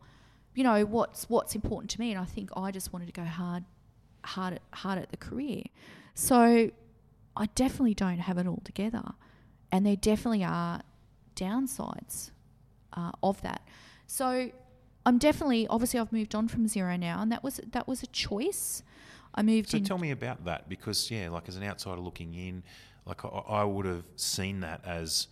you 0.54 0.64
know, 0.64 0.84
what's 0.84 1.28
what's 1.28 1.54
important 1.54 1.90
to 1.90 2.00
me. 2.00 2.10
And 2.10 2.20
I 2.20 2.24
think 2.24 2.50
I 2.56 2.70
just 2.70 2.92
wanted 2.92 3.06
to 3.06 3.12
go 3.12 3.24
hard, 3.24 3.64
hard 4.24 4.54
at, 4.54 4.62
hard 4.72 4.98
at 4.98 5.10
the 5.10 5.16
career. 5.16 5.62
So 6.14 6.70
I 7.36 7.46
definitely 7.54 7.94
don't 7.94 8.18
have 8.18 8.38
it 8.38 8.46
all 8.46 8.62
together. 8.64 9.12
And 9.70 9.84
there 9.84 9.96
definitely 9.96 10.44
are 10.44 10.80
downsides 11.36 12.30
uh, 12.94 13.12
of 13.22 13.40
that. 13.42 13.62
So 14.06 14.50
I'm 15.08 15.16
definitely, 15.16 15.66
obviously, 15.68 15.98
I've 15.98 16.12
moved 16.12 16.34
on 16.34 16.48
from 16.48 16.66
Xero 16.66 17.00
now, 17.00 17.22
and 17.22 17.32
that 17.32 17.42
was 17.42 17.62
that 17.72 17.88
was 17.88 18.02
a 18.02 18.06
choice. 18.08 18.82
I 19.34 19.40
moved 19.40 19.70
So 19.70 19.78
tell 19.78 19.96
me 19.96 20.10
about 20.10 20.44
that 20.44 20.68
because 20.68 21.10
yeah, 21.10 21.30
like 21.30 21.48
as 21.48 21.56
an 21.56 21.62
outsider 21.62 21.98
looking 21.98 22.34
in, 22.34 22.62
like 23.06 23.24
I, 23.24 23.28
I 23.28 23.64
would 23.64 23.86
have 23.86 24.04
seen 24.16 24.60
that 24.60 24.84
as 24.84 25.28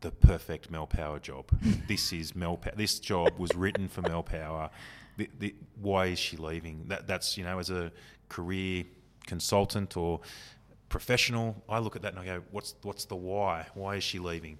the 0.00 0.10
perfect 0.10 0.72
Mel 0.72 0.88
Power 0.88 1.20
job. 1.20 1.44
this 1.86 2.12
is 2.12 2.34
Mel. 2.34 2.56
Power. 2.56 2.72
This 2.74 2.98
job 2.98 3.38
was 3.38 3.54
written 3.54 3.86
for 3.86 4.02
Mel 4.02 4.24
Power. 4.24 4.70
The, 5.16 5.30
the, 5.38 5.54
why 5.80 6.06
is 6.06 6.18
she 6.18 6.36
leaving? 6.36 6.86
That 6.88 7.06
that's 7.06 7.38
you 7.38 7.44
know 7.44 7.60
as 7.60 7.70
a 7.70 7.92
career 8.28 8.82
consultant 9.28 9.96
or 9.96 10.18
professional, 10.88 11.62
I 11.68 11.78
look 11.78 11.94
at 11.94 12.02
that 12.02 12.14
and 12.14 12.18
I 12.18 12.24
go, 12.24 12.42
what's 12.50 12.74
what's 12.82 13.04
the 13.04 13.14
why? 13.14 13.68
Why 13.74 13.94
is 13.94 14.02
she 14.02 14.18
leaving? 14.18 14.58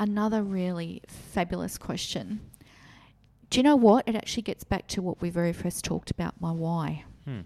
Another 0.00 0.42
really 0.42 1.00
fabulous 1.06 1.78
question. 1.78 2.40
Do 3.50 3.58
you 3.58 3.62
know 3.62 3.76
what? 3.76 4.08
It 4.08 4.14
actually 4.16 4.42
gets 4.42 4.64
back 4.64 4.86
to 4.88 5.02
what 5.02 5.20
we 5.20 5.30
very 5.30 5.52
first 5.52 5.84
talked 5.84 6.10
about 6.10 6.40
my 6.40 6.50
why. 6.50 7.04
Hmm. 7.24 7.40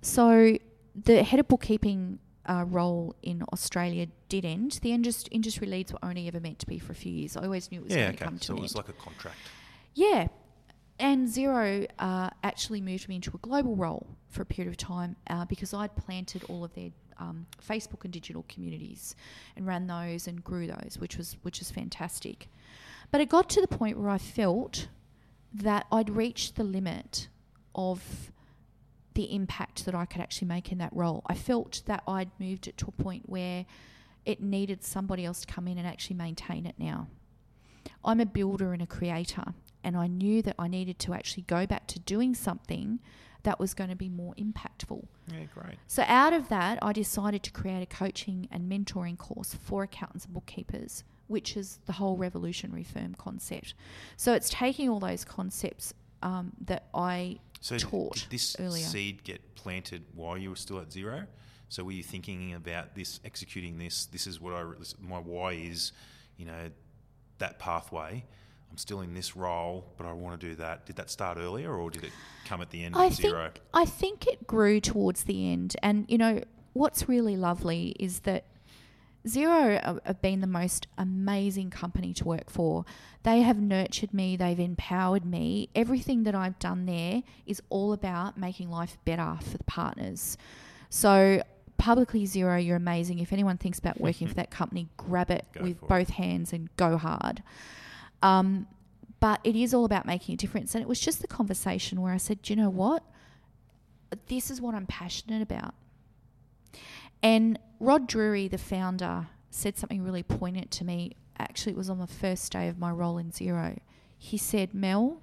So, 0.00 0.56
the 0.94 1.22
head 1.22 1.40
of 1.40 1.48
bookkeeping 1.48 2.18
uh, 2.46 2.64
role 2.66 3.14
in 3.22 3.42
Australia 3.52 4.06
did 4.28 4.44
end. 4.44 4.78
The 4.82 4.92
indus- 4.92 5.24
industry 5.30 5.66
leads 5.66 5.92
were 5.92 5.98
only 6.02 6.28
ever 6.28 6.40
meant 6.40 6.58
to 6.60 6.66
be 6.66 6.78
for 6.78 6.92
a 6.92 6.94
few 6.94 7.12
years. 7.12 7.36
I 7.36 7.44
always 7.44 7.70
knew 7.70 7.80
it 7.80 7.84
was 7.84 7.92
Yeah, 7.92 7.98
going 7.98 8.08
okay. 8.10 8.18
to 8.18 8.24
come 8.24 8.38
to 8.38 8.44
So 8.46 8.52
an 8.54 8.58
it 8.58 8.62
was 8.62 8.76
like 8.76 8.88
a 8.88 8.92
contract. 8.94 9.36
Yeah. 9.94 10.28
And 10.98 11.28
Xero 11.28 11.86
uh, 11.98 12.30
actually 12.42 12.80
moved 12.80 13.08
me 13.08 13.16
into 13.16 13.30
a 13.34 13.38
global 13.38 13.76
role 13.76 14.06
for 14.28 14.42
a 14.42 14.46
period 14.46 14.70
of 14.70 14.78
time 14.78 15.16
uh, 15.28 15.44
because 15.44 15.74
I'd 15.74 15.94
planted 15.96 16.44
all 16.48 16.64
of 16.64 16.72
their 16.74 16.90
um, 17.18 17.46
Facebook 17.66 18.04
and 18.04 18.12
digital 18.12 18.44
communities 18.48 19.14
and 19.56 19.66
ran 19.66 19.86
those 19.86 20.26
and 20.26 20.42
grew 20.42 20.66
those, 20.66 20.96
which 20.98 21.18
was 21.18 21.36
which 21.42 21.60
is 21.60 21.70
fantastic. 21.70 22.48
But 23.10 23.20
it 23.20 23.28
got 23.28 23.50
to 23.50 23.60
the 23.60 23.68
point 23.68 23.98
where 23.98 24.08
I 24.08 24.18
felt 24.18 24.88
that 25.62 25.86
I'd 25.90 26.10
reached 26.10 26.56
the 26.56 26.64
limit 26.64 27.28
of 27.74 28.32
the 29.14 29.34
impact 29.34 29.86
that 29.86 29.94
I 29.94 30.04
could 30.04 30.20
actually 30.20 30.48
make 30.48 30.70
in 30.70 30.78
that 30.78 30.92
role. 30.92 31.22
I 31.26 31.34
felt 31.34 31.82
that 31.86 32.02
I'd 32.06 32.30
moved 32.38 32.68
it 32.68 32.76
to 32.78 32.86
a 32.88 33.02
point 33.02 33.28
where 33.28 33.64
it 34.24 34.42
needed 34.42 34.84
somebody 34.84 35.24
else 35.24 35.40
to 35.40 35.46
come 35.46 35.66
in 35.68 35.78
and 35.78 35.86
actually 35.86 36.16
maintain 36.16 36.66
it 36.66 36.74
now. 36.78 37.08
I'm 38.04 38.20
a 38.20 38.26
builder 38.26 38.72
and 38.72 38.82
a 38.82 38.86
creator, 38.86 39.54
and 39.82 39.96
I 39.96 40.06
knew 40.06 40.42
that 40.42 40.56
I 40.58 40.68
needed 40.68 40.98
to 41.00 41.14
actually 41.14 41.44
go 41.44 41.66
back 41.66 41.86
to 41.88 41.98
doing 42.00 42.34
something 42.34 43.00
that 43.44 43.60
was 43.60 43.74
going 43.74 43.90
to 43.90 43.96
be 43.96 44.08
more 44.08 44.34
impactful. 44.34 45.06
Yeah, 45.32 45.44
great. 45.54 45.76
So, 45.86 46.04
out 46.06 46.32
of 46.32 46.48
that, 46.48 46.80
I 46.82 46.92
decided 46.92 47.44
to 47.44 47.52
create 47.52 47.82
a 47.82 47.86
coaching 47.86 48.48
and 48.50 48.70
mentoring 48.70 49.16
course 49.16 49.54
for 49.54 49.84
accountants 49.84 50.24
and 50.24 50.34
bookkeepers, 50.34 51.04
which 51.28 51.56
is 51.56 51.78
the 51.86 51.92
whole 51.92 52.16
revolutionary 52.16 52.84
firm 52.84 53.14
concept. 53.14 53.74
So, 54.16 54.32
it's 54.32 54.48
taking 54.48 54.88
all 54.88 55.00
those 55.00 55.24
concepts 55.24 55.94
um, 56.22 56.52
that 56.64 56.88
I 56.94 57.38
So 57.60 57.78
taught 57.78 58.14
did 58.14 58.30
this 58.30 58.56
earlier. 58.58 58.84
seed 58.84 59.24
get 59.24 59.54
planted 59.54 60.04
while 60.14 60.36
you 60.36 60.50
were 60.50 60.56
still 60.56 60.78
at 60.80 60.88
Xero? 60.90 61.26
So 61.68 61.84
were 61.84 61.92
you 61.92 62.02
thinking 62.02 62.54
about 62.54 62.94
this, 62.94 63.20
executing 63.24 63.78
this? 63.78 64.06
This 64.06 64.26
is 64.26 64.40
what 64.40 64.54
I 64.54 64.64
this, 64.78 64.94
my 65.00 65.18
why 65.18 65.52
is, 65.52 65.92
you 66.36 66.46
know, 66.46 66.70
that 67.38 67.58
pathway. 67.58 68.24
I'm 68.70 68.78
still 68.78 69.00
in 69.00 69.14
this 69.14 69.36
role, 69.36 69.92
but 69.96 70.06
I 70.06 70.12
want 70.12 70.40
to 70.40 70.46
do 70.48 70.54
that. 70.56 70.86
Did 70.86 70.96
that 70.96 71.10
start 71.10 71.38
earlier, 71.38 71.74
or 71.74 71.90
did 71.90 72.04
it 72.04 72.12
come 72.44 72.60
at 72.60 72.70
the 72.70 72.84
end 72.84 72.94
I 72.96 73.06
of 73.06 73.14
think 73.14 73.34
Xero? 73.34 73.50
I 73.72 73.84
think 73.84 74.26
it 74.26 74.46
grew 74.46 74.80
towards 74.80 75.24
the 75.24 75.50
end, 75.50 75.76
and 75.82 76.04
you 76.08 76.18
know 76.18 76.42
what's 76.72 77.08
really 77.08 77.36
lovely 77.36 77.96
is 77.98 78.20
that 78.20 78.44
Xero 79.26 79.82
have- 80.04 80.22
been 80.22 80.40
the 80.40 80.46
most 80.46 80.86
amazing 80.96 81.70
company 81.70 82.12
to 82.14 82.24
work 82.24 82.48
for. 82.48 82.84
They 83.24 83.42
have 83.42 83.60
nurtured 83.60 84.14
me, 84.14 84.36
they've 84.36 84.58
empowered 84.60 85.24
me. 85.24 85.68
Everything 85.74 86.22
that 86.24 86.34
I've 86.34 86.58
done 86.58 86.86
there 86.86 87.22
is 87.44 87.60
all 87.68 87.92
about 87.92 88.38
making 88.38 88.70
life 88.70 88.98
better 89.04 89.36
for 89.42 89.58
the 89.58 89.64
partners. 89.64 90.38
So, 90.90 91.42
publicly 91.76 92.24
Xero, 92.24 92.64
you're 92.64 92.76
amazing. 92.76 93.18
If 93.18 93.32
anyone 93.32 93.58
thinks 93.58 93.78
about 93.78 94.00
working 94.00 94.28
for 94.32 94.34
that 94.34 94.50
company, 94.50 94.88
grab 94.96 95.30
it 95.30 95.44
Go 95.52 95.62
with 95.64 95.78
for 95.80 95.84
it. 95.86 95.88
both 95.88 96.10
hands 96.10 96.52
and 96.52 96.74
go 96.76 96.96
hard. 96.96 97.42
Um, 98.22 98.66
but 99.18 99.40
it 99.44 99.56
is 99.56 99.74
all 99.74 99.84
about 99.84 100.06
making 100.06 100.34
a 100.34 100.36
difference. 100.36 100.74
And 100.74 100.82
it 100.82 100.88
was 100.88 101.00
just 101.00 101.20
the 101.20 101.26
conversation 101.26 102.00
where 102.00 102.12
I 102.12 102.16
said, 102.18 102.42
Do 102.42 102.52
you 102.52 102.56
know 102.60 102.70
what? 102.70 103.02
This 104.28 104.50
is 104.50 104.60
what 104.60 104.74
I'm 104.74 104.86
passionate 104.86 105.42
about. 105.42 105.74
And 107.26 107.58
Rod 107.80 108.06
Drury, 108.06 108.46
the 108.46 108.56
founder, 108.56 109.26
said 109.50 109.76
something 109.76 110.04
really 110.04 110.22
poignant 110.22 110.70
to 110.70 110.84
me. 110.84 111.16
Actually, 111.36 111.72
it 111.72 111.76
was 111.76 111.90
on 111.90 111.98
the 111.98 112.06
first 112.06 112.52
day 112.52 112.68
of 112.68 112.78
my 112.78 112.92
role 112.92 113.18
in 113.18 113.32
Xero. 113.32 113.78
He 114.16 114.38
said, 114.38 114.72
Mel, 114.72 115.20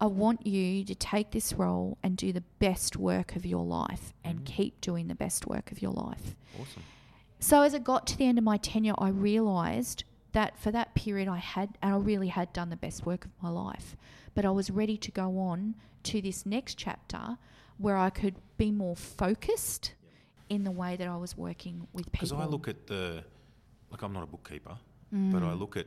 I 0.00 0.06
want 0.06 0.46
you 0.46 0.84
to 0.86 0.94
take 0.94 1.32
this 1.32 1.52
role 1.52 1.98
and 2.02 2.16
do 2.16 2.32
the 2.32 2.44
best 2.60 2.96
work 2.96 3.36
of 3.36 3.44
your 3.44 3.62
life 3.62 4.14
and 4.24 4.40
Mhm. 4.40 4.46
keep 4.46 4.80
doing 4.80 5.08
the 5.08 5.14
best 5.14 5.46
work 5.46 5.70
of 5.70 5.82
your 5.82 5.92
life. 5.92 6.34
Awesome. 6.58 6.82
So 7.40 7.60
as 7.60 7.74
it 7.74 7.84
got 7.84 8.06
to 8.06 8.16
the 8.16 8.24
end 8.24 8.38
of 8.38 8.44
my 8.44 8.56
tenure, 8.56 8.94
I 8.96 9.10
realised 9.10 10.04
that 10.32 10.58
for 10.58 10.70
that 10.70 10.94
period 10.94 11.28
I 11.28 11.36
had, 11.36 11.76
and 11.82 11.92
I 11.92 11.98
really 11.98 12.28
had 12.28 12.54
done 12.54 12.70
the 12.70 12.76
best 12.76 13.04
work 13.04 13.26
of 13.26 13.32
my 13.42 13.50
life. 13.50 13.96
But 14.34 14.46
I 14.46 14.50
was 14.50 14.70
ready 14.70 14.96
to 14.96 15.10
go 15.10 15.38
on 15.40 15.74
to 16.04 16.22
this 16.22 16.46
next 16.46 16.76
chapter 16.78 17.36
where 17.76 17.98
I 17.98 18.08
could 18.08 18.36
be 18.56 18.70
more 18.70 18.96
focused 18.96 19.92
in 20.48 20.64
the 20.64 20.70
way 20.70 20.96
that 20.96 21.06
I 21.08 21.16
was 21.16 21.36
working 21.36 21.86
with 21.92 22.06
people. 22.12 22.28
Because. 22.28 22.32
I 22.32 22.44
look 22.46 22.68
at 22.68 22.86
the, 22.86 23.24
like 23.90 24.02
I'm 24.02 24.12
not 24.12 24.22
a 24.22 24.26
bookkeeper, 24.26 24.76
but 25.12 25.42
I 25.42 25.46
Mm. 25.52 25.58
look 25.58 25.76
at, 25.76 25.86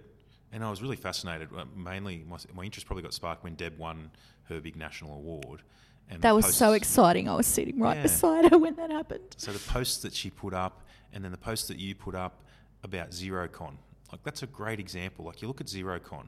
and 0.51 0.64
I 0.64 0.70
was 0.70 0.82
really 0.82 0.95
fascinated. 0.97 1.49
uh, 1.55 1.66
Mainly, 1.76 2.24
my, 2.28 2.38
my 2.53 2.64
interest 2.64 2.86
probably 2.86 3.03
got 3.03 3.14
sparked 3.14 3.43
when 3.43 3.55
Deb 3.55 3.78
won 3.78 4.12
her 4.43 4.59
big 4.59 4.76
national 4.76 5.14
award. 5.16 5.62
And 6.09 6.22
that 6.24 6.36
was 6.36 6.55
so 6.55 6.74
exciting. 6.74 7.30
I 7.30 7.36
was 7.36 7.47
sitting 7.47 7.80
right 7.80 7.95
Yeah. 7.97 8.01
beside 8.03 8.51
her 8.51 8.57
when 8.57 8.76
that 8.76 8.91
happened. 8.91 9.36
So 9.38 9.51
the 9.53 9.59
posts 9.72 9.97
that 10.03 10.14
she 10.14 10.30
put 10.30 10.53
up, 10.53 10.82
and 11.14 11.24
then 11.24 11.32
the 11.32 11.38
posts 11.38 11.68
that 11.70 11.78
you 11.80 11.95
put 11.95 12.16
up 12.16 12.43
about 12.84 13.12
Xerocon, 13.12 13.76
like 14.12 14.24
that's 14.24 14.43
a 14.43 14.47
great 14.47 14.80
example. 14.80 15.24
Like 15.26 15.41
you 15.41 15.47
look 15.47 15.62
at 15.62 15.68
Xerocon, 15.68 16.26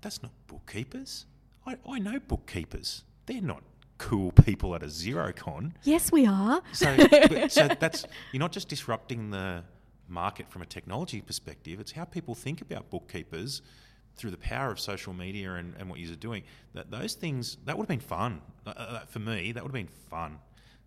that's 0.00 0.22
not 0.22 0.32
bookkeepers. 0.48 1.26
I, 1.66 1.76
I 1.88 1.98
know 1.98 2.18
bookkeepers. 2.18 3.04
They're 3.26 3.40
not 3.42 3.62
cool 4.00 4.32
people 4.32 4.74
at 4.74 4.82
a 4.82 4.86
Xerocon. 4.86 5.72
Yes, 5.84 6.10
we 6.10 6.26
are. 6.26 6.62
So, 6.72 6.96
but- 7.10 7.52
so 7.52 7.68
that's 7.68 8.06
you're 8.32 8.40
not 8.40 8.50
just 8.50 8.68
disrupting 8.68 9.30
the 9.30 9.62
market 10.08 10.50
from 10.50 10.62
a 10.62 10.66
technology 10.66 11.20
perspective. 11.20 11.78
It's 11.78 11.92
how 11.92 12.04
people 12.04 12.34
think 12.34 12.62
about 12.62 12.90
bookkeepers 12.90 13.62
through 14.16 14.32
the 14.32 14.38
power 14.38 14.72
of 14.72 14.80
social 14.80 15.12
media 15.12 15.54
and, 15.54 15.74
and 15.78 15.88
what 15.88 16.00
you're 16.00 16.16
doing. 16.16 16.42
That 16.74 16.90
those 16.90 17.14
things 17.14 17.58
that 17.66 17.76
would 17.76 17.84
have 17.84 17.88
been 17.88 18.00
fun 18.00 18.40
uh, 18.66 18.70
uh, 18.70 18.98
for 19.06 19.20
me. 19.20 19.52
That 19.52 19.62
would 19.62 19.68
have 19.68 19.86
been 19.86 19.94
fun. 20.08 20.38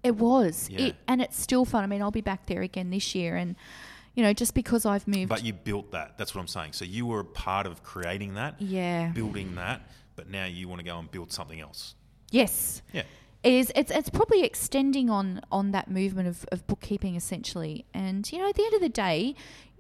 It 0.04 0.16
was. 0.16 0.70
Yeah. 0.70 0.88
It, 0.88 0.96
and 1.08 1.22
it's 1.22 1.40
still 1.40 1.64
fun. 1.64 1.84
I 1.84 1.88
mean, 1.88 2.02
I'll 2.02 2.12
be 2.12 2.22
back 2.22 2.48
there 2.48 2.62
again 2.62 2.90
this 2.90 3.16
year. 3.16 3.38
And, 3.38 3.56
you 4.16 4.24
know, 4.24 4.34
just 4.34 4.54
because 4.54 4.86
I've 4.86 5.08
moved. 5.08 5.30
But 5.30 5.46
you 5.46 5.54
built 5.54 5.92
that. 5.92 6.18
That's 6.18 6.36
what 6.36 6.42
I'm 6.42 6.48
saying. 6.48 6.74
So 6.74 6.84
you 6.84 7.06
were 7.06 7.22
a 7.22 7.26
part 7.26 7.66
of 7.66 7.84
creating 7.84 8.34
that, 8.34 8.62
yeah. 8.62 9.12
building 9.12 9.56
that, 9.56 9.88
but 10.18 10.30
now 10.30 10.46
you 10.46 10.68
want 10.68 10.80
to 10.80 10.86
go 10.86 10.98
and 11.00 11.10
build 11.10 11.32
something 11.32 11.62
else. 11.62 11.96
Yes. 12.34 12.82
Yeah. 12.92 13.04
It 13.44 13.54
is 13.54 13.72
it's 13.76 13.92
it's 13.92 14.10
probably 14.10 14.44
extending 14.44 15.10
on 15.10 15.42
on 15.52 15.72
that 15.72 15.90
movement 15.92 16.28
of, 16.28 16.46
of 16.52 16.66
bookkeeping 16.68 17.16
essentially. 17.16 17.86
And 17.94 18.30
you 18.32 18.40
know, 18.40 18.50
at 18.50 18.56
the 18.56 18.64
end 18.66 18.74
of 18.74 18.82
the 18.82 18.90
day, 18.90 19.36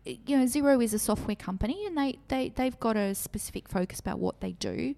you 0.05 0.37
know, 0.37 0.43
Xero 0.45 0.83
is 0.83 0.93
a 0.93 0.99
software 0.99 1.35
company 1.35 1.85
and 1.85 1.97
they, 1.97 2.19
they, 2.27 2.49
they've 2.49 2.77
got 2.79 2.97
a 2.97 3.15
specific 3.15 3.69
focus 3.69 3.99
about 4.01 4.19
what 4.19 4.41
they 4.41 4.51
do. 4.51 4.95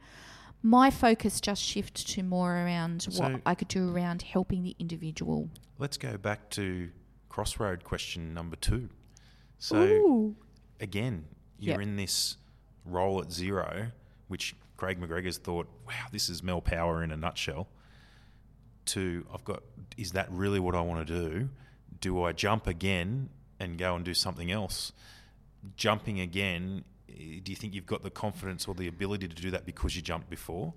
My 0.63 0.89
focus 0.89 1.39
just 1.39 1.61
shifts 1.61 2.03
to 2.15 2.23
more 2.23 2.53
around 2.55 3.03
So- 3.03 3.21
what 3.21 3.41
I 3.45 3.53
could 3.53 3.67
do 3.67 3.93
around 3.95 4.23
helping 4.23 4.63
the 4.63 4.75
individual. 4.79 5.49
Let's 5.77 5.97
go 5.97 6.17
back 6.17 6.49
to 6.51 6.89
crossroad 7.29 7.83
question 7.83 8.33
number 8.33 8.55
two. 8.55 8.89
So 9.59 9.77
Ooh. 9.77 10.35
again, 10.79 11.25
you're 11.59 11.73
Yep. 11.79 11.81
in 11.87 11.95
this 11.97 12.37
role 12.83 13.21
at 13.21 13.27
Xero, 13.27 13.91
which 14.27 14.55
Craig 14.77 14.99
McGregor's 14.99 15.37
thought, 15.37 15.67
wow, 15.87 15.93
this 16.11 16.29
is 16.29 16.43
Mel 16.43 16.61
Power 16.61 17.03
in 17.03 17.11
a 17.11 17.17
nutshell. 17.17 17.67
To 18.87 19.25
I've 19.33 19.43
got, 19.43 19.63
is 19.97 20.11
that 20.11 20.31
really 20.31 20.59
what 20.59 20.75
I 20.75 20.81
want 20.81 21.07
to 21.07 21.29
do? 21.29 21.49
Do 22.01 22.23
I 22.23 22.33
jump 22.33 22.67
again 22.67 23.29
and 23.59 23.77
go 23.77 23.95
and 23.95 24.05
do 24.05 24.13
something 24.13 24.51
else? 24.51 24.91
Jumping 25.75 26.19
again, 26.19 26.83
eh, 27.09 27.39
do 27.43 27.51
you 27.51 27.55
think 27.55 27.73
you've 27.73 27.87
got 27.87 28.03
the 28.03 28.11
confidence 28.11 28.67
or 28.67 28.75
the 28.75 28.87
ability 28.87 29.27
to 29.27 29.35
do 29.35 29.49
that 29.51 29.65
because 29.65 29.95
you 29.95 30.01
jumped 30.01 30.29
before? 30.29 30.73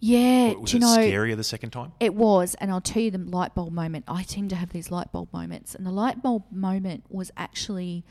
Yeah, 0.00 0.52
was 0.54 0.70
do 0.70 0.78
you 0.78 0.84
it 0.84 0.86
know, 0.86 0.96
scarier 0.96 1.36
the 1.36 1.44
second 1.44 1.70
time? 1.70 1.92
It 1.98 2.14
was, 2.14 2.54
and 2.60 2.70
I'll 2.70 2.80
tell 2.80 3.02
you 3.02 3.10
the 3.10 3.18
light 3.18 3.54
bulb 3.54 3.72
moment. 3.72 4.04
I 4.06 4.22
seem 4.22 4.48
to 4.48 4.56
have 4.56 4.70
these 4.70 4.90
light 4.90 5.10
bulb 5.10 5.32
moments, 5.32 5.74
and 5.74 5.84
the 5.84 5.90
light 5.90 6.22
bulb 6.22 6.44
moment 6.52 7.04
was 7.08 7.32
actually, 7.36 8.04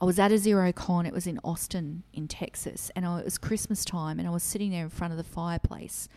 I 0.00 0.04
was 0.04 0.18
at 0.18 0.32
a 0.32 0.36
Xerocon. 0.36 1.06
It 1.06 1.12
was 1.12 1.26
in 1.26 1.38
Austin, 1.44 2.04
in 2.12 2.26
Texas, 2.26 2.90
and 2.96 3.04
I, 3.04 3.20
it 3.20 3.24
was 3.24 3.38
Christmas 3.38 3.84
time, 3.84 4.18
and 4.18 4.26
I 4.26 4.30
was 4.30 4.42
sitting 4.42 4.70
there 4.70 4.84
in 4.84 4.90
front 4.90 5.12
of 5.12 5.18
the 5.18 5.24
fireplace. 5.24 6.08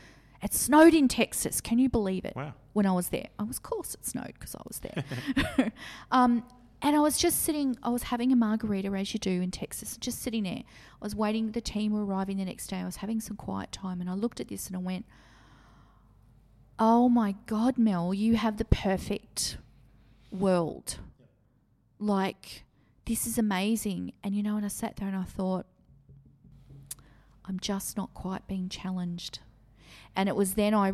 It 0.41 0.53
snowed 0.53 0.93
in 0.93 1.07
Texas. 1.07 1.61
Can 1.61 1.79
you 1.79 1.89
believe 1.89 2.25
it? 2.25 2.35
Wow. 2.35 2.53
When 2.73 2.85
I 2.85 2.91
was 2.91 3.09
there, 3.09 3.27
I 3.37 3.43
was, 3.43 3.57
of 3.57 3.63
course, 3.63 3.93
it 3.93 4.05
snowed 4.05 4.33
because 4.33 4.55
I 4.55 4.61
was 4.67 4.79
there. 4.79 5.71
um, 6.11 6.43
and 6.81 6.95
I 6.95 6.99
was 6.99 7.17
just 7.17 7.43
sitting. 7.43 7.77
I 7.81 7.89
was 7.89 8.03
having 8.03 8.31
a 8.31 8.35
margarita, 8.35 8.89
as 8.89 9.13
you 9.13 9.19
do 9.19 9.41
in 9.41 9.51
Texas, 9.51 9.97
just 9.97 10.21
sitting 10.21 10.43
there. 10.43 10.63
I 10.63 11.05
was 11.05 11.15
waiting. 11.15 11.51
The 11.51 11.61
team 11.61 11.93
were 11.93 12.05
arriving 12.05 12.37
the 12.37 12.45
next 12.45 12.67
day. 12.67 12.77
I 12.77 12.85
was 12.85 12.97
having 12.97 13.21
some 13.21 13.37
quiet 13.37 13.71
time, 13.71 14.01
and 14.01 14.09
I 14.09 14.13
looked 14.13 14.39
at 14.39 14.49
this 14.49 14.67
and 14.67 14.75
I 14.75 14.79
went. 14.79 15.05
Oh 16.79 17.07
my 17.07 17.35
God, 17.45 17.77
Mel, 17.77 18.13
you 18.13 18.35
have 18.35 18.57
the 18.57 18.65
perfect 18.65 19.57
world. 20.31 20.97
Like, 21.99 22.63
this 23.05 23.27
is 23.27 23.37
amazing. 23.37 24.13
And 24.23 24.35
you 24.35 24.43
know, 24.43 24.57
and 24.57 24.65
I 24.65 24.69
sat 24.69 24.97
there 24.97 25.07
and 25.07 25.17
I 25.17 25.23
thought, 25.23 25.65
I'm 27.45 27.59
just 27.59 27.97
not 27.97 28.13
quite 28.13 28.47
being 28.47 28.69
challenged. 28.69 29.39
And 30.15 30.29
it 30.29 30.35
was 30.35 30.53
then 30.53 30.73
I 30.73 30.89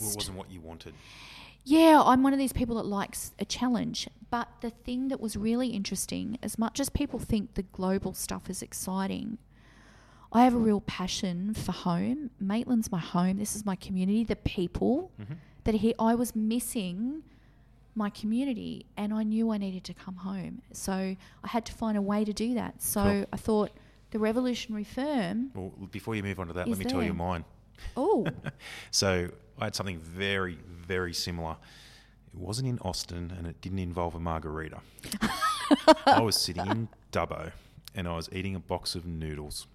Well, 0.00 0.10
it 0.10 0.16
wasn't 0.16 0.38
what 0.38 0.50
you 0.50 0.60
wanted. 0.60 0.94
yeah, 1.64 2.00
I'm 2.04 2.22
one 2.22 2.32
of 2.32 2.38
these 2.38 2.52
people 2.52 2.76
that 2.76 2.86
likes 2.86 3.32
a 3.38 3.44
challenge. 3.44 4.08
But 4.30 4.48
the 4.60 4.70
thing 4.70 5.08
that 5.08 5.20
was 5.20 5.36
really 5.36 5.68
interesting, 5.68 6.38
as 6.42 6.58
much 6.58 6.80
as 6.80 6.88
people 6.88 7.18
think 7.18 7.54
the 7.54 7.62
global 7.62 8.14
stuff 8.14 8.48
is 8.48 8.62
exciting, 8.62 9.38
I 10.32 10.44
have 10.44 10.54
a 10.54 10.58
real 10.58 10.80
passion 10.80 11.54
for 11.54 11.72
home. 11.72 12.30
Maitland's 12.40 12.90
my 12.90 12.98
home. 12.98 13.38
This 13.38 13.54
is 13.54 13.64
my 13.64 13.76
community, 13.76 14.24
the 14.24 14.36
people 14.36 15.12
mm-hmm. 15.20 15.34
that 15.64 15.76
he 15.76 15.94
I 15.98 16.14
was 16.14 16.34
missing 16.34 17.22
my 17.96 18.10
community 18.10 18.86
and 18.96 19.12
I 19.12 19.22
knew 19.22 19.50
I 19.50 19.58
needed 19.58 19.84
to 19.84 19.94
come 19.94 20.16
home. 20.16 20.62
So 20.72 20.92
I 20.92 21.48
had 21.48 21.64
to 21.66 21.72
find 21.72 21.96
a 21.96 22.02
way 22.02 22.24
to 22.24 22.32
do 22.32 22.54
that. 22.54 22.82
So 22.82 23.02
Cool. 23.02 23.24
I 23.32 23.36
thought 23.36 23.70
the 24.10 24.18
revolutionary 24.18 24.84
firm, 24.84 25.50
Well, 25.54 25.72
before 25.90 26.14
you 26.14 26.22
move 26.22 26.38
on 26.38 26.48
to 26.48 26.52
that, 26.54 26.68
let 26.68 26.78
me 26.78 26.84
tell 26.84 27.02
you 27.02 27.14
mine. 27.14 27.44
oh, 27.96 28.26
So 28.90 29.30
I 29.58 29.64
had 29.64 29.74
something 29.74 29.98
very, 29.98 30.58
very 30.66 31.14
similar. 31.14 31.56
It 32.32 32.38
wasn't 32.38 32.68
in 32.68 32.78
Austin 32.80 33.32
and 33.36 33.46
it 33.46 33.60
didn't 33.60 33.78
involve 33.78 34.14
a 34.14 34.20
margarita. 34.20 34.80
I 36.06 36.20
was 36.20 36.36
sitting 36.36 36.66
in 36.66 36.88
Dubbo 37.12 37.50
and 37.94 38.06
I 38.06 38.14
was 38.14 38.28
eating 38.32 38.54
a 38.54 38.60
box 38.60 38.94
of 38.94 39.06
noodles. 39.06 39.66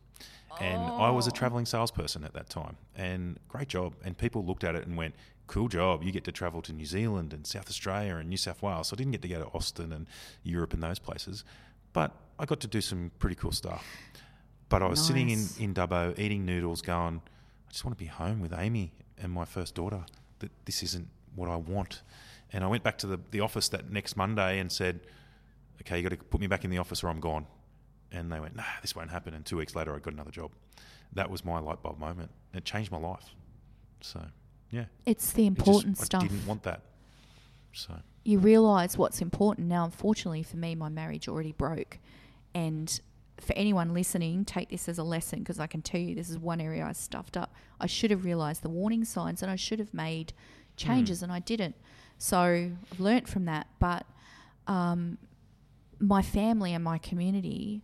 And 0.59 0.81
I 0.81 1.09
was 1.09 1.27
a 1.27 1.31
oh. 1.31 1.33
traveling 1.33 1.65
salesperson 1.65 2.23
at 2.23 2.33
that 2.33 2.49
time. 2.49 2.75
And 2.95 3.39
great 3.47 3.67
job. 3.69 3.95
And 4.03 4.17
people 4.17 4.45
looked 4.45 4.63
at 4.63 4.75
it 4.75 4.85
and 4.85 4.95
went, 4.97 5.15
cool 5.51 5.67
job. 5.67 6.01
You 6.01 6.11
get 6.11 6.23
to 6.23 6.31
travel 6.31 6.61
to 6.63 6.73
New 6.73 6.85
Zealand 6.85 7.33
and 7.33 7.45
South 7.45 7.69
Australia 7.69 8.15
and 8.15 8.29
New 8.29 8.37
South 8.37 8.63
Wales. 8.63 8.87
So 8.87 8.95
I 8.95 8.97
didn't 8.97 9.11
get 9.11 9.21
to 9.23 9.27
go 9.27 9.39
to 9.39 9.47
Austin 9.47 9.91
and 9.91 10.07
Europe 10.43 10.73
and 10.73 10.81
those 10.81 10.97
places. 10.97 11.43
But 11.93 12.15
I 12.39 12.45
got 12.45 12.61
to 12.61 12.67
do 12.67 12.79
some 12.79 13.11
pretty 13.19 13.35
cool 13.35 13.51
stuff. 13.51 13.85
But 14.69 14.81
I 14.81 14.87
was 14.87 15.05
sitting 15.05 15.29
in, 15.29 15.45
in 15.59 15.73
Dubbo 15.73 16.17
eating 16.17 16.45
noodles 16.45 16.81
going, 16.81 17.21
I 17.67 17.71
just 17.71 17.83
want 17.83 17.97
to 17.97 18.01
be 18.01 18.07
home 18.07 18.39
with 18.39 18.53
Amy 18.57 18.93
and 19.21 19.31
my 19.31 19.43
first 19.43 19.75
daughter. 19.75 20.05
That 20.39 20.51
this 20.63 20.81
isn't 20.83 21.09
what 21.35 21.49
I 21.49 21.57
want. 21.57 22.01
And 22.53 22.63
I 22.63 22.67
went 22.67 22.83
back 22.83 22.97
to 22.99 23.07
the, 23.07 23.19
the 23.31 23.41
office 23.41 23.67
that 23.69 23.91
next 23.91 24.15
Monday 24.15 24.59
and 24.59 24.71
said, 24.71 25.01
okay, 25.81 25.97
you 25.97 26.03
got 26.03 26.17
to 26.17 26.23
put 26.23 26.39
me 26.39 26.47
back 26.47 26.63
in 26.63 26.69
the 26.69 26.77
office 26.77 27.03
or 27.03 27.09
I'm 27.09 27.19
gone. 27.19 27.45
And 28.13 28.31
they 28.31 28.39
went, 28.39 28.55
nah, 28.55 28.63
this 28.81 28.95
won't 28.95 29.09
happen. 29.09 29.33
And 29.33 29.45
two 29.45 29.57
weeks 29.57 29.75
later, 29.75 29.93
I 29.93 29.99
got 29.99 30.13
another 30.13 30.31
job. 30.31 30.51
That 31.13 31.29
was 31.29 31.43
my 31.43 31.59
light 31.59 31.81
bulb 31.83 31.99
moment. 31.99 32.31
It 32.53 32.63
changed 32.63 32.91
my 32.91 32.97
life. 32.97 33.35
So, 33.99 34.21
yeah. 34.71 34.85
it's 35.05 35.31
the 35.33 35.45
It 35.47 35.53
just- 35.55 35.67
important 35.67 35.97
stuff. 35.97 36.23
I 36.23 36.27
didn't 36.27 36.45
want 36.47 36.63
that. 36.63 36.81
So, 37.73 37.95
you 38.23 38.39
realize 38.39 38.97
what's 38.97 39.21
important. 39.21 39.67
Now, 39.67 39.85
unfortunately 39.85 40.43
for 40.43 40.57
me, 40.57 40.75
my 40.75 40.89
marriage 40.89 41.27
already 41.27 41.51
broke. 41.53 41.99
And 42.53 42.99
for 43.39 43.53
anyone 43.53 43.93
listening, 43.93 44.45
take 44.45 44.69
this 44.69 44.87
as 44.89 44.97
a 44.99 45.03
lesson 45.03 45.39
because 45.39 45.59
I 45.59 45.67
can 45.67 45.81
tell 45.81 45.99
you 46.01 46.13
this 46.15 46.29
is 46.29 46.37
one 46.37 46.59
area 46.61 46.85
I 46.85 46.91
stuffed 46.91 47.37
up. 47.37 47.53
I 47.79 47.87
should 47.87 48.11
have 48.11 48.25
realized 48.25 48.61
the 48.61 48.69
warning 48.69 49.05
signs 49.05 49.41
and 49.41 49.49
I 49.51 49.55
should 49.55 49.79
have 49.79 49.93
made 49.93 50.33
changes 50.75 51.23
and 51.23 51.31
I 51.31 51.39
didn't. 51.39 51.75
So 52.17 52.39
I've 52.39 52.99
learnt 52.99 53.27
from 53.27 53.45
that. 53.45 53.67
But 53.79 54.05
um, 54.67 55.17
my 55.99 56.21
family 56.21 56.73
and 56.73 56.83
my 56.83 56.97
community, 56.99 57.81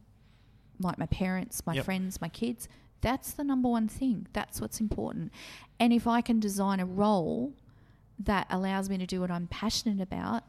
like 0.80 0.98
my 1.00 1.08
parents, 1.08 1.66
my 1.66 1.74
Yep. 1.74 1.86
friends, 1.86 2.22
my 2.22 2.30
kids, 2.30 2.68
that's 3.02 3.32
the 3.32 3.44
number 3.44 3.70
one 3.70 3.88
thing. 3.88 4.28
That's 4.34 4.60
what's 4.62 4.80
important. 4.80 5.32
And 5.80 5.94
if 5.94 6.08
I 6.08 6.22
can 6.22 6.40
design 6.40 6.80
a 6.80 6.86
role 6.86 7.54
that 8.20 8.48
allows 8.50 8.90
me 8.90 8.98
to 8.98 9.06
do 9.06 9.22
what 9.22 9.30
I'm 9.32 9.48
passionate 9.48 10.02
about, 10.02 10.44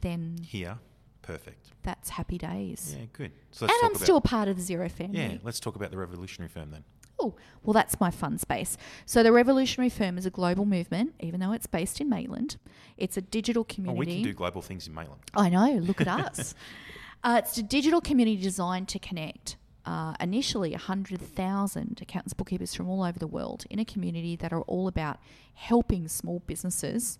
then 0.00 0.38
here, 0.44 0.78
perfect. 1.22 1.70
that's 1.82 2.10
happy 2.10 2.38
days. 2.38 2.94
Yeah, 2.98 3.06
good. 3.12 3.32
So 3.50 3.66
and 3.66 3.74
I'm 3.82 3.94
still 3.96 4.20
part 4.20 4.48
of 4.48 4.56
the 4.56 4.62
Xero 4.62 4.90
family. 4.90 5.18
Yeah, 5.18 5.38
let's 5.42 5.60
talk 5.60 5.76
about 5.76 5.90
the 5.90 5.98
revolutionary 5.98 6.48
firm 6.48 6.70
then. 6.70 6.84
Oh, 7.20 7.34
well, 7.62 7.72
that's 7.72 8.00
my 8.00 8.10
fun 8.10 8.36
space. 8.38 8.76
So, 9.06 9.22
the 9.22 9.30
Revolutionary 9.30 9.90
Firm 9.90 10.18
is 10.18 10.26
a 10.26 10.30
global 10.30 10.64
movement, 10.64 11.14
even 11.20 11.38
though 11.38 11.52
it's 11.52 11.68
based 11.68 12.00
in 12.00 12.08
Maitland. 12.08 12.56
It's 12.96 13.16
a 13.16 13.20
digital 13.20 13.60
Oh, 13.60 13.72
community. 13.72 13.98
we 13.98 14.06
can 14.16 14.22
do 14.24 14.32
global 14.32 14.60
things 14.60 14.88
in 14.88 14.94
Maitland. 14.94 15.20
I 15.32 15.48
know, 15.48 15.74
look 15.74 16.00
at 16.00 16.08
us. 16.08 16.54
Uh, 17.22 17.40
it's 17.44 17.56
a 17.58 17.62
digital 17.62 18.00
community 18.00 18.42
designed 18.42 18.88
to 18.88 18.98
connect 18.98 19.54
uh, 19.84 20.14
initially 20.20 20.70
100,000 20.72 21.98
accountants, 22.00 22.34
bookkeepers 22.34 22.74
from 22.74 22.88
all 22.88 23.02
over 23.02 23.18
the 23.18 23.26
world 23.26 23.64
in 23.70 23.78
a 23.78 23.84
community 23.84 24.36
that 24.36 24.52
are 24.52 24.62
all 24.62 24.86
about 24.88 25.18
helping 25.54 26.06
small 26.08 26.40
businesses 26.46 27.18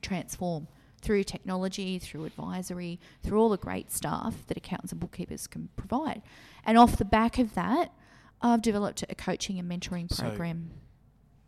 transform 0.00 0.68
through 1.00 1.24
technology, 1.24 1.98
through 1.98 2.24
advisory, 2.24 2.98
through 3.22 3.38
all 3.38 3.48
the 3.48 3.58
great 3.58 3.90
stuff 3.90 4.46
that 4.46 4.56
accountants 4.56 4.92
and 4.92 5.00
bookkeepers 5.00 5.46
can 5.46 5.68
provide. 5.76 6.22
And 6.64 6.78
off 6.78 6.96
the 6.96 7.04
back 7.04 7.38
of 7.38 7.54
that, 7.54 7.92
I've 8.40 8.62
developed 8.62 9.04
a 9.08 9.14
coaching 9.14 9.58
and 9.58 9.70
mentoring 9.70 10.10
So- 10.12 10.22
program. 10.28 10.70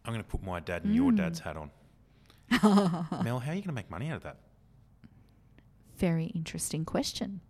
I'm 0.04 0.12
going 0.12 0.22
to 0.24 0.28
put 0.30 0.42
my 0.42 0.60
dad 0.60 0.84
and 0.84 0.94
your 0.94 1.10
Mm. 1.10 1.16
dad's 1.16 1.40
hat 1.40 1.56
on. 1.56 1.70
Mel, 3.24 3.40
how 3.40 3.50
are 3.50 3.54
you 3.54 3.60
going 3.60 3.62
to 3.64 3.72
make 3.72 3.90
money 3.90 4.08
out 4.08 4.16
of 4.18 4.22
that? 4.22 4.36
Very 5.96 6.26
interesting 6.26 6.84
question. 6.84 7.40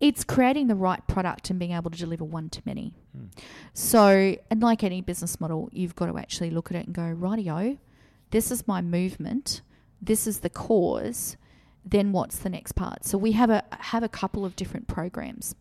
It's 0.00 0.24
creating 0.24 0.66
the 0.66 0.74
right 0.74 1.06
product 1.06 1.48
and 1.50 1.58
being 1.58 1.72
able 1.72 1.90
to 1.90 1.98
deliver 1.98 2.24
one 2.24 2.50
to 2.50 2.62
many. 2.66 2.94
So, 3.72 4.36
and 4.50 4.60
like 4.60 4.84
any 4.84 5.00
business 5.00 5.40
model, 5.40 5.70
you've 5.72 5.94
got 5.94 6.06
to 6.06 6.18
actually 6.18 6.50
look 6.50 6.70
at 6.70 6.76
it 6.76 6.86
and 6.86 6.94
go, 6.94 7.02
rightio, 7.02 7.78
this 8.30 8.50
is 8.50 8.66
my 8.68 8.82
movement, 8.82 9.62
this 10.02 10.26
is 10.26 10.40
the 10.40 10.50
cause. 10.50 11.36
Then 11.84 12.12
what's 12.12 12.38
the 12.38 12.50
next 12.50 12.72
part? 12.72 13.04
So 13.04 13.16
we 13.16 13.32
have 13.32 13.48
a 13.48 13.62
have 13.70 14.02
a 14.02 14.08
couple 14.08 14.44
of 14.44 14.56
different 14.56 14.88
programs, 14.88 15.54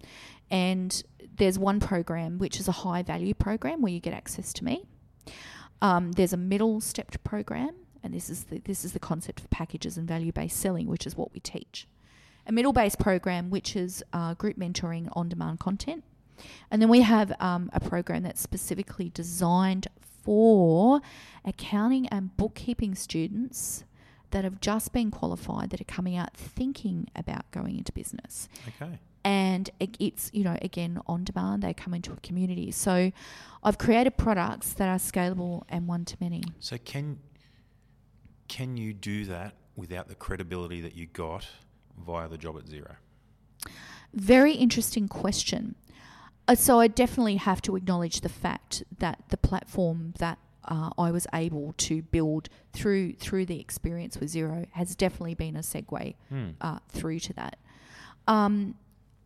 and 0.49 1.03
there's 1.37 1.59
one 1.59 1.79
program 1.79 2.39
which 2.39 2.59
is 2.59 2.67
a 2.67 2.71
high 2.71 3.03
value 3.03 3.35
program 3.35 3.81
where 3.81 3.93
you 3.93 3.99
get 3.99 4.13
access 4.13 4.51
to 4.53 4.65
me. 4.65 4.85
Um, 5.81 6.13
there's 6.13 6.33
a 6.33 6.37
middle 6.37 6.81
stepped 6.81 7.23
program, 7.23 7.75
and 8.03 8.13
this 8.13 8.29
is 8.29 8.45
the, 8.45 8.59
this 8.59 8.83
is 8.83 8.93
the 8.93 8.99
concept 8.99 9.39
of 9.41 9.49
packages 9.51 9.97
and 9.97 10.07
value 10.07 10.31
based 10.31 10.57
selling, 10.59 10.87
which 10.87 11.05
is 11.05 11.15
what 11.15 11.31
we 11.31 11.39
teach. 11.39 11.87
A 12.47 12.51
middle 12.51 12.73
based 12.73 12.99
program, 12.99 13.49
which 13.49 13.75
is 13.75 14.03
uh, 14.13 14.35
group 14.35 14.57
mentoring 14.57 15.09
on 15.13 15.29
demand 15.29 15.59
content, 15.59 16.03
and 16.69 16.81
then 16.81 16.89
we 16.89 17.01
have 17.01 17.33
um, 17.39 17.69
a 17.73 17.79
program 17.79 18.23
that's 18.23 18.41
specifically 18.41 19.09
designed 19.09 19.87
for 20.23 21.01
accounting 21.43 22.07
and 22.07 22.35
bookkeeping 22.37 22.95
students 22.95 23.83
that 24.31 24.43
have 24.43 24.59
just 24.59 24.91
been 24.91 25.11
qualified 25.11 25.69
that 25.69 25.79
are 25.79 25.85
coming 25.85 26.15
out 26.15 26.35
thinking 26.35 27.07
about 27.15 27.49
going 27.51 27.77
into 27.77 27.91
business. 27.91 28.49
Okay. 28.67 28.99
and 29.23 29.69
it's 29.99 30.29
you 30.33 30.43
know 30.43 30.57
again 30.61 30.99
on 31.07 31.23
demand 31.23 31.63
they 31.63 31.73
come 31.73 31.93
into 31.93 32.11
a 32.11 32.17
community. 32.17 32.71
So 32.71 33.11
i've 33.63 33.77
created 33.77 34.17
products 34.17 34.73
that 34.73 34.87
are 34.87 34.99
scalable 34.99 35.63
and 35.69 35.87
one 35.87 36.05
to 36.05 36.17
many. 36.19 36.43
So 36.59 36.77
can 36.77 37.19
can 38.47 38.77
you 38.77 38.93
do 38.93 39.25
that 39.25 39.55
without 39.75 40.07
the 40.07 40.15
credibility 40.15 40.81
that 40.81 40.95
you 40.95 41.07
got 41.07 41.47
via 41.97 42.27
the 42.27 42.37
job 42.37 42.57
at 42.57 42.65
Xero? 42.65 42.95
Very 44.13 44.53
interesting 44.53 45.07
question. 45.07 45.75
Uh, 46.47 46.55
so 46.55 46.79
I 46.79 46.87
definitely 46.87 47.37
have 47.37 47.61
to 47.63 47.75
acknowledge 47.75 48.21
the 48.21 48.29
fact 48.29 48.83
that 48.99 49.23
the 49.29 49.37
platform 49.37 50.13
that 50.19 50.37
uh, 50.65 50.89
I 50.97 51.11
was 51.11 51.27
able 51.33 51.73
to 51.77 52.01
build 52.03 52.49
through 52.73 53.13
through 53.13 53.45
the 53.45 53.59
experience 53.59 54.17
with 54.19 54.31
Xero 54.33 54.67
has 54.71 54.95
definitely 54.95 55.35
been 55.35 55.55
a 55.55 55.59
segue 55.59 56.15
Hmm. 56.29 56.49
uh, 56.61 56.79
through 56.89 57.19
to 57.19 57.33
that. 57.33 57.57
Um, 58.27 58.75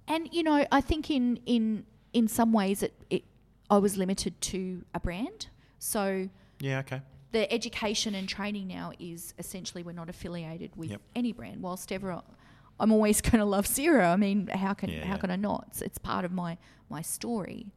and 0.07 0.27
you 0.33 0.43
know, 0.43 0.65
I 0.71 0.81
think 0.81 1.09
in 1.11 1.37
in 1.45 1.85
in 2.13 2.27
some 2.27 2.51
ways 2.51 2.83
it, 2.83 2.93
it 3.09 3.23
I 3.69 3.77
was 3.77 3.95
limited 3.97 4.39
to 4.41 4.83
a 4.93 4.99
brand. 4.99 5.47
So 5.77 6.29
Yeah, 6.59 6.79
okay. 6.79 7.01
the 7.31 7.51
education 7.53 8.15
and 8.15 8.27
training 8.27 8.67
now 8.67 8.91
is 8.99 9.33
essentially 9.37 9.83
we're 9.83 9.91
not 9.93 10.09
affiliated 10.09 10.71
with 10.75 10.89
Yep. 10.89 11.01
any 11.15 11.31
brand. 11.31 11.61
Whilst 11.61 11.91
ever 11.91 12.21
I'm 12.79 12.91
always 12.91 13.21
going 13.27 13.39
to 13.39 13.45
love 13.45 13.65
Xero. 13.65 14.11
I 14.11 14.15
mean, 14.15 14.47
how 14.47 14.73
can 14.73 14.89
Yeah, 14.89 15.05
how 15.05 15.13
yeah. 15.13 15.17
can 15.17 15.31
I 15.31 15.35
not? 15.35 15.65
It's, 15.69 15.81
it's 15.81 15.97
part 15.97 16.25
of 16.25 16.31
my 16.31 16.57
my 16.89 17.01
story. 17.01 17.73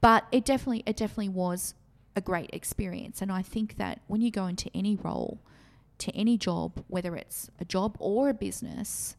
But 0.00 0.26
it 0.32 0.44
definitely 0.44 0.82
it 0.86 0.96
definitely 0.96 1.30
was 1.30 1.74
a 2.16 2.20
great 2.20 2.50
experience, 2.52 3.20
and 3.22 3.32
I 3.32 3.42
think 3.42 3.76
that 3.76 4.00
when 4.06 4.20
you 4.20 4.30
go 4.30 4.46
into 4.46 4.70
any 4.74 4.94
role, 4.96 5.40
to 5.98 6.12
any 6.14 6.36
job, 6.38 6.84
whether 6.88 7.16
it's 7.16 7.50
a 7.60 7.64
job 7.64 7.96
or 7.98 8.28
a 8.28 8.34
business, 8.34 9.16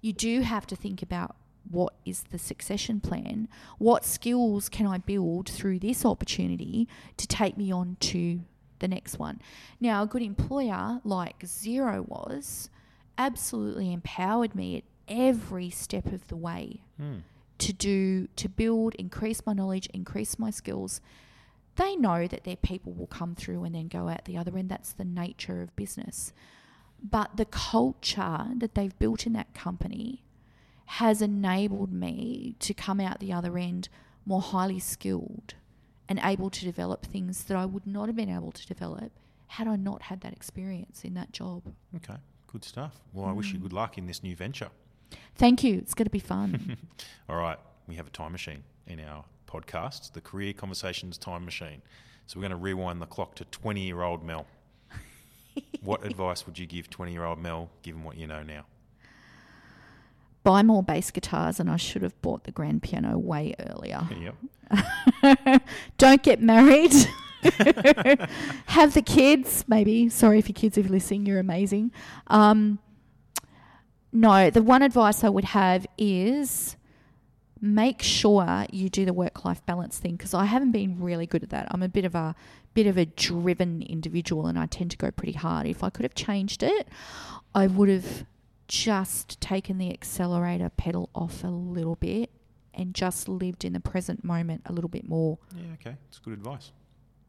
you 0.00 0.12
do 0.12 0.42
have 0.42 0.66
to 0.68 0.76
think 0.76 1.02
about 1.02 1.36
what 1.70 1.94
is 2.04 2.24
the 2.24 2.38
succession 2.38 3.00
plan? 3.00 3.48
What 3.78 4.04
skills 4.04 4.68
can 4.68 4.86
I 4.86 4.98
build 4.98 5.48
through 5.48 5.78
this 5.80 6.04
opportunity 6.04 6.88
to 7.16 7.26
take 7.26 7.56
me 7.56 7.70
on 7.72 7.96
to 8.00 8.40
the 8.78 8.88
next 8.88 9.18
one? 9.18 9.40
Now, 9.80 10.02
a 10.02 10.06
good 10.06 10.22
employer 10.22 11.00
like 11.04 11.40
Xero 11.40 12.06
was 12.08 12.70
absolutely 13.20 13.92
empowered 13.92 14.54
me 14.54 14.76
at 14.78 14.84
every 15.08 15.68
step 15.70 16.06
of 16.06 16.26
the 16.28 16.36
way 16.36 16.82
Hmm. 16.96 17.18
to 17.58 17.72
do 17.72 18.26
to 18.36 18.48
build 18.48 18.94
increase 18.94 19.44
my 19.44 19.52
knowledge 19.52 19.86
increase 19.92 20.38
my 20.38 20.50
skills 20.50 21.00
they 21.76 21.96
know 21.96 22.26
that 22.26 22.44
their 22.44 22.56
people 22.56 22.92
will 22.92 23.06
come 23.06 23.34
through 23.34 23.64
and 23.64 23.74
then 23.74 23.88
go 23.88 24.08
out 24.08 24.24
the 24.24 24.36
other 24.38 24.56
end 24.56 24.68
that's 24.70 24.92
the 24.92 25.04
nature 25.04 25.60
of 25.62 25.74
business 25.76 26.32
but 27.02 27.36
the 27.36 27.44
culture 27.46 28.46
that 28.56 28.74
they've 28.74 28.98
built 28.98 29.26
in 29.26 29.32
that 29.34 29.52
company 29.54 30.22
has 31.00 31.20
enabled 31.22 31.92
me 31.92 32.54
to 32.58 32.72
come 32.74 33.00
out 33.00 33.20
the 33.20 33.32
other 33.32 33.56
end 33.58 33.88
more 34.26 34.40
highly 34.42 34.78
skilled 34.78 35.54
and 36.08 36.20
able 36.22 36.50
to 36.50 36.64
develop 36.64 37.06
things 37.06 37.44
that 37.44 37.56
I 37.56 37.64
would 37.64 37.86
not 37.86 38.06
have 38.08 38.16
been 38.16 38.28
able 38.28 38.52
to 38.52 38.66
develop 38.66 39.12
had 39.46 39.66
I 39.68 39.76
not 39.76 40.02
had 40.02 40.20
that 40.22 40.32
experience 40.32 41.04
in 41.04 41.14
that 41.14 41.32
job. 41.32 41.62
Okay, 41.96 42.18
good 42.52 42.64
stuff. 42.64 43.00
Well, 43.12 43.26
I 43.26 43.32
wish 43.32 43.52
you 43.52 43.58
mm. 43.58 43.62
good 43.62 43.72
luck 43.72 43.98
in 43.98 44.06
this 44.06 44.22
new 44.22 44.34
venture. 44.34 44.68
Thank 45.36 45.62
you. 45.64 45.76
It's 45.78 45.94
going 45.94 46.06
to 46.06 46.10
be 46.10 46.18
fun. 46.18 46.76
All 47.28 47.36
right, 47.36 47.58
we 47.86 47.94
have 47.94 48.06
a 48.06 48.10
time 48.10 48.32
machine 48.32 48.64
in 48.86 49.00
our 49.00 49.24
podcast, 49.46 50.12
the 50.12 50.20
Career 50.20 50.52
Conversations 50.52 51.18
Time 51.18 51.44
Machine. 51.44 51.82
So 52.26 52.38
we're 52.38 52.42
going 52.42 52.50
to 52.50 52.56
rewind 52.56 53.00
the 53.00 53.06
clock 53.06 53.34
to 53.36 53.44
20 53.44 53.80
year 53.80 54.02
old 54.02 54.24
Mel. 54.24 54.46
what 55.82 56.04
advice 56.04 56.46
would 56.46 56.58
you 56.58 56.66
give 56.66 56.90
20 56.90 57.12
year 57.12 57.24
old 57.24 57.38
Mel 57.38 57.70
given 57.82 58.04
what 58.04 58.16
you 58.16 58.26
know 58.26 58.42
now? 58.42 58.66
Buy 60.42 60.62
more 60.62 60.82
bass 60.82 61.10
guitars, 61.10 61.60
and 61.60 61.68
I 61.70 61.76
should 61.76 62.02
have 62.02 62.18
bought 62.22 62.44
the 62.44 62.50
grand 62.50 62.82
piano 62.82 63.18
way 63.18 63.54
earlier. 63.58 64.08
Yep. 64.10 65.62
Don't 65.98 66.22
get 66.22 66.40
married. 66.40 66.94
Have 68.66 68.94
the 68.94 69.02
kids, 69.04 69.64
maybe. 69.68 70.08
Sorry 70.08 70.38
if 70.38 70.48
your 70.48 70.54
kids 70.54 70.76
are 70.78 70.82
listening, 70.82 71.26
you're 71.26 71.38
amazing. 71.38 71.92
Um, 72.26 72.78
no, 74.12 74.50
the 74.50 74.62
one 74.62 74.82
advice 74.82 75.24
I 75.24 75.28
would 75.28 75.44
have 75.46 75.86
is 75.96 76.76
make 77.60 78.02
sure 78.02 78.66
you 78.70 78.88
do 78.88 79.04
the 79.04 79.12
work 79.12 79.44
life 79.44 79.64
balance 79.66 79.98
thing 79.98 80.16
because 80.16 80.34
I 80.34 80.46
haven't 80.46 80.72
been 80.72 81.00
really 81.00 81.26
good 81.26 81.42
at 81.42 81.50
that. 81.50 81.68
I'm 81.70 81.82
a 81.82 81.88
bit 81.88 82.04
of 82.04 82.14
a 82.14 82.34
bit 82.72 82.86
of 82.86 82.96
a 82.96 83.04
driven 83.04 83.82
individual 83.82 84.46
and 84.46 84.58
I 84.58 84.66
tend 84.66 84.90
to 84.92 84.96
go 84.96 85.10
pretty 85.10 85.32
hard. 85.32 85.66
If 85.66 85.82
I 85.82 85.90
could 85.90 86.04
have 86.04 86.14
changed 86.14 86.62
it, 86.62 86.88
I 87.54 87.66
would 87.66 87.88
have 87.88 88.24
just 88.68 89.40
taken 89.40 89.78
the 89.78 89.92
accelerator 89.92 90.70
pedal 90.70 91.10
off 91.14 91.42
a 91.42 91.48
little 91.48 91.96
bit 91.96 92.30
and 92.72 92.94
just 92.94 93.28
lived 93.28 93.64
in 93.64 93.72
the 93.72 93.80
present 93.80 94.24
moment 94.24 94.62
a 94.66 94.72
little 94.72 94.88
bit 94.88 95.08
more. 95.08 95.38
Yeah, 95.56 95.72
okay. 95.74 95.96
It's 96.08 96.18
good 96.18 96.34
advice. 96.34 96.72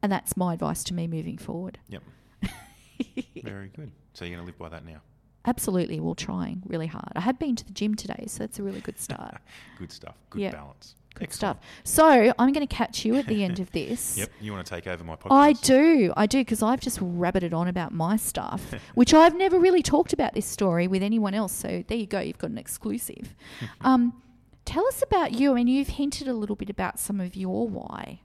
And 0.04 0.12
that's 0.12 0.36
my 0.36 0.54
advice 0.54 0.84
to 0.86 0.94
me 0.94 1.08
moving 1.08 1.38
forward. 1.38 1.78
Yep. 1.90 2.04
Very 3.44 3.70
good. 3.70 3.92
So 4.14 4.26
you're 4.26 4.36
going 4.36 4.46
to 4.46 4.46
live 4.46 4.58
by 4.58 4.70
that 4.70 4.86
now. 4.86 5.02
Absolutely, 5.46 6.00
we're 6.00 6.14
trying 6.14 6.62
really 6.68 6.86
hard. 6.88 7.12
I 7.16 7.22
have 7.22 7.40
been 7.40 7.56
to 7.56 7.66
the 7.66 7.74
gym 7.74 7.96
today, 7.96 8.26
so 8.28 8.40
that's 8.40 8.60
a 8.60 8.64
really 8.64 8.80
good 8.82 9.00
start. 9.00 9.38
Good 9.80 9.92
stuff. 9.92 10.16
Good 10.30 10.42
Yeah. 10.44 10.52
balance. 10.52 10.94
Good 11.16 11.24
Excellent. 11.24 11.58
stuff. 11.64 11.70
So 11.84 12.32
I'm 12.38 12.54
going 12.54 12.66
to 12.66 12.74
catch 12.74 13.04
you 13.06 13.16
at 13.16 13.26
the 13.26 13.44
end 13.44 13.60
of 13.60 13.72
this. 13.72 14.18
Yep. 14.20 14.30
You 14.40 14.54
want 14.54 14.66
to 14.68 14.70
take 14.76 14.86
over 14.86 15.04
my 15.04 15.16
podcast? 15.16 15.32
I 15.32 15.54
do, 15.54 16.14
I 16.16 16.28
do, 16.28 16.38
because 16.42 16.62
I've 16.62 16.80
just 16.80 17.00
rabbited 17.00 17.54
on 17.54 17.68
about 17.68 17.92
my 17.92 18.18
stuff, 18.18 18.62
which 18.94 19.16
I've 19.16 19.36
never 19.36 19.60
really 19.60 19.82
talked 19.82 20.14
about 20.14 20.36
this 20.36 20.46
story 20.46 20.88
with 20.88 21.02
anyone 21.02 21.34
else. 21.34 21.54
So 21.54 21.84
there 21.88 21.98
you 21.98 22.06
go, 22.06 22.20
you've 22.20 22.38
got 22.38 22.52
an 22.52 22.60
exclusive. 22.60 23.36
um, 23.82 24.22
tell 24.64 24.86
us 24.88 25.02
about 25.02 25.34
you. 25.34 25.52
I 25.52 25.56
mean, 25.56 25.68
you've 25.68 25.88
hinted 25.90 26.28
a 26.28 26.34
little 26.34 26.56
bit 26.56 26.70
about 26.70 27.00
some 27.00 27.20
of 27.20 27.36
your 27.36 27.68
why, 27.68 28.22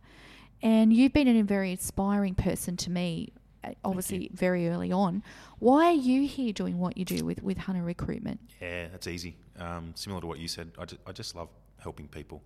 and 0.62 0.92
you've 0.92 1.12
been 1.12 1.28
a 1.28 1.42
very 1.42 1.70
inspiring 1.72 2.34
person 2.34 2.76
to 2.78 2.90
me. 2.90 3.32
uh, 3.64 3.70
Obviously, 3.84 4.30
very 4.32 4.68
early 4.68 4.92
on. 4.92 5.22
Why 5.58 5.86
are 5.86 5.92
you 5.92 6.26
here 6.26 6.52
doing 6.52 6.78
what 6.78 6.96
you 6.96 7.04
do 7.04 7.24
with 7.24 7.42
with 7.42 7.58
Hunter 7.58 7.82
Recruitment? 7.82 8.40
Yeah, 8.60 8.88
that's 8.88 9.06
easy. 9.06 9.36
Um, 9.58 9.92
similar 9.94 10.20
to 10.20 10.26
what 10.26 10.38
you 10.38 10.48
said, 10.48 10.72
I 10.78 10.84
just, 10.84 11.00
I 11.06 11.12
just 11.12 11.34
love 11.34 11.48
helping 11.78 12.08
people. 12.08 12.42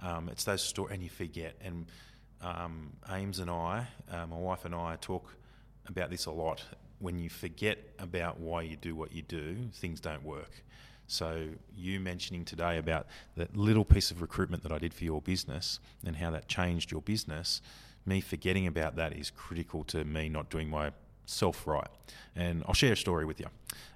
Um, 0.00 0.28
it's 0.28 0.44
those 0.44 0.62
stories, 0.62 0.94
and 0.94 1.02
you 1.02 1.10
forget. 1.10 1.56
And 1.62 1.86
um, 2.42 2.92
Ames 3.10 3.38
and 3.38 3.50
I, 3.50 3.86
uh, 4.10 4.26
my 4.26 4.36
wife 4.36 4.64
and 4.64 4.74
I, 4.74 4.96
talk 5.00 5.34
about 5.86 6.10
this 6.10 6.26
a 6.26 6.30
lot. 6.30 6.62
When 6.98 7.18
you 7.18 7.28
forget 7.28 7.78
about 7.98 8.38
why 8.40 8.62
you 8.62 8.76
do 8.76 8.94
what 8.94 9.12
you 9.12 9.22
do, 9.22 9.56
things 9.74 10.00
don't 10.00 10.22
work. 10.24 10.62
So 11.06 11.48
you 11.76 12.00
mentioning 12.00 12.44
today 12.44 12.78
about 12.78 13.06
that 13.36 13.56
little 13.56 13.84
piece 13.84 14.10
of 14.10 14.22
recruitment 14.22 14.62
that 14.62 14.72
I 14.72 14.78
did 14.78 14.94
for 14.94 15.04
your 15.04 15.20
business 15.20 15.80
and 16.04 16.16
how 16.16 16.30
that 16.30 16.48
changed 16.48 16.90
your 16.90 17.02
business, 17.02 17.60
me 18.06 18.20
forgetting 18.20 18.66
about 18.66 18.96
that 18.96 19.12
is 19.12 19.30
critical 19.30 19.84
to 19.84 20.04
me 20.04 20.28
not 20.28 20.50
doing 20.50 20.68
my 20.68 20.92
self 21.26 21.66
right. 21.66 21.88
And 22.36 22.64
I'll 22.66 22.74
share 22.74 22.92
a 22.92 22.96
story 22.96 23.24
with 23.24 23.40
you. 23.40 23.46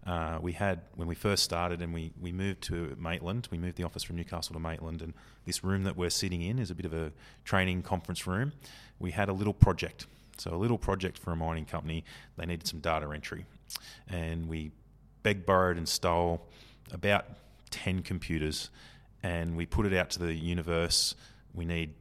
Uh, 0.06 0.38
we 0.40 0.52
had, 0.52 0.80
when 0.96 1.08
we 1.08 1.14
first 1.14 1.44
started 1.44 1.82
and 1.82 1.92
we, 1.92 2.12
we 2.20 2.32
moved 2.32 2.62
to 2.62 2.96
Maitland, 2.98 3.48
we 3.50 3.58
moved 3.58 3.76
the 3.76 3.84
office 3.84 4.02
from 4.02 4.16
Newcastle 4.16 4.54
to 4.54 4.60
Maitland, 4.60 5.02
and 5.02 5.12
this 5.44 5.62
room 5.62 5.84
that 5.84 5.96
we're 5.96 6.10
sitting 6.10 6.42
in 6.42 6.58
is 6.58 6.70
a 6.70 6.74
bit 6.74 6.86
of 6.86 6.94
a 6.94 7.12
training 7.44 7.82
conference 7.82 8.26
room. 8.26 8.52
We 8.98 9.10
had 9.10 9.28
a 9.28 9.32
little 9.32 9.52
project. 9.52 10.06
So, 10.38 10.54
a 10.54 10.56
little 10.56 10.78
project 10.78 11.18
for 11.18 11.32
a 11.32 11.36
mining 11.36 11.64
company, 11.64 12.04
they 12.36 12.46
needed 12.46 12.66
some 12.66 12.78
data 12.78 13.10
entry. 13.12 13.44
And 14.08 14.48
we 14.48 14.70
begged, 15.24 15.44
borrowed, 15.44 15.76
and 15.76 15.88
stole 15.88 16.46
about 16.92 17.26
10 17.70 18.02
computers 18.02 18.70
and 19.22 19.56
we 19.56 19.66
put 19.66 19.86
it 19.86 19.94
out 19.94 20.10
to 20.10 20.18
the 20.20 20.34
universe. 20.34 21.14
We 21.54 21.64
need 21.64 21.94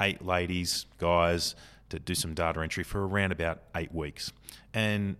eight 0.00 0.24
ladies, 0.24 0.86
guys, 0.98 1.54
to 1.88 1.98
do 1.98 2.14
some 2.14 2.34
data 2.34 2.60
entry 2.60 2.84
for 2.84 3.06
around 3.06 3.32
about 3.32 3.62
eight 3.74 3.94
weeks. 3.94 4.32
And 4.74 5.16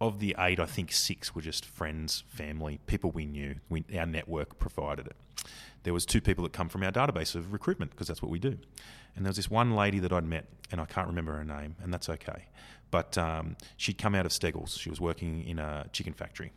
of 0.00 0.20
the 0.20 0.36
eight, 0.38 0.60
I 0.60 0.66
think 0.66 0.92
six 0.92 1.34
were 1.34 1.42
just 1.42 1.64
friends, 1.64 2.24
family, 2.28 2.78
people 2.86 3.10
we 3.10 3.26
knew. 3.26 3.56
We, 3.68 3.84
our 3.98 4.06
network 4.06 4.58
provided 4.58 5.06
it. 5.06 5.16
There 5.84 5.94
was 5.94 6.04
two 6.04 6.20
people 6.20 6.44
that 6.44 6.52
come 6.52 6.68
from 6.68 6.82
our 6.82 6.92
database 6.92 7.34
of 7.34 7.52
recruitment 7.52 7.92
because 7.92 8.08
that's 8.08 8.20
what 8.20 8.30
we 8.30 8.38
do. 8.38 8.58
And 9.14 9.24
there 9.24 9.30
was 9.30 9.36
this 9.36 9.50
one 9.50 9.74
lady 9.74 9.98
that 10.00 10.12
I'd 10.12 10.24
met, 10.24 10.46
and 10.70 10.80
I 10.80 10.84
can't 10.84 11.06
remember 11.06 11.32
her 11.36 11.44
name, 11.44 11.76
and 11.82 11.94
that's 11.94 12.08
okay. 12.10 12.46
But 12.90 13.16
um, 13.16 13.56
she'd 13.76 13.96
come 13.96 14.14
out 14.14 14.26
of 14.26 14.32
Steggles. 14.32 14.76
She 14.76 14.90
was 14.90 15.00
working 15.00 15.44
in 15.44 15.58
a 15.58 15.86
chicken 15.92 16.12
factory, 16.12 16.52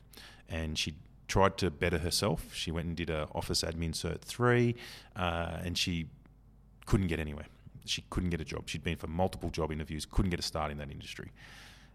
and 0.50 0.78
she 0.78 0.96
tried 1.30 1.58
to 1.60 1.70
better 1.70 2.00
herself. 2.00 2.54
She 2.54 2.72
went 2.72 2.88
and 2.88 2.98
did 2.98 3.10
a 3.10 3.30
Office 3.34 3.62
Admin 3.62 3.92
Cert 3.92 4.20
three, 4.20 4.76
uh, 5.16 5.60
and 5.64 5.78
she 5.78 6.08
couldn't 6.86 7.08
get 7.08 7.20
anywhere. 7.20 7.46
She 7.86 8.04
couldn't 8.10 8.32
get 8.32 8.42
a 8.42 8.46
job. 8.46 8.68
She'd 8.68 8.84
been 8.84 8.98
for 8.98 9.08
multiple 9.08 9.50
job 9.50 9.72
interviews, 9.72 10.06
couldn't 10.06 10.32
get 10.32 10.40
a 10.40 10.44
start 10.44 10.72
in 10.72 10.78
that 10.80 10.92
industry. 10.92 11.32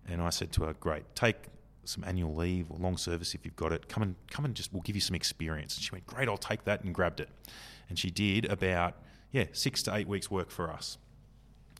And 0.08 0.22
I 0.22 0.30
said 0.30 0.52
to 0.52 0.64
her, 0.64 0.72
"Great, 0.74 1.04
take 1.14 1.36
some 1.84 2.02
annual 2.04 2.34
leave 2.34 2.70
or 2.70 2.78
long 2.78 2.96
service 2.96 3.34
if 3.34 3.44
you've 3.44 3.56
got 3.56 3.72
it. 3.72 3.88
Come 3.88 4.02
and 4.02 4.14
come 4.30 4.46
and 4.46 4.54
just 4.54 4.72
we'll 4.72 4.82
give 4.82 4.94
you 4.94 5.02
some 5.02 5.16
experience." 5.16 5.76
And 5.76 5.84
she 5.84 5.90
went, 5.90 6.06
"Great, 6.06 6.28
I'll 6.28 6.38
take 6.38 6.64
that," 6.64 6.82
and 6.84 6.94
grabbed 6.94 7.20
it. 7.20 7.28
And 7.88 7.98
she 7.98 8.10
did 8.10 8.46
about 8.46 8.94
yeah 9.32 9.46
six 9.52 9.82
to 9.84 9.94
eight 9.94 10.08
weeks 10.08 10.30
work 10.30 10.50
for 10.50 10.70
us. 10.70 10.96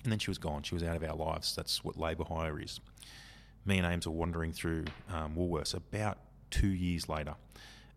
And 0.02 0.12
then 0.12 0.18
she 0.18 0.30
was 0.30 0.38
gone. 0.38 0.62
She 0.64 0.74
was 0.74 0.82
out 0.82 0.96
of 0.96 1.02
our 1.02 1.16
lives. 1.16 1.54
That's 1.54 1.82
what 1.82 1.96
labour 1.96 2.24
hire 2.24 2.60
is. 2.60 2.80
Me 3.64 3.78
and 3.78 3.86
Ames 3.86 4.06
are 4.06 4.10
wandering 4.10 4.52
through 4.52 4.84
um, 5.10 5.34
Woolworths 5.34 5.74
about 5.74 6.18
two 6.60 6.68
years 6.68 7.08
later, 7.08 7.34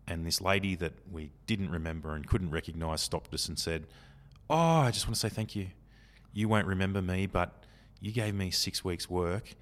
and 0.06 0.26
this 0.26 0.40
lady 0.40 0.74
that 0.76 0.92
we 1.10 1.30
didn't 1.46 1.70
remember 1.70 2.14
and 2.14 2.26
couldn't 2.26 2.50
recognise 2.50 3.02
stopped 3.02 3.32
us 3.34 3.48
and 3.48 3.58
said, 3.58 3.86
"Oh, 4.48 4.56
I 4.56 4.90
just 4.90 5.06
want 5.06 5.14
to 5.14 5.20
say 5.20 5.28
thank 5.28 5.54
you. 5.54 5.68
You 6.32 6.48
won't 6.48 6.66
remember 6.66 7.02
me, 7.02 7.26
but 7.26 7.64
you 8.00 8.12
gave 8.12 8.34
me 8.34 8.50
six 8.50 8.84
weeks' 8.84 9.08
work, 9.10 9.54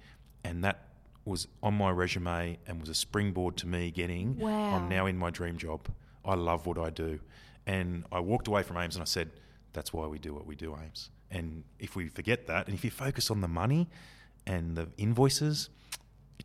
and 0.43 0.63
that 0.63 0.87
was 1.25 1.47
on 1.61 1.73
my 1.73 1.91
resume 1.91 2.57
and 2.65 2.79
was 2.79 2.89
a 2.89 2.93
springboard 2.93 3.57
to 3.57 3.67
me 3.67 3.91
getting. 3.91 4.39
Wow. 4.39 4.75
I'm 4.75 4.89
now 4.89 5.05
in 5.05 5.17
my 5.17 5.29
dream 5.29 5.57
job. 5.57 5.87
I 6.23 6.35
love 6.35 6.65
what 6.65 6.77
I 6.77 6.89
do. 6.89 7.19
And 7.65 8.05
I 8.11 8.21
walked 8.21 8.47
away 8.47 8.63
from 8.63 8.77
Ames 8.77 8.95
and 8.95 9.01
I 9.01 9.05
said, 9.05 9.29
that's 9.73 9.93
why 9.93 10.07
we 10.07 10.19
do 10.19 10.33
what 10.33 10.45
we 10.47 10.55
do, 10.55 10.75
Ames. 10.75 11.09
And 11.29 11.63
if 11.79 11.95
we 11.95 12.07
forget 12.07 12.47
that, 12.47 12.67
and 12.67 12.73
if 12.73 12.83
you 12.83 12.89
focus 12.89 13.29
on 13.29 13.41
the 13.41 13.47
money 13.47 13.89
and 14.45 14.75
the 14.75 14.87
invoices, 14.97 15.69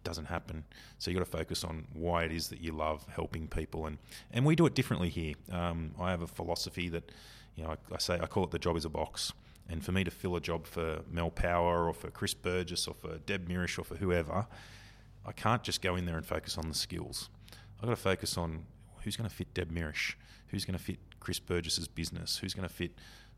it 0.02 0.08
doesn't 0.08 0.26
happen. 0.26 0.64
So 0.98 1.10
you 1.10 1.16
got 1.16 1.24
to 1.24 1.30
focus 1.30 1.64
on 1.64 1.86
why 1.92 2.24
it 2.24 2.32
is 2.32 2.48
that 2.48 2.60
you 2.60 2.72
love 2.72 3.06
helping 3.08 3.46
people, 3.46 3.86
and 3.86 3.98
and 4.32 4.44
we 4.44 4.56
do 4.56 4.66
it 4.66 4.74
differently 4.74 5.08
here. 5.08 5.34
Um, 5.50 5.92
I 6.00 6.10
have 6.10 6.22
a 6.22 6.26
philosophy 6.26 6.88
that, 6.90 7.12
you 7.54 7.64
know, 7.64 7.70
I, 7.70 7.94
I, 7.94 7.98
say 7.98 8.18
I 8.20 8.26
call 8.26 8.44
it 8.44 8.50
the 8.50 8.58
job 8.58 8.76
is 8.76 8.84
a 8.84 8.88
box, 8.88 9.32
and 9.68 9.84
for 9.84 9.92
me 9.92 10.04
to 10.04 10.10
fill 10.10 10.36
a 10.36 10.40
job 10.40 10.66
for 10.66 11.00
Mel 11.10 11.30
Power 11.30 11.86
or 11.86 11.92
for 11.92 12.10
Chris 12.10 12.34
Burgess 12.34 12.88
or 12.88 12.94
for 12.94 13.18
Deb 13.18 13.48
Mirish 13.48 13.78
or 13.78 13.84
for 13.84 13.96
whoever, 13.96 14.46
I 15.24 15.32
can't 15.32 15.62
just 15.62 15.82
go 15.82 15.96
in 15.96 16.04
there 16.04 16.16
and 16.16 16.26
focus 16.26 16.58
on 16.58 16.68
the 16.68 16.74
skills. 16.74 17.28
I've 17.78 17.88
got 17.88 17.96
to 17.96 18.02
focus 18.02 18.36
on 18.36 18.64
who's 19.02 19.16
going 19.16 19.28
to 19.28 19.34
fit 19.34 19.54
Deb 19.54 19.70
Mirish, 19.70 20.16
who's 20.48 20.64
going 20.64 20.78
to 20.78 20.82
fit 20.82 20.98
Chris 21.20 21.38
Burgess's 21.38 21.86
business, 21.86 22.38
who's 22.38 22.54
going 22.54 22.68
to 22.68 22.74
fit 22.74 22.92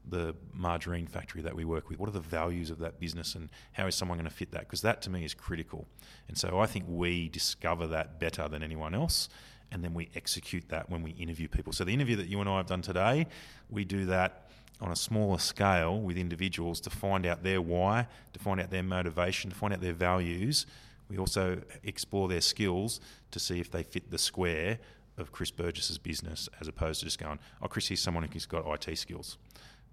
the 0.09 0.35
margarine 0.53 1.07
factory 1.07 1.43
that 1.43 1.55
we 1.55 1.65
work 1.65 1.89
with? 1.89 1.99
What 1.99 2.09
are 2.09 2.13
the 2.13 2.21
values 2.21 2.71
of 2.71 2.79
that 2.81 3.01
business 3.01 3.35
and 3.35 3.49
how 3.73 3.87
is 3.87 3.95
someone 3.95 4.19
going 4.19 4.29
to 4.29 4.35
fit 4.35 4.51
that? 4.53 4.61
Because 4.61 4.83
that 4.83 5.03
to 5.03 5.11
me 5.11 5.25
is 5.25 5.35
critical. 5.35 5.87
And 6.29 6.37
so 6.37 6.61
I 6.61 6.67
think 6.67 6.85
we 6.89 7.29
discover 7.29 7.87
that 7.89 8.21
better 8.21 8.49
than 8.49 8.63
anyone 8.63 8.95
else 8.95 9.29
and 9.73 9.83
then 9.83 9.95
we 9.95 10.09
execute 10.15 10.69
that 10.69 10.89
when 10.89 11.03
we 11.03 11.11
interview 11.13 11.49
people. 11.49 11.73
So 11.73 11.85
the 11.85 11.93
interview 11.93 12.17
that 12.17 12.29
you 12.29 12.41
and 12.41 12.49
I 12.49 12.59
have 12.59 12.67
done 12.67 12.83
today, 12.83 13.27
we 13.71 13.85
do 13.85 14.07
that 14.07 14.49
on 14.81 14.91
a 14.91 14.97
smaller 14.97 15.39
scale 15.39 16.01
with 16.01 16.17
individuals 16.17 16.81
to 16.83 16.91
find 16.91 17.27
out 17.27 17.43
their 17.43 17.61
why, 17.61 18.07
to 18.33 18.39
find 18.39 18.61
out 18.61 18.71
their 18.71 18.83
motivation, 18.83 19.51
to 19.51 19.57
find 19.57 19.73
out 19.73 19.81
their 19.81 19.93
values. 19.93 20.67
We 21.09 21.19
also 21.19 21.61
explore 21.83 22.29
their 22.29 22.41
skills 22.41 23.01
to 23.31 23.41
see 23.41 23.61
if 23.61 23.71
they 23.71 23.83
fit 23.83 24.11
the 24.11 24.19
square 24.19 24.79
of 25.17 25.33
Chris 25.33 25.51
Burgess's 25.51 25.99
business 25.99 26.49
as 26.61 26.69
opposed 26.69 27.01
to 27.01 27.07
just 27.07 27.19
going, 27.19 27.39
oh, 27.63 27.69
Chris, 27.69 27.89
he's 27.89 28.01
someone 28.01 28.25
who's 28.25 28.47
got 28.47 28.65
IT 28.67 28.97
skills 28.97 29.39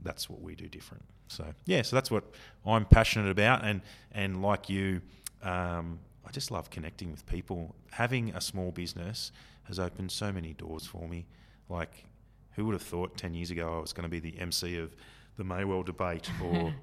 that's 0.03 0.29
what 0.29 0.41
we 0.41 0.55
do 0.55 0.67
different. 0.67 1.03
So 1.27 1.45
yeah, 1.65 1.81
so 1.81 1.95
that's 1.95 2.11
what 2.11 2.23
I'm 2.65 2.85
passionate 2.85 3.29
about, 3.29 3.63
and 3.63 3.81
and 4.11 4.41
like 4.41 4.69
you, 4.69 5.01
um, 5.43 5.99
I 6.25 6.31
just 6.31 6.51
love 6.51 6.69
connecting 6.69 7.11
with 7.11 7.25
people. 7.25 7.75
Having 7.91 8.35
a 8.35 8.41
small 8.41 8.71
business 8.71 9.31
has 9.63 9.79
opened 9.79 10.11
so 10.11 10.31
many 10.31 10.53
doors 10.53 10.85
for 10.85 11.07
me. 11.07 11.25
Like, 11.69 12.05
who 12.51 12.65
would 12.65 12.73
have 12.73 12.81
thought 12.81 13.17
ten 13.17 13.33
years 13.33 13.51
ago 13.51 13.77
I 13.77 13.79
was 13.79 13.93
going 13.93 14.03
to 14.03 14.09
be 14.09 14.19
the 14.19 14.37
MC 14.39 14.77
of 14.77 14.95
the 15.37 15.43
Maywell 15.43 15.85
debate 15.85 16.29
or 16.43 16.73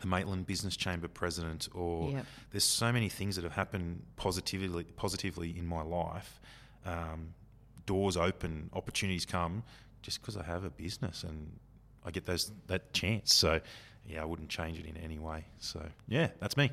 the 0.00 0.06
Maitland 0.06 0.46
Business 0.46 0.76
Chamber 0.76 1.08
president, 1.08 1.68
or 1.74 2.10
yep. 2.10 2.26
there's 2.50 2.64
so 2.64 2.92
many 2.92 3.08
things 3.08 3.36
that 3.36 3.44
have 3.44 3.54
happened 3.54 4.02
positively 4.16 4.84
positively 4.84 5.56
in 5.56 5.66
my 5.66 5.82
life. 5.82 6.40
Um, 6.84 7.34
doors 7.86 8.16
open, 8.16 8.68
opportunities 8.72 9.24
come, 9.24 9.62
just 10.02 10.20
because 10.20 10.36
I 10.36 10.42
have 10.42 10.64
a 10.64 10.70
business 10.70 11.22
and 11.22 11.52
I 12.06 12.10
get 12.10 12.24
those 12.24 12.52
that 12.68 12.92
chance. 12.92 13.34
So 13.34 13.60
yeah, 14.06 14.22
I 14.22 14.24
wouldn't 14.24 14.48
change 14.48 14.78
it 14.78 14.86
in 14.86 14.96
any 14.96 15.18
way. 15.18 15.44
So 15.58 15.84
yeah, 16.08 16.28
that's 16.40 16.56
me. 16.56 16.70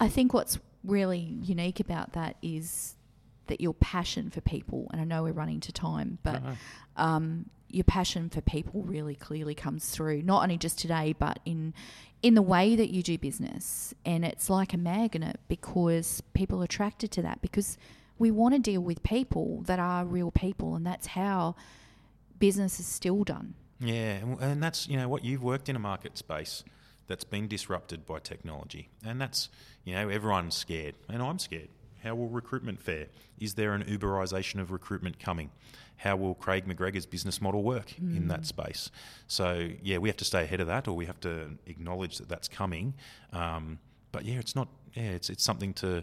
I 0.00 0.08
think 0.08 0.34
what's 0.34 0.58
really 0.84 1.38
unique 1.42 1.80
about 1.80 2.12
that 2.12 2.36
is 2.42 2.96
that 3.46 3.60
your 3.60 3.74
passion 3.74 4.30
for 4.30 4.40
people, 4.40 4.88
and 4.92 5.00
I 5.00 5.04
know 5.04 5.22
we're 5.22 5.32
running 5.32 5.60
to 5.60 5.72
time, 5.72 6.18
but 6.22 6.42
um, 6.96 7.46
your 7.68 7.84
passion 7.84 8.28
for 8.28 8.40
people 8.40 8.82
really 8.82 9.14
clearly 9.14 9.54
comes 9.54 9.90
through, 9.90 10.22
not 10.22 10.42
only 10.42 10.56
just 10.56 10.78
today, 10.78 11.14
but 11.18 11.40
in 11.44 11.74
in 12.20 12.34
the 12.34 12.42
way 12.42 12.74
that 12.74 12.90
you 12.90 13.02
do 13.02 13.16
business. 13.16 13.94
And 14.04 14.24
it's 14.24 14.50
like 14.50 14.74
a 14.74 14.76
magnet 14.76 15.38
because 15.46 16.20
people 16.34 16.60
are 16.60 16.64
attracted 16.64 17.12
to 17.12 17.22
that 17.22 17.40
because 17.40 17.78
we 18.18 18.32
want 18.32 18.54
to 18.54 18.60
deal 18.60 18.80
with 18.80 19.04
people 19.04 19.62
that 19.66 19.78
are 19.78 20.04
real 20.04 20.30
people, 20.30 20.74
and 20.74 20.86
that's 20.86 21.08
how 21.08 21.54
business 22.38 22.80
is 22.80 22.86
still 22.86 23.24
done. 23.24 23.54
Yeah, 23.80 24.18
and 24.40 24.62
that's 24.62 24.88
you 24.88 24.96
know 24.96 25.08
what 25.08 25.24
you've 25.24 25.42
worked 25.42 25.68
in 25.68 25.76
a 25.76 25.80
market 25.80 26.18
space 26.18 26.64
that's 27.06 27.24
been 27.24 27.48
disrupted 27.48 28.06
by 28.06 28.18
technology, 28.18 28.88
and 29.04 29.20
that's 29.20 29.48
you 29.84 29.94
know 29.94 30.08
everyone's 30.08 30.56
scared, 30.56 30.94
and 31.08 31.22
I'm 31.22 31.38
scared. 31.38 31.68
How 32.02 32.14
will 32.14 32.28
recruitment 32.28 32.80
fare? 32.80 33.06
Is 33.38 33.54
there 33.54 33.74
an 33.74 33.84
Uberization 33.84 34.60
of 34.60 34.70
recruitment 34.70 35.18
coming? 35.18 35.50
How 35.96 36.16
will 36.16 36.34
Craig 36.34 36.64
McGregor's 36.66 37.06
business 37.06 37.40
model 37.40 37.62
work 37.64 37.88
mm. 38.00 38.16
in 38.16 38.28
that 38.28 38.42
mm. 38.42 38.46
space? 38.46 38.90
So 39.26 39.68
yeah, 39.82 39.98
we 39.98 40.08
have 40.08 40.16
to 40.18 40.24
stay 40.24 40.44
ahead 40.44 40.60
of 40.60 40.68
that, 40.68 40.86
or 40.86 40.94
we 40.94 41.06
have 41.06 41.20
to 41.20 41.50
acknowledge 41.66 42.18
that 42.18 42.28
that's 42.28 42.48
coming. 42.48 42.94
Um, 43.32 43.78
but 44.12 44.24
yeah, 44.24 44.38
it's 44.38 44.54
not. 44.54 44.68
Yeah, 44.94 45.10
it's 45.10 45.30
it's 45.30 45.44
something 45.44 45.74
to 45.74 46.02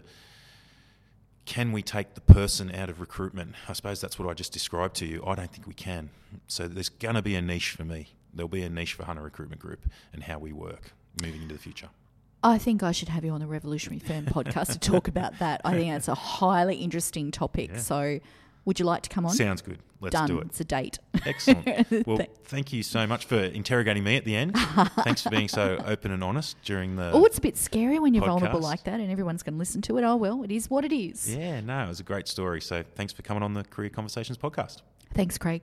can 1.46 1.72
we 1.72 1.80
take 1.80 2.14
the 2.14 2.20
person 2.20 2.74
out 2.74 2.90
of 2.90 3.00
recruitment? 3.00 3.54
I 3.68 3.72
suppose 3.72 4.00
that's 4.00 4.18
what 4.18 4.28
I 4.28 4.34
just 4.34 4.52
described 4.52 4.96
to 4.96 5.06
you. 5.06 5.24
I 5.26 5.36
don't 5.36 5.50
think 5.50 5.66
we 5.66 5.74
can. 5.74 6.10
So 6.48 6.68
there's 6.68 6.88
going 6.88 7.14
to 7.14 7.22
be 7.22 7.36
a 7.36 7.40
niche 7.40 7.70
for 7.70 7.84
me. 7.84 8.08
There'll 8.34 8.48
be 8.48 8.62
a 8.62 8.68
niche 8.68 8.94
for 8.94 9.04
Hunter 9.04 9.22
Recruitment 9.22 9.62
Group 9.62 9.86
and 10.12 10.24
how 10.24 10.38
we 10.38 10.52
work 10.52 10.92
moving 11.22 11.42
into 11.42 11.54
the 11.54 11.60
future. 11.60 11.88
I 12.42 12.58
think 12.58 12.82
I 12.82 12.92
should 12.92 13.08
have 13.08 13.24
you 13.24 13.30
on 13.30 13.40
the 13.40 13.46
Revolutionary 13.46 13.98
Firm 13.98 14.26
podcast 14.26 14.72
to 14.72 14.78
talk 14.78 15.08
about 15.08 15.38
that. 15.38 15.62
I 15.64 15.72
think 15.72 15.90
that's 15.90 16.08
a 16.08 16.14
highly 16.14 16.76
interesting 16.76 17.30
topic. 17.30 17.70
Yeah. 17.72 17.78
So 17.78 18.20
would 18.66 18.78
you 18.78 18.84
like 18.84 19.02
to 19.04 19.08
come 19.08 19.24
on? 19.24 19.32
Sounds 19.32 19.62
good. 19.62 19.78
Let's 20.00 20.12
Done. 20.12 20.28
do 20.28 20.38
it. 20.40 20.48
It's 20.48 20.60
a 20.60 20.64
date. 20.64 20.98
Excellent. 21.24 21.86
Well, 22.06 22.20
thank 22.44 22.72
you 22.72 22.82
so 22.82 23.06
much 23.06 23.24
for 23.24 23.36
interrogating 23.36 24.04
me 24.04 24.16
at 24.16 24.24
the 24.24 24.36
end. 24.36 24.54
Thanks 25.02 25.22
for 25.22 25.30
being 25.30 25.48
so 25.48 25.78
open 25.86 26.10
and 26.10 26.22
honest 26.22 26.56
during 26.62 26.96
the. 26.96 27.10
Oh, 27.12 27.24
it's 27.24 27.38
a 27.38 27.40
bit 27.40 27.56
scary 27.56 27.98
when 27.98 28.12
you're 28.12 28.22
podcast. 28.24 28.26
vulnerable 28.40 28.60
like 28.60 28.84
that, 28.84 29.00
and 29.00 29.10
everyone's 29.10 29.42
going 29.42 29.54
to 29.54 29.58
listen 29.58 29.80
to 29.82 29.96
it. 29.96 30.04
Oh 30.04 30.16
well, 30.16 30.42
it 30.42 30.50
is 30.50 30.68
what 30.68 30.84
it 30.84 30.92
is. 30.92 31.34
Yeah, 31.34 31.60
no, 31.60 31.84
it 31.84 31.88
was 31.88 32.00
a 32.00 32.04
great 32.04 32.28
story. 32.28 32.60
So 32.60 32.84
thanks 32.94 33.12
for 33.12 33.22
coming 33.22 33.42
on 33.42 33.54
the 33.54 33.64
Career 33.64 33.88
Conversations 33.88 34.36
podcast. 34.36 34.82
Thanks, 35.14 35.38
Craig. 35.38 35.62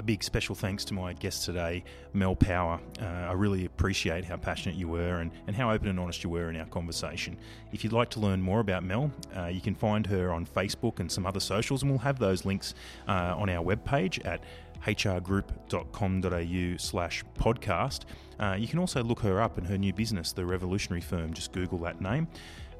A 0.00 0.02
big 0.02 0.24
special 0.24 0.54
thanks 0.54 0.82
to 0.86 0.94
my 0.94 1.12
guest 1.12 1.44
today, 1.44 1.84
Mel 2.14 2.34
Power. 2.34 2.80
Uh, 3.02 3.04
I 3.04 3.32
really 3.32 3.66
appreciate 3.66 4.24
how 4.24 4.38
passionate 4.38 4.74
you 4.78 4.88
were 4.88 5.16
and, 5.16 5.30
and 5.46 5.54
how 5.54 5.70
open 5.70 5.88
and 5.88 6.00
honest 6.00 6.24
you 6.24 6.30
were 6.30 6.48
in 6.48 6.56
our 6.56 6.64
conversation. 6.64 7.36
If 7.70 7.84
you'd 7.84 7.92
like 7.92 8.08
to 8.10 8.20
learn 8.20 8.40
more 8.40 8.60
about 8.60 8.82
Mel, 8.82 9.10
uh, 9.36 9.48
you 9.48 9.60
can 9.60 9.74
find 9.74 10.06
her 10.06 10.32
on 10.32 10.46
Facebook 10.46 11.00
and 11.00 11.12
some 11.12 11.26
other 11.26 11.38
socials, 11.38 11.82
and 11.82 11.90
we'll 11.90 11.98
have 11.98 12.18
those 12.18 12.46
links 12.46 12.72
uh, 13.08 13.34
on 13.36 13.50
our 13.50 13.62
webpage 13.62 14.24
at 14.26 14.42
hrgroup.com.au 14.86 16.76
slash 16.78 17.22
podcast. 17.38 18.04
Uh, 18.38 18.56
you 18.58 18.68
can 18.68 18.78
also 18.78 19.04
look 19.04 19.20
her 19.20 19.42
up 19.42 19.58
in 19.58 19.64
her 19.66 19.76
new 19.76 19.92
business, 19.92 20.32
The 20.32 20.46
Revolutionary 20.46 21.02
Firm. 21.02 21.34
Just 21.34 21.52
Google 21.52 21.78
that 21.80 22.00
name. 22.00 22.26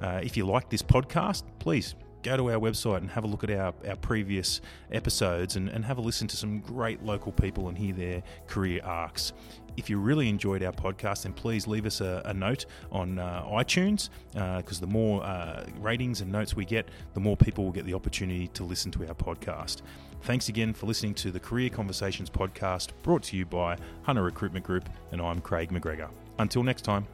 Uh, 0.01 0.23
if 0.23 0.39
you 0.39 0.47
like 0.47 0.71
this 0.71 0.83
podcast, 0.83 1.43
please 1.59 1.97
go 2.23 2.37
to 2.37 2.51
our 2.51 2.59
website 2.59 2.99
and 2.99 3.11
have 3.11 3.25
a 3.25 3.27
look 3.27 3.45
at 3.45 3.51
our, 3.51 3.75
our 3.89 3.97
previous 3.97 4.61
episodes 4.93 5.57
and, 5.57 5.69
and 5.69 5.85
have 5.85 5.99
a 5.99 6.01
listen 6.01 6.29
to 6.29 6.37
some 6.37 6.61
great 6.61 7.03
local 7.03 7.33
people 7.33 7.69
and 7.69 7.79
hear 7.79 7.95
their 7.95 8.23
career 8.47 8.81
arcs. 8.85 9.33
If 9.77 9.89
you 9.89 9.99
really 9.99 10.29
enjoyed 10.29 10.63
our 10.63 10.73
podcast, 10.73 11.23
then 11.23 11.33
please 11.33 11.67
leave 11.67 11.87
us 11.87 12.01
a, 12.01 12.23
a 12.25 12.35
note 12.35 12.67
on 12.91 13.19
uh, 13.19 13.45
iTunes 13.51 14.11
because 14.33 14.79
uh, 14.79 14.81
the 14.81 14.87
more 14.87 15.25
uh, 15.25 15.65
ratings 15.79 16.21
and 16.21 16.31
notes 16.31 16.55
we 16.55 16.65
get, 16.65 16.89
the 17.15 17.21
more 17.21 17.37
people 17.37 17.65
will 17.65 17.73
get 17.73 17.87
the 17.87 17.95
opportunity 17.95 18.49
to 18.49 18.65
listen 18.65 18.91
to 18.93 19.07
our 19.07 19.15
podcast. 19.15 19.83
Thanks 20.23 20.51
again 20.51 20.75
for 20.75 20.87
listening 20.87 21.15
to 21.15 21.31
the 21.31 21.41
Career 21.41 21.71
Conversations 21.71 22.29
podcast 22.29 22.91
brought 23.03 23.23
to 23.25 23.37
you 23.37 23.47
by 23.47 23.79
Hunter 24.03 24.23
Recruitment 24.23 24.67
Group, 24.67 24.89
and 25.13 25.23
I'm 25.23 25.41
Craig 25.41 25.71
McGregor. 25.71 26.11
Until 26.39 26.63
next 26.63 26.83
time. 26.83 27.07